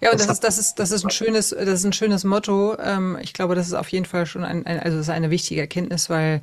ja, 0.00 0.10
und 0.10 0.20
das, 0.20 0.26
das 0.26 0.36
ist, 0.36 0.40
das 0.40 0.58
ist, 0.58 0.74
das 0.78 0.90
ist 0.92 1.04
ein 1.04 1.10
schönes, 1.10 1.50
das 1.50 1.68
ist 1.68 1.84
ein 1.84 1.92
schönes 1.92 2.24
Motto. 2.24 2.76
Ähm, 2.78 3.18
ich 3.20 3.32
glaube, 3.32 3.54
das 3.54 3.66
ist 3.66 3.74
auf 3.74 3.88
jeden 3.88 4.06
Fall 4.06 4.26
schon 4.26 4.44
ein, 4.44 4.66
ein 4.66 4.78
also 4.80 4.98
das 4.98 5.08
ist 5.08 5.12
eine 5.12 5.30
wichtige 5.30 5.60
Erkenntnis, 5.60 6.10
weil 6.10 6.40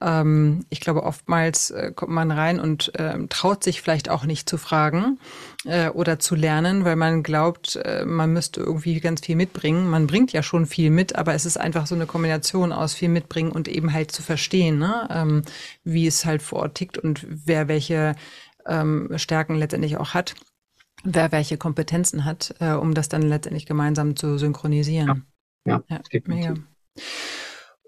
ähm, 0.00 0.66
ich 0.68 0.80
glaube, 0.80 1.04
oftmals 1.04 1.70
äh, 1.70 1.92
kommt 1.94 2.12
man 2.12 2.30
rein 2.30 2.60
und 2.60 2.92
ähm, 2.98 3.28
traut 3.28 3.64
sich 3.64 3.80
vielleicht 3.80 4.10
auch 4.10 4.24
nicht 4.24 4.48
zu 4.48 4.58
fragen 4.58 5.18
äh, 5.64 5.88
oder 5.88 6.18
zu 6.18 6.34
lernen, 6.34 6.84
weil 6.84 6.96
man 6.96 7.22
glaubt, 7.22 7.76
äh, 7.76 8.04
man 8.04 8.32
müsste 8.32 8.60
irgendwie 8.60 9.00
ganz 9.00 9.24
viel 9.24 9.36
mitbringen. 9.36 9.88
Man 9.88 10.06
bringt 10.06 10.32
ja 10.32 10.42
schon 10.42 10.66
viel 10.66 10.90
mit, 10.90 11.16
aber 11.16 11.34
es 11.34 11.46
ist 11.46 11.58
einfach 11.58 11.86
so 11.86 11.94
eine 11.94 12.06
Kombination 12.06 12.72
aus 12.72 12.94
viel 12.94 13.08
mitbringen 13.08 13.52
und 13.52 13.68
eben 13.68 13.92
halt 13.92 14.10
zu 14.12 14.22
verstehen, 14.22 14.78
ne? 14.78 15.08
ähm, 15.10 15.42
wie 15.84 16.06
es 16.06 16.24
halt 16.24 16.42
vor 16.42 16.60
Ort 16.60 16.74
tickt 16.74 16.98
und 16.98 17.24
wer 17.28 17.68
welche 17.68 18.16
ähm, 18.66 19.10
Stärken 19.16 19.56
letztendlich 19.56 19.96
auch 19.96 20.14
hat 20.14 20.34
wer 21.04 21.32
welche 21.32 21.56
Kompetenzen 21.56 22.24
hat, 22.24 22.54
äh, 22.60 22.72
um 22.72 22.94
das 22.94 23.08
dann 23.08 23.22
letztendlich 23.22 23.66
gemeinsam 23.66 24.16
zu 24.16 24.38
synchronisieren. 24.38 25.26
Ja, 25.66 25.82
ja, 25.88 26.00
ja 26.10 26.20
mega. 26.24 26.54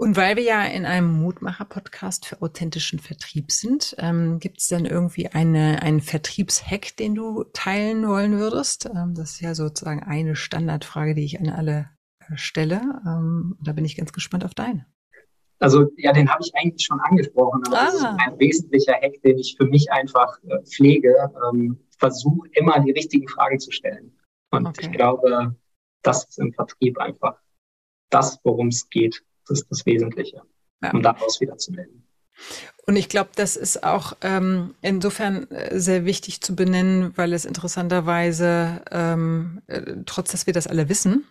Und 0.01 0.17
weil 0.17 0.37
wir 0.37 0.45
ja 0.45 0.65
in 0.65 0.87
einem 0.87 1.11
Mutmacher-Podcast 1.21 2.25
für 2.25 2.41
authentischen 2.41 3.01
Vertrieb 3.01 3.51
sind, 3.51 3.97
ähm, 3.99 4.39
gibt 4.39 4.61
es 4.61 4.69
dann 4.69 4.85
irgendwie 4.85 5.27
eine, 5.27 5.83
einen 5.83 6.01
Vertriebshack, 6.01 6.97
den 6.97 7.17
du 7.17 7.43
teilen 7.53 8.07
wollen 8.07 8.39
würdest? 8.39 8.87
Ähm, 8.87 9.15
das 9.17 9.33
ist 9.33 9.41
ja 9.41 9.57
sozusagen 9.57 10.05
eine 10.05 10.37
Standardfrage, 10.37 11.17
die 11.17 11.25
ich 11.25 11.41
an 11.41 11.49
alle 11.49 11.91
äh, 12.21 12.37
stelle. 12.37 12.81
Ähm, 13.05 13.57
da 13.61 13.73
bin 13.73 13.85
ich 13.85 13.97
ganz 13.97 14.13
gespannt 14.13 14.45
auf 14.45 14.55
deine. 14.55 14.87
Also 15.59 15.91
ja, 15.97 16.13
den 16.13 16.31
habe 16.31 16.45
ich 16.45 16.53
eigentlich 16.55 16.87
schon 16.87 17.01
angesprochen, 17.01 17.63
aber 17.67 17.81
ah. 17.81 17.85
das 17.87 17.95
ist 17.95 18.05
ah. 18.05 18.17
ein 18.25 18.39
wesentlicher 18.39 18.93
Hack, 18.93 19.21
den 19.25 19.39
ich 19.39 19.57
für 19.59 19.67
mich 19.67 19.91
einfach 19.91 20.39
äh, 20.45 20.63
pflege. 20.63 21.13
Ähm, 21.53 21.77
Versuch 21.99 22.47
immer 22.53 22.81
die 22.81 22.93
richtigen 22.93 23.29
Fragen 23.29 23.59
zu 23.59 23.71
stellen. 23.71 24.19
Und 24.51 24.67
okay. 24.67 24.87
ich 24.87 24.93
glaube, 24.93 25.57
das 26.03 26.25
ist 26.25 26.39
im 26.39 26.53
Vertrieb 26.53 26.99
einfach 26.99 27.39
das, 28.11 28.39
worum 28.45 28.69
es 28.69 28.89
geht. 28.89 29.23
Das 29.47 29.61
ist 29.61 29.71
das 29.71 29.87
Wesentliche, 29.87 30.43
ja. 30.83 30.91
um 30.93 31.03
daraus 31.03 31.41
wieder 31.41 31.57
zu 31.59 31.73
melden. 31.73 32.05
Und 32.87 32.97
ich 32.97 33.09
glaube, 33.09 33.31
das 33.35 33.57
ist 33.57 33.83
auch 33.83 34.17
ähm, 34.23 34.75
insofern 34.81 35.51
äh, 35.51 35.79
sehr 35.79 36.05
wichtig 36.05 36.41
zu 36.41 36.55
benennen, 36.55 37.13
weil 37.17 37.33
es 37.33 37.45
interessanterweise, 37.45 38.83
ähm, 38.91 39.61
äh, 39.67 39.97
trotz 40.07 40.31
dass 40.33 40.47
wir 40.47 40.55
das 40.55 40.67
alle 40.67 40.89
wissen, 40.89 41.27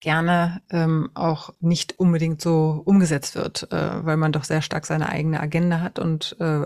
gerne 0.00 0.62
ähm, 0.70 1.10
auch 1.14 1.52
nicht 1.60 1.98
unbedingt 1.98 2.40
so 2.40 2.82
umgesetzt 2.84 3.34
wird, 3.34 3.70
äh, 3.70 4.04
weil 4.04 4.16
man 4.16 4.32
doch 4.32 4.44
sehr 4.44 4.62
stark 4.62 4.86
seine 4.86 5.08
eigene 5.10 5.40
Agenda 5.40 5.80
hat 5.80 5.98
und 5.98 6.36
äh, 6.40 6.64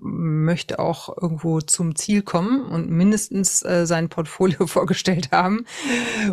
möchte 0.00 0.78
auch 0.78 1.14
irgendwo 1.20 1.60
zum 1.60 1.94
Ziel 1.94 2.22
kommen 2.22 2.64
und 2.64 2.90
mindestens 2.90 3.62
äh, 3.62 3.86
sein 3.86 4.08
Portfolio 4.08 4.66
vorgestellt 4.68 5.30
haben 5.30 5.66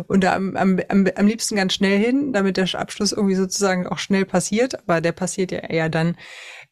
und 0.06 0.24
da 0.24 0.34
am, 0.34 0.56
am, 0.56 0.80
am 0.88 1.26
liebsten 1.26 1.56
ganz 1.56 1.74
schnell 1.74 1.98
hin, 1.98 2.32
damit 2.32 2.56
der 2.56 2.68
Abschluss 2.74 3.12
irgendwie 3.12 3.34
sozusagen 3.34 3.86
auch 3.86 3.98
schnell 3.98 4.24
passiert. 4.24 4.78
Aber 4.80 5.00
der 5.00 5.12
passiert 5.12 5.52
ja 5.52 5.58
eher 5.58 5.88
dann, 5.88 6.16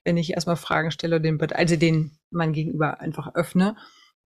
wenn 0.04 0.16
ich 0.16 0.32
erstmal 0.32 0.56
Fragen 0.56 0.90
stelle, 0.90 1.20
den, 1.20 1.40
also 1.52 1.76
den 1.76 2.12
man 2.30 2.52
gegenüber 2.52 3.00
einfach 3.00 3.34
öffne 3.34 3.76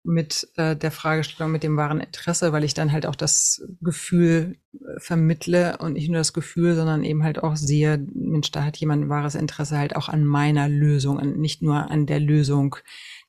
mit 0.06 0.48
äh, 0.56 0.76
der 0.76 0.92
Fragestellung 0.92 1.52
mit 1.52 1.64
dem 1.64 1.78
wahren 1.78 2.00
Interesse, 2.00 2.54
weil 2.54 2.64
ich 2.64 2.74
dann 2.74 2.92
halt 2.92 3.06
auch 3.06 3.16
das 3.16 3.64
Gefühl 3.82 4.58
äh, 4.74 5.00
vermittle 5.00 5.78
und 5.78 5.94
nicht 5.94 6.10
nur 6.10 6.20
das 6.20 6.34
Gefühl, 6.34 6.76
sondern 6.76 7.04
eben 7.04 7.24
halt 7.24 7.42
auch 7.42 7.56
sehe, 7.56 8.06
Mensch, 8.14 8.52
da 8.52 8.64
hat 8.64 8.78
jemand 8.78 9.04
ein 9.04 9.10
wahres 9.10 9.36
Interesse 9.36 9.78
halt 9.78 9.96
auch 9.96 10.10
an 10.10 10.24
meiner 10.24 10.70
Lösung 10.70 11.18
und 11.18 11.40
nicht 11.40 11.62
nur 11.62 11.90
an 11.90 12.06
der 12.06 12.20
Lösung 12.20 12.76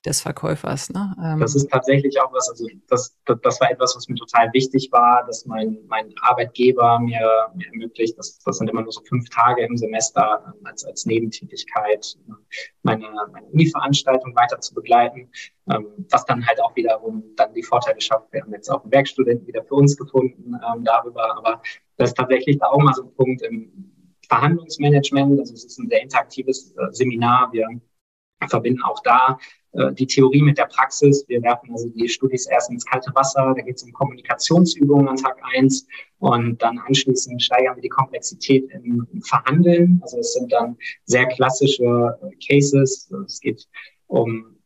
des 0.05 0.21
Verkäufers. 0.21 0.89
Ne? 0.89 1.15
Ähm 1.21 1.39
das 1.39 1.55
ist 1.55 1.69
tatsächlich 1.69 2.19
auch 2.21 2.31
was, 2.31 2.49
also 2.49 2.67
das, 2.87 3.17
das, 3.25 3.39
das, 3.41 3.59
war 3.59 3.71
etwas, 3.71 3.95
was 3.95 4.07
mir 4.07 4.15
total 4.15 4.51
wichtig 4.53 4.89
war, 4.91 5.25
dass 5.25 5.45
mein, 5.45 5.77
mein 5.87 6.13
Arbeitgeber 6.21 6.99
mir, 6.99 7.49
mir 7.55 7.67
ermöglicht, 7.67 8.17
das, 8.17 8.39
das 8.39 8.57
sind 8.57 8.69
immer 8.69 8.83
nur 8.83 8.91
so 8.91 9.01
fünf 9.01 9.29
Tage 9.29 9.65
im 9.65 9.75
Semester 9.75 10.43
ähm, 10.45 10.65
als, 10.65 10.85
als 10.85 11.05
Nebentätigkeit, 11.05 12.17
meine, 12.83 13.07
meine 13.31 13.47
Uni-Veranstaltung 13.47 14.35
weiter 14.35 14.59
zu 14.59 14.73
begleiten, 14.73 15.29
ähm, 15.69 15.87
was 16.09 16.25
dann 16.25 16.45
halt 16.45 16.61
auch 16.61 16.75
wiederum 16.75 17.23
dann 17.35 17.53
die 17.53 17.63
Vorteile 17.63 17.99
schafft. 17.99 18.31
Wir 18.31 18.43
haben 18.43 18.53
jetzt 18.53 18.69
auch 18.69 18.83
einen 18.83 18.91
Werkstudenten 18.91 19.47
wieder 19.47 19.63
für 19.63 19.75
uns 19.75 19.97
gefunden 19.97 20.53
ähm, 20.53 20.83
darüber, 20.83 21.37
aber 21.37 21.61
das 21.97 22.11
ist 22.11 22.17
tatsächlich 22.17 22.59
da 22.59 22.67
auch 22.67 22.81
mal 22.81 22.93
so 22.93 23.03
ein 23.03 23.13
Punkt 23.15 23.41
im 23.41 23.91
Verhandlungsmanagement. 24.29 25.39
Also 25.39 25.53
es 25.53 25.65
ist 25.65 25.79
ein 25.79 25.89
sehr 25.89 26.03
interaktives 26.03 26.71
äh, 26.77 26.91
Seminar. 26.91 27.51
Wir 27.51 27.67
verbinden 28.47 28.83
auch 28.83 29.01
da 29.03 29.37
die 29.73 30.07
Theorie 30.07 30.41
mit 30.41 30.57
der 30.57 30.65
Praxis. 30.65 31.25
Wir 31.27 31.41
werfen 31.43 31.71
also 31.71 31.89
die 31.89 32.09
Studis 32.09 32.47
erst 32.47 32.71
ins 32.71 32.85
kalte 32.85 33.11
Wasser. 33.13 33.53
Da 33.55 33.61
geht 33.61 33.75
es 33.75 33.83
um 33.83 33.91
Kommunikationsübungen 33.93 35.07
an 35.07 35.17
Tag 35.17 35.37
eins 35.53 35.85
und 36.19 36.61
dann 36.61 36.79
anschließend 36.79 37.41
steigern 37.43 37.75
wir 37.75 37.81
die 37.81 37.89
Komplexität 37.89 38.69
im, 38.71 39.07
Verhandeln. 39.23 39.99
Also 40.03 40.19
es 40.19 40.33
sind 40.33 40.51
dann 40.51 40.77
sehr 41.05 41.27
klassische 41.27 42.17
äh, 42.21 42.35
Cases. 42.47 43.11
Es 43.25 43.39
geht 43.39 43.67
um 44.07 44.57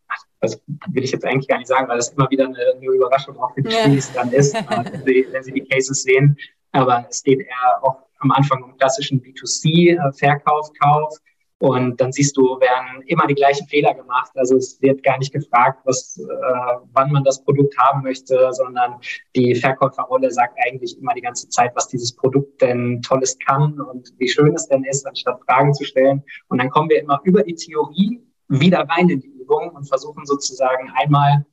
das 0.42 0.60
will 0.90 1.04
ich 1.04 1.12
jetzt 1.12 1.24
eigentlich 1.24 1.48
gar 1.48 1.60
nicht 1.60 1.68
sagen, 1.68 1.88
weil 1.88 1.98
das 1.98 2.10
immer 2.10 2.30
wieder 2.30 2.46
eine, 2.46 2.58
eine 2.58 2.86
Überraschung 2.86 3.38
auch 3.38 3.54
für 3.54 3.62
die 3.62 3.70
ja. 3.70 3.82
Studis 3.82 4.12
dann 4.12 4.32
ist, 4.32 4.56
äh, 4.56 4.64
wenn, 4.92 5.06
sie, 5.06 5.28
wenn 5.32 5.44
sie 5.44 5.52
die 5.52 5.64
Cases 5.64 6.02
sehen. 6.02 6.36
Aber 6.72 7.06
es 7.10 7.22
geht 7.22 7.42
eher 7.42 7.84
auch 7.84 7.98
am 8.20 8.32
Anfang 8.32 8.64
um 8.64 8.76
klassischen 8.78 9.22
B2C-Verkauf, 9.22 10.72
Kauf. 10.82 11.18
Und 11.62 12.02
dann 12.02 12.12
siehst 12.12 12.36
du, 12.38 12.60
werden 12.60 13.04
immer 13.06 13.28
die 13.28 13.36
gleichen 13.36 13.68
Fehler 13.68 13.94
gemacht. 13.94 14.32
Also 14.34 14.58
es 14.58 14.82
wird 14.82 15.04
gar 15.04 15.20
nicht 15.20 15.32
gefragt, 15.32 15.82
was, 15.86 16.18
äh, 16.18 16.26
wann 16.92 17.12
man 17.12 17.24
das 17.24 17.44
Produkt 17.44 17.78
haben 17.78 18.02
möchte, 18.02 18.52
sondern 18.52 18.96
die 19.36 19.54
Verkäuferrolle 19.54 20.32
sagt 20.32 20.58
eigentlich 20.66 20.98
immer 20.98 21.14
die 21.14 21.22
ganze 21.22 21.48
Zeit, 21.50 21.72
was 21.76 21.88
dieses 21.88 22.16
Produkt 22.16 22.64
denn 22.64 23.04
Tolles 23.04 23.38
kann 23.38 23.80
und 23.80 24.12
wie 24.18 24.28
schön 24.28 24.56
es 24.56 24.68
denn 24.70 24.84
ist, 24.86 25.06
anstatt 25.06 25.40
Fragen 25.46 25.72
zu 25.76 25.84
stellen. 25.84 26.24
Und 26.48 26.58
dann 26.58 26.72
kommen 26.72 26.90
wir 26.90 27.00
immer 27.00 27.22
über 27.26 27.44
die 27.44 27.54
Theorie 27.54 28.20
wieder 28.48 28.80
rein 28.90 29.10
in 29.10 29.20
die 29.20 29.30
Übung 29.30 29.70
und 29.70 29.88
versuchen 29.88 30.26
sozusagen 30.26 30.90
einmal 30.96 31.46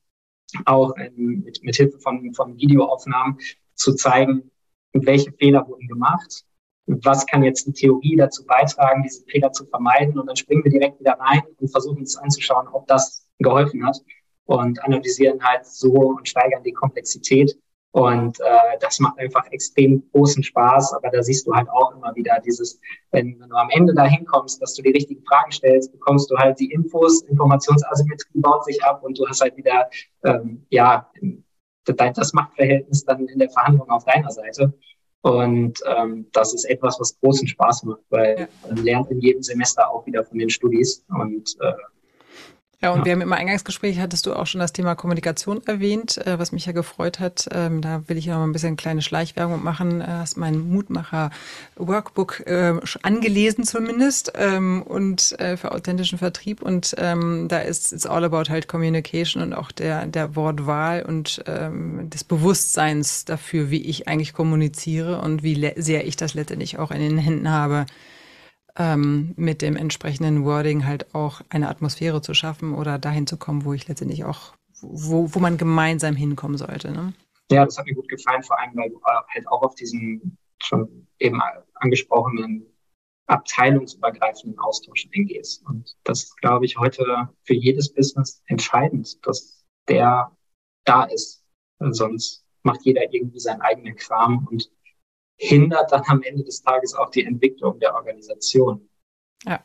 auch 0.64 0.96
in, 0.96 1.42
mit, 1.44 1.62
mit 1.62 1.76
Hilfe 1.76 1.98
von, 1.98 2.32
von 2.32 2.56
Videoaufnahmen 2.56 3.36
zu 3.74 3.94
zeigen, 3.94 4.50
welche 4.94 5.32
Fehler 5.32 5.68
wurden 5.68 5.86
gemacht 5.86 6.46
was 6.88 7.26
kann 7.26 7.42
jetzt 7.42 7.66
die 7.66 7.72
Theorie 7.72 8.16
dazu 8.16 8.44
beitragen, 8.46 9.02
diese 9.02 9.24
Fehler 9.26 9.52
zu 9.52 9.66
vermeiden. 9.66 10.18
Und 10.18 10.26
dann 10.26 10.36
springen 10.36 10.64
wir 10.64 10.70
direkt 10.70 10.98
wieder 11.00 11.18
rein 11.20 11.42
und 11.60 11.68
versuchen 11.68 11.98
uns 11.98 12.16
anzuschauen, 12.16 12.66
ob 12.72 12.86
das 12.86 13.26
geholfen 13.38 13.86
hat 13.86 13.98
und 14.46 14.82
analysieren 14.82 15.42
halt 15.42 15.66
so 15.66 15.92
und 15.92 16.26
steigern 16.26 16.62
die 16.62 16.72
Komplexität. 16.72 17.56
Und 17.90 18.38
äh, 18.40 18.78
das 18.80 19.00
macht 19.00 19.18
einfach 19.18 19.46
extrem 19.50 20.02
großen 20.12 20.42
Spaß. 20.42 20.94
Aber 20.94 21.10
da 21.10 21.22
siehst 21.22 21.46
du 21.46 21.54
halt 21.54 21.68
auch 21.68 21.94
immer 21.94 22.14
wieder 22.14 22.40
dieses, 22.44 22.80
wenn, 23.10 23.38
wenn 23.40 23.48
du 23.48 23.56
am 23.56 23.70
Ende 23.70 23.94
dahin 23.94 24.24
kommst, 24.24 24.62
dass 24.62 24.74
du 24.74 24.82
die 24.82 24.90
richtigen 24.90 25.22
Fragen 25.24 25.52
stellst, 25.52 25.92
bekommst 25.92 26.30
du 26.30 26.36
halt 26.36 26.58
die 26.58 26.70
Infos, 26.70 27.22
Informationsasymmetrie 27.22 28.40
baut 28.40 28.64
sich 28.64 28.82
ab 28.84 29.02
und 29.02 29.18
du 29.18 29.26
hast 29.26 29.40
halt 29.40 29.56
wieder, 29.56 29.88
ähm, 30.24 30.66
ja, 30.70 31.10
das 31.84 32.34
Machtverhältnis 32.34 33.04
dann 33.04 33.26
in 33.26 33.38
der 33.38 33.48
Verhandlung 33.48 33.88
auf 33.90 34.04
deiner 34.04 34.30
Seite. 34.30 34.74
Und 35.22 35.80
ähm, 35.86 36.26
das 36.32 36.54
ist 36.54 36.64
etwas, 36.64 36.98
was 37.00 37.18
großen 37.20 37.48
Spaß 37.48 37.84
macht, 37.84 38.02
weil 38.10 38.40
ja. 38.40 38.48
man 38.68 38.84
lernt 38.84 39.10
in 39.10 39.20
jedem 39.20 39.42
Semester 39.42 39.90
auch 39.90 40.06
wieder 40.06 40.24
von 40.24 40.38
den 40.38 40.48
Studis 40.48 41.04
und 41.08 41.56
äh, 41.60 41.72
ja, 42.80 42.92
und 42.92 43.00
ja. 43.00 43.04
wir 43.06 43.12
haben 43.12 43.22
im 43.22 43.32
Eingangsgespräch, 43.32 43.98
hattest 43.98 44.26
du 44.26 44.34
auch 44.34 44.46
schon 44.46 44.60
das 44.60 44.72
Thema 44.72 44.94
Kommunikation 44.94 45.60
erwähnt, 45.66 46.16
äh, 46.24 46.38
was 46.38 46.52
mich 46.52 46.64
ja 46.66 46.72
gefreut 46.72 47.18
hat. 47.18 47.48
Ähm, 47.50 47.80
da 47.80 48.02
will 48.06 48.16
ich 48.16 48.28
noch 48.28 48.36
mal 48.36 48.44
ein 48.44 48.52
bisschen 48.52 48.76
kleine 48.76 49.02
Schleichwerbung 49.02 49.64
machen. 49.64 50.00
Äh, 50.00 50.06
hast 50.06 50.36
mein 50.36 50.60
Mutmacher-Workbook 50.60 52.46
äh, 52.46 52.74
angelesen 53.02 53.64
zumindest 53.64 54.32
ähm, 54.36 54.82
und 54.82 55.38
äh, 55.40 55.56
für 55.56 55.72
authentischen 55.72 56.18
Vertrieb. 56.18 56.62
Und 56.62 56.94
ähm, 56.98 57.48
da 57.48 57.58
ist 57.58 57.92
it's 57.92 58.06
all 58.06 58.22
about 58.22 58.48
halt 58.48 58.68
Communication 58.68 59.42
und 59.42 59.54
auch 59.54 59.72
der, 59.72 60.06
der 60.06 60.36
Wortwahl 60.36 61.02
und 61.02 61.42
ähm, 61.46 62.08
des 62.10 62.22
Bewusstseins 62.22 63.24
dafür, 63.24 63.70
wie 63.70 63.82
ich 63.82 64.06
eigentlich 64.06 64.34
kommuniziere 64.34 65.20
und 65.20 65.42
wie 65.42 65.72
sehr 65.74 66.06
ich 66.06 66.14
das 66.14 66.34
letztendlich 66.34 66.78
auch 66.78 66.92
in 66.92 67.00
den 67.00 67.18
Händen 67.18 67.50
habe 67.50 67.86
ähm, 68.78 69.34
mit 69.36 69.60
dem 69.60 69.76
entsprechenden 69.76 70.44
Wording 70.44 70.86
halt 70.86 71.14
auch 71.14 71.40
eine 71.50 71.68
Atmosphäre 71.68 72.22
zu 72.22 72.32
schaffen 72.32 72.74
oder 72.74 72.98
dahin 72.98 73.26
zu 73.26 73.36
kommen, 73.36 73.64
wo 73.64 73.72
ich 73.72 73.88
letztendlich 73.88 74.24
auch, 74.24 74.54
wo, 74.80 75.34
wo 75.34 75.38
man 75.40 75.58
gemeinsam 75.58 76.14
hinkommen 76.14 76.56
sollte. 76.56 76.92
Ne? 76.92 77.12
Ja, 77.50 77.64
das 77.64 77.76
hat 77.76 77.86
mir 77.86 77.94
gut 77.94 78.08
gefallen, 78.08 78.42
vor 78.42 78.58
allem, 78.60 78.76
weil 78.76 78.90
du 78.90 79.00
halt 79.02 79.48
auch 79.48 79.62
auf 79.62 79.74
diesen 79.74 80.38
schon 80.60 81.06
eben 81.18 81.40
angesprochenen 81.74 82.66
abteilungsübergreifenden 83.26 84.58
Austausch 84.58 85.06
eingehst. 85.14 85.64
Und 85.66 85.96
das 86.04 86.24
ist, 86.24 86.36
glaube 86.38 86.64
ich, 86.64 86.78
heute 86.78 87.28
für 87.44 87.54
jedes 87.54 87.92
Business 87.92 88.42
entscheidend, 88.46 89.26
dass 89.26 89.64
der 89.86 90.32
da 90.84 91.04
ist. 91.04 91.44
Sonst 91.78 92.44
macht 92.62 92.82
jeder 92.82 93.12
irgendwie 93.12 93.38
seinen 93.38 93.60
eigenen 93.60 93.96
Kram 93.96 94.48
und 94.50 94.70
hindert 95.38 95.92
dann 95.92 96.02
am 96.08 96.22
Ende 96.22 96.44
des 96.44 96.62
Tages 96.62 96.94
auch 96.94 97.10
die 97.10 97.24
Entwicklung 97.24 97.78
der 97.78 97.94
Organisation. 97.94 98.88
Ja. 99.44 99.64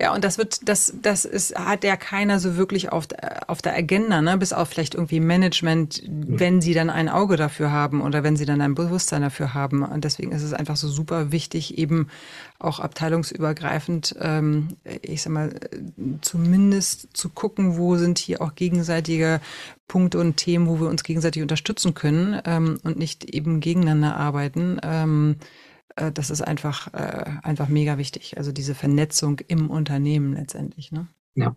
Ja, 0.00 0.14
und 0.14 0.24
das 0.24 0.38
wird, 0.38 0.68
das, 0.68 0.94
das 1.00 1.24
ist, 1.24 1.56
hat 1.56 1.84
ja 1.84 1.96
keiner 1.96 2.40
so 2.40 2.56
wirklich 2.56 2.92
auf, 2.92 3.06
auf 3.46 3.62
der 3.62 3.74
Agenda, 3.74 4.22
ne? 4.22 4.38
bis 4.38 4.52
auf 4.52 4.68
vielleicht 4.68 4.94
irgendwie 4.94 5.20
Management, 5.20 6.02
mhm. 6.08 6.40
wenn 6.40 6.60
sie 6.60 6.74
dann 6.74 6.90
ein 6.90 7.08
Auge 7.08 7.36
dafür 7.36 7.70
haben 7.70 8.00
oder 8.00 8.22
wenn 8.22 8.36
sie 8.36 8.46
dann 8.46 8.60
ein 8.60 8.74
Bewusstsein 8.74 9.22
dafür 9.22 9.54
haben. 9.54 9.82
Und 9.82 10.04
deswegen 10.04 10.32
ist 10.32 10.42
es 10.42 10.52
einfach 10.52 10.76
so 10.76 10.88
super 10.88 11.32
wichtig, 11.32 11.78
eben 11.78 12.08
auch 12.58 12.80
abteilungsübergreifend, 12.80 14.16
ähm, 14.20 14.68
ich 15.02 15.22
sag 15.22 15.32
mal, 15.32 15.54
zumindest 16.22 17.16
zu 17.16 17.28
gucken, 17.28 17.76
wo 17.76 17.96
sind 17.96 18.18
hier 18.18 18.40
auch 18.40 18.54
gegenseitige 18.54 19.40
Punkte 19.88 20.18
und 20.18 20.36
Themen, 20.36 20.66
wo 20.66 20.80
wir 20.80 20.88
uns 20.88 21.04
gegenseitig 21.04 21.42
unterstützen 21.42 21.94
können 21.94 22.40
ähm, 22.44 22.78
und 22.82 22.98
nicht 22.98 23.24
eben 23.24 23.60
gegeneinander 23.60 24.16
arbeiten. 24.16 24.78
Ähm, 24.82 25.36
äh, 25.94 26.10
das 26.12 26.30
ist 26.30 26.42
einfach, 26.42 26.92
äh, 26.94 27.38
einfach 27.42 27.68
mega 27.68 27.98
wichtig. 27.98 28.36
Also 28.36 28.52
diese 28.52 28.74
Vernetzung 28.74 29.40
im 29.46 29.70
Unternehmen 29.70 30.34
letztendlich. 30.34 30.92
Ne? 30.92 31.06
Ja. 31.34 31.56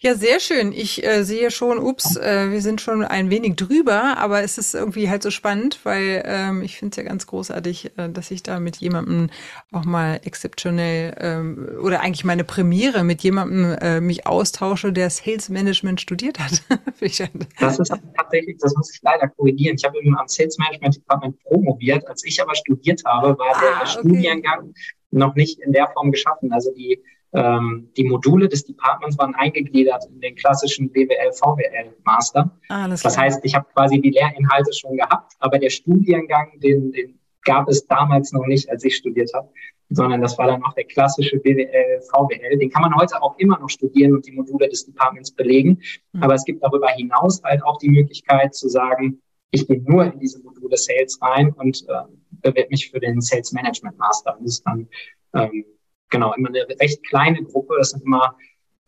Ja, 0.00 0.14
sehr 0.14 0.40
schön. 0.40 0.72
Ich 0.72 1.04
äh, 1.04 1.24
sehe 1.24 1.50
schon, 1.50 1.78
ups, 1.78 2.16
äh, 2.16 2.50
wir 2.50 2.60
sind 2.60 2.80
schon 2.80 3.02
ein 3.02 3.30
wenig 3.30 3.56
drüber, 3.56 4.18
aber 4.18 4.42
es 4.42 4.58
ist 4.58 4.74
irgendwie 4.74 5.08
halt 5.08 5.22
so 5.22 5.30
spannend, 5.30 5.80
weil 5.84 6.22
ähm, 6.26 6.62
ich 6.62 6.78
finde 6.78 6.92
es 6.92 6.96
ja 6.96 7.02
ganz 7.02 7.26
großartig, 7.26 7.92
äh, 7.96 8.10
dass 8.10 8.30
ich 8.30 8.42
da 8.42 8.60
mit 8.60 8.76
jemandem 8.76 9.30
auch 9.72 9.84
mal 9.84 10.20
exzeptionell 10.24 11.14
ähm, 11.18 11.68
oder 11.82 12.00
eigentlich 12.00 12.24
meine 12.24 12.44
Premiere 12.44 13.04
mit 13.04 13.22
jemandem 13.22 13.76
äh, 13.80 14.00
mich 14.00 14.26
austausche, 14.26 14.92
der 14.92 15.10
Sales 15.10 15.48
Management 15.48 16.00
studiert 16.00 16.38
hat. 16.38 16.62
das 17.00 17.78
ist 17.78 17.92
tatsächlich, 18.16 18.56
das 18.58 18.74
muss 18.76 18.94
ich 18.94 19.00
leider 19.02 19.28
korrigieren. 19.28 19.76
Ich 19.78 19.84
habe 19.84 19.98
eben 19.98 20.16
am 20.18 20.28
Sales 20.28 20.58
Management 20.58 20.96
Department 20.96 21.42
promoviert. 21.42 22.06
Als 22.06 22.24
ich 22.24 22.40
aber 22.42 22.54
studiert 22.54 23.02
habe, 23.04 23.38
war 23.38 23.56
ah, 23.56 23.60
der 23.60 23.76
okay. 23.76 23.86
Studiengang 23.86 24.74
noch 25.10 25.34
nicht 25.34 25.60
in 25.60 25.72
der 25.72 25.88
Form 25.88 26.12
geschaffen. 26.12 26.52
Also 26.52 26.72
die, 26.74 27.02
ähm, 27.32 27.90
die 27.96 28.04
Module 28.04 28.48
des 28.48 28.64
Departments 28.64 29.18
waren 29.18 29.34
eingegliedert 29.34 30.04
in 30.10 30.20
den 30.20 30.34
klassischen 30.34 30.90
BWL, 30.90 31.32
VWL 31.32 31.94
Master. 32.04 32.50
Das, 32.68 33.02
das 33.02 33.18
heißt, 33.18 33.44
ich 33.44 33.54
habe 33.54 33.66
quasi 33.74 34.00
die 34.00 34.10
Lehrinhalte 34.10 34.72
schon 34.72 34.96
gehabt, 34.96 35.32
aber 35.38 35.58
der 35.58 35.70
Studiengang, 35.70 36.58
den, 36.60 36.92
den 36.92 37.18
gab 37.42 37.68
es 37.68 37.86
damals 37.86 38.32
noch 38.32 38.46
nicht, 38.46 38.68
als 38.70 38.84
ich 38.84 38.96
studiert 38.96 39.32
habe, 39.34 39.48
sondern 39.88 40.20
das 40.20 40.36
war 40.36 40.46
dann 40.48 40.60
noch 40.60 40.74
der 40.74 40.84
klassische 40.84 41.38
BWL, 41.38 42.00
VWL. 42.10 42.58
Den 42.58 42.70
kann 42.70 42.82
man 42.82 42.94
heute 42.96 43.22
auch 43.22 43.38
immer 43.38 43.58
noch 43.58 43.70
studieren 43.70 44.14
und 44.14 44.26
die 44.26 44.32
Module 44.32 44.68
des 44.68 44.84
Departments 44.84 45.30
belegen. 45.30 45.80
Mhm. 46.12 46.22
Aber 46.22 46.34
es 46.34 46.44
gibt 46.44 46.62
darüber 46.62 46.88
hinaus 46.88 47.42
halt 47.44 47.62
auch 47.64 47.78
die 47.78 47.88
Möglichkeit 47.88 48.54
zu 48.54 48.68
sagen, 48.68 49.20
ich 49.52 49.66
gehe 49.66 49.80
nur 49.82 50.04
in 50.04 50.18
diese 50.18 50.42
Module 50.42 50.76
Sales 50.76 51.18
rein 51.22 51.52
und 51.52 51.84
äh, 51.88 52.02
bewerbe 52.42 52.68
mich 52.70 52.90
für 52.90 52.98
den 52.98 53.20
Sales 53.20 53.52
Management 53.52 53.96
Master. 53.96 54.36
das 54.40 54.54
ist 54.54 54.66
dann 54.66 54.88
ähm, 55.34 55.64
genau 56.10 56.34
immer 56.34 56.48
eine 56.48 56.66
recht 56.80 57.04
kleine 57.06 57.42
Gruppe. 57.42 57.74
Das 57.78 57.90
sind 57.90 58.04
immer 58.04 58.36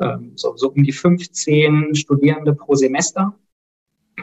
ähm, 0.00 0.32
so, 0.36 0.56
so 0.56 0.70
um 0.70 0.82
die 0.82 0.92
15 0.92 1.94
Studierende 1.94 2.54
pro 2.54 2.74
Semester. 2.74 3.34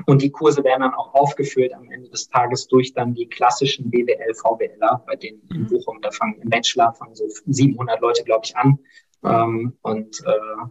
Und 0.06 0.22
die 0.22 0.30
Kurse 0.30 0.64
werden 0.64 0.82
dann 0.82 0.93
auch 0.93 1.14
aufgefüllt 1.14 1.74
am 1.74 1.89
Ende 1.89 2.10
des 2.10 2.28
Tages 2.28 2.68
durch 2.68 2.93
dann 2.93 3.14
die 3.14 3.28
klassischen 3.28 3.89
BWL, 3.89 4.34
VWLer, 4.34 5.04
bei 5.08 5.16
denen 5.16 5.41
in 5.50 5.62
mhm. 5.62 5.68
Bochum, 5.68 6.02
da 6.02 6.12
fangen 6.12 6.41
im 6.41 6.50
Bachelor 6.50 6.93
fangen 6.93 7.16
so 7.16 7.26
700 7.46 8.02
Leute, 8.02 8.24
glaube 8.24 8.41
ich, 8.43 8.56
an. 8.58 8.78
Ähm, 9.24 9.78
und 9.82 10.22
äh, 10.26 10.68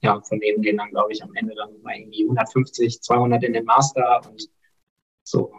ja, 0.00 0.20
von 0.22 0.40
denen 0.40 0.62
gehen 0.62 0.78
dann, 0.78 0.90
glaube 0.90 1.12
ich, 1.12 1.22
am 1.22 1.34
Ende 1.34 1.54
dann 1.54 1.80
mal 1.82 1.96
irgendwie 1.96 2.24
150, 2.24 3.02
200 3.02 3.42
in 3.44 3.52
den 3.52 3.64
Master 3.64 4.22
und 4.30 4.48
so. 5.22 5.52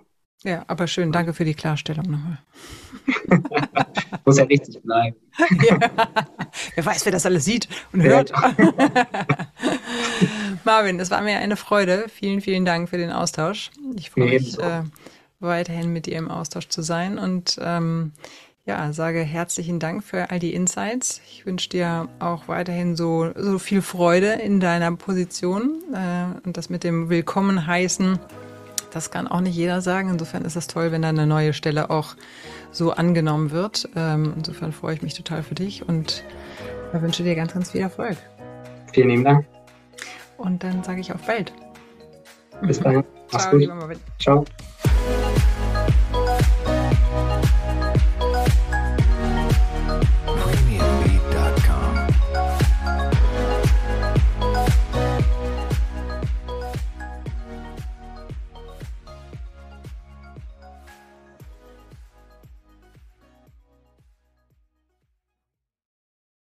Ja, 0.46 0.64
aber 0.68 0.86
schön. 0.86 1.12
Danke 1.12 1.34
für 1.34 1.44
die 1.44 1.56
Klarstellung 1.56 2.06
nochmal. 2.06 2.38
Muss 4.26 4.38
ja 4.38 4.44
richtig 4.44 4.80
bleiben. 4.84 5.16
ja. 5.68 5.80
Wer 6.76 6.86
weiß, 6.86 7.04
wer 7.06 7.12
das 7.12 7.26
alles 7.26 7.46
sieht 7.46 7.68
und 7.92 8.04
hört. 8.04 8.32
Marvin, 10.64 11.00
es 11.00 11.10
war 11.10 11.22
mir 11.22 11.40
eine 11.40 11.56
Freude. 11.56 12.06
Vielen, 12.10 12.42
vielen 12.42 12.64
Dank 12.64 12.90
für 12.90 12.98
den 12.98 13.12
Austausch. 13.12 13.72
Ich 13.96 14.12
freue 14.12 14.28
mich 14.28 14.60
äh, 14.60 14.84
weiterhin 15.40 15.92
mit 15.92 16.06
dir 16.06 16.18
im 16.18 16.30
Austausch 16.30 16.70
zu 16.70 16.84
sein 16.84 17.18
und 17.18 17.58
ähm, 17.60 18.12
ja, 18.68 18.94
sage 18.94 19.22
herzlichen 19.22 19.80
Dank 19.80 20.04
für 20.04 20.30
all 20.30 20.38
die 20.38 20.54
Insights. 20.54 21.22
Ich 21.28 21.48
wünsche 21.48 21.70
dir 21.70 22.08
auch 22.20 22.48
weiterhin 22.48 22.96
so, 22.96 23.32
so 23.36 23.58
viel 23.58 23.82
Freude 23.82 24.34
in 24.34 24.60
deiner 24.60 24.96
Position 24.96 25.82
äh, 25.92 26.46
und 26.46 26.56
das 26.56 26.70
mit 26.70 26.84
dem 26.84 27.10
Willkommen 27.10 27.66
heißen. 27.66 28.20
Das 28.96 29.12
kann 29.12 29.28
auch 29.28 29.42
nicht 29.42 29.58
jeder 29.58 29.82
sagen. 29.82 30.08
Insofern 30.10 30.46
ist 30.46 30.56
es 30.56 30.68
toll, 30.68 30.94
wenn 30.94 31.02
da 31.02 31.10
eine 31.10 31.28
neue 31.28 31.52
Stelle 31.52 31.90
auch 31.90 32.16
so 32.72 32.94
angenommen 32.94 33.52
wird. 33.52 33.90
Ähm, 33.94 34.32
insofern 34.38 34.72
freue 34.72 34.96
ich 34.96 35.02
mich 35.02 35.14
total 35.14 35.44
für 35.44 35.54
dich 35.54 35.86
und 35.86 36.24
wünsche 36.94 37.22
dir 37.22 37.36
ganz, 37.36 37.54
ganz 37.54 37.72
viel 37.72 37.82
Erfolg. 37.82 38.16
Vielen 38.94 39.10
lieben 39.10 39.26
Dank. 39.26 39.46
Und 40.38 40.64
dann 40.64 40.82
sage 40.82 41.02
ich 41.02 41.12
auf 41.12 41.22
bald. 41.28 41.52
Bis 42.62 42.80
dahin. 42.84 43.04
Mach's 43.34 43.44
Ciao, 43.44 43.60
gut. 43.60 43.98
Ciao. 44.18 44.46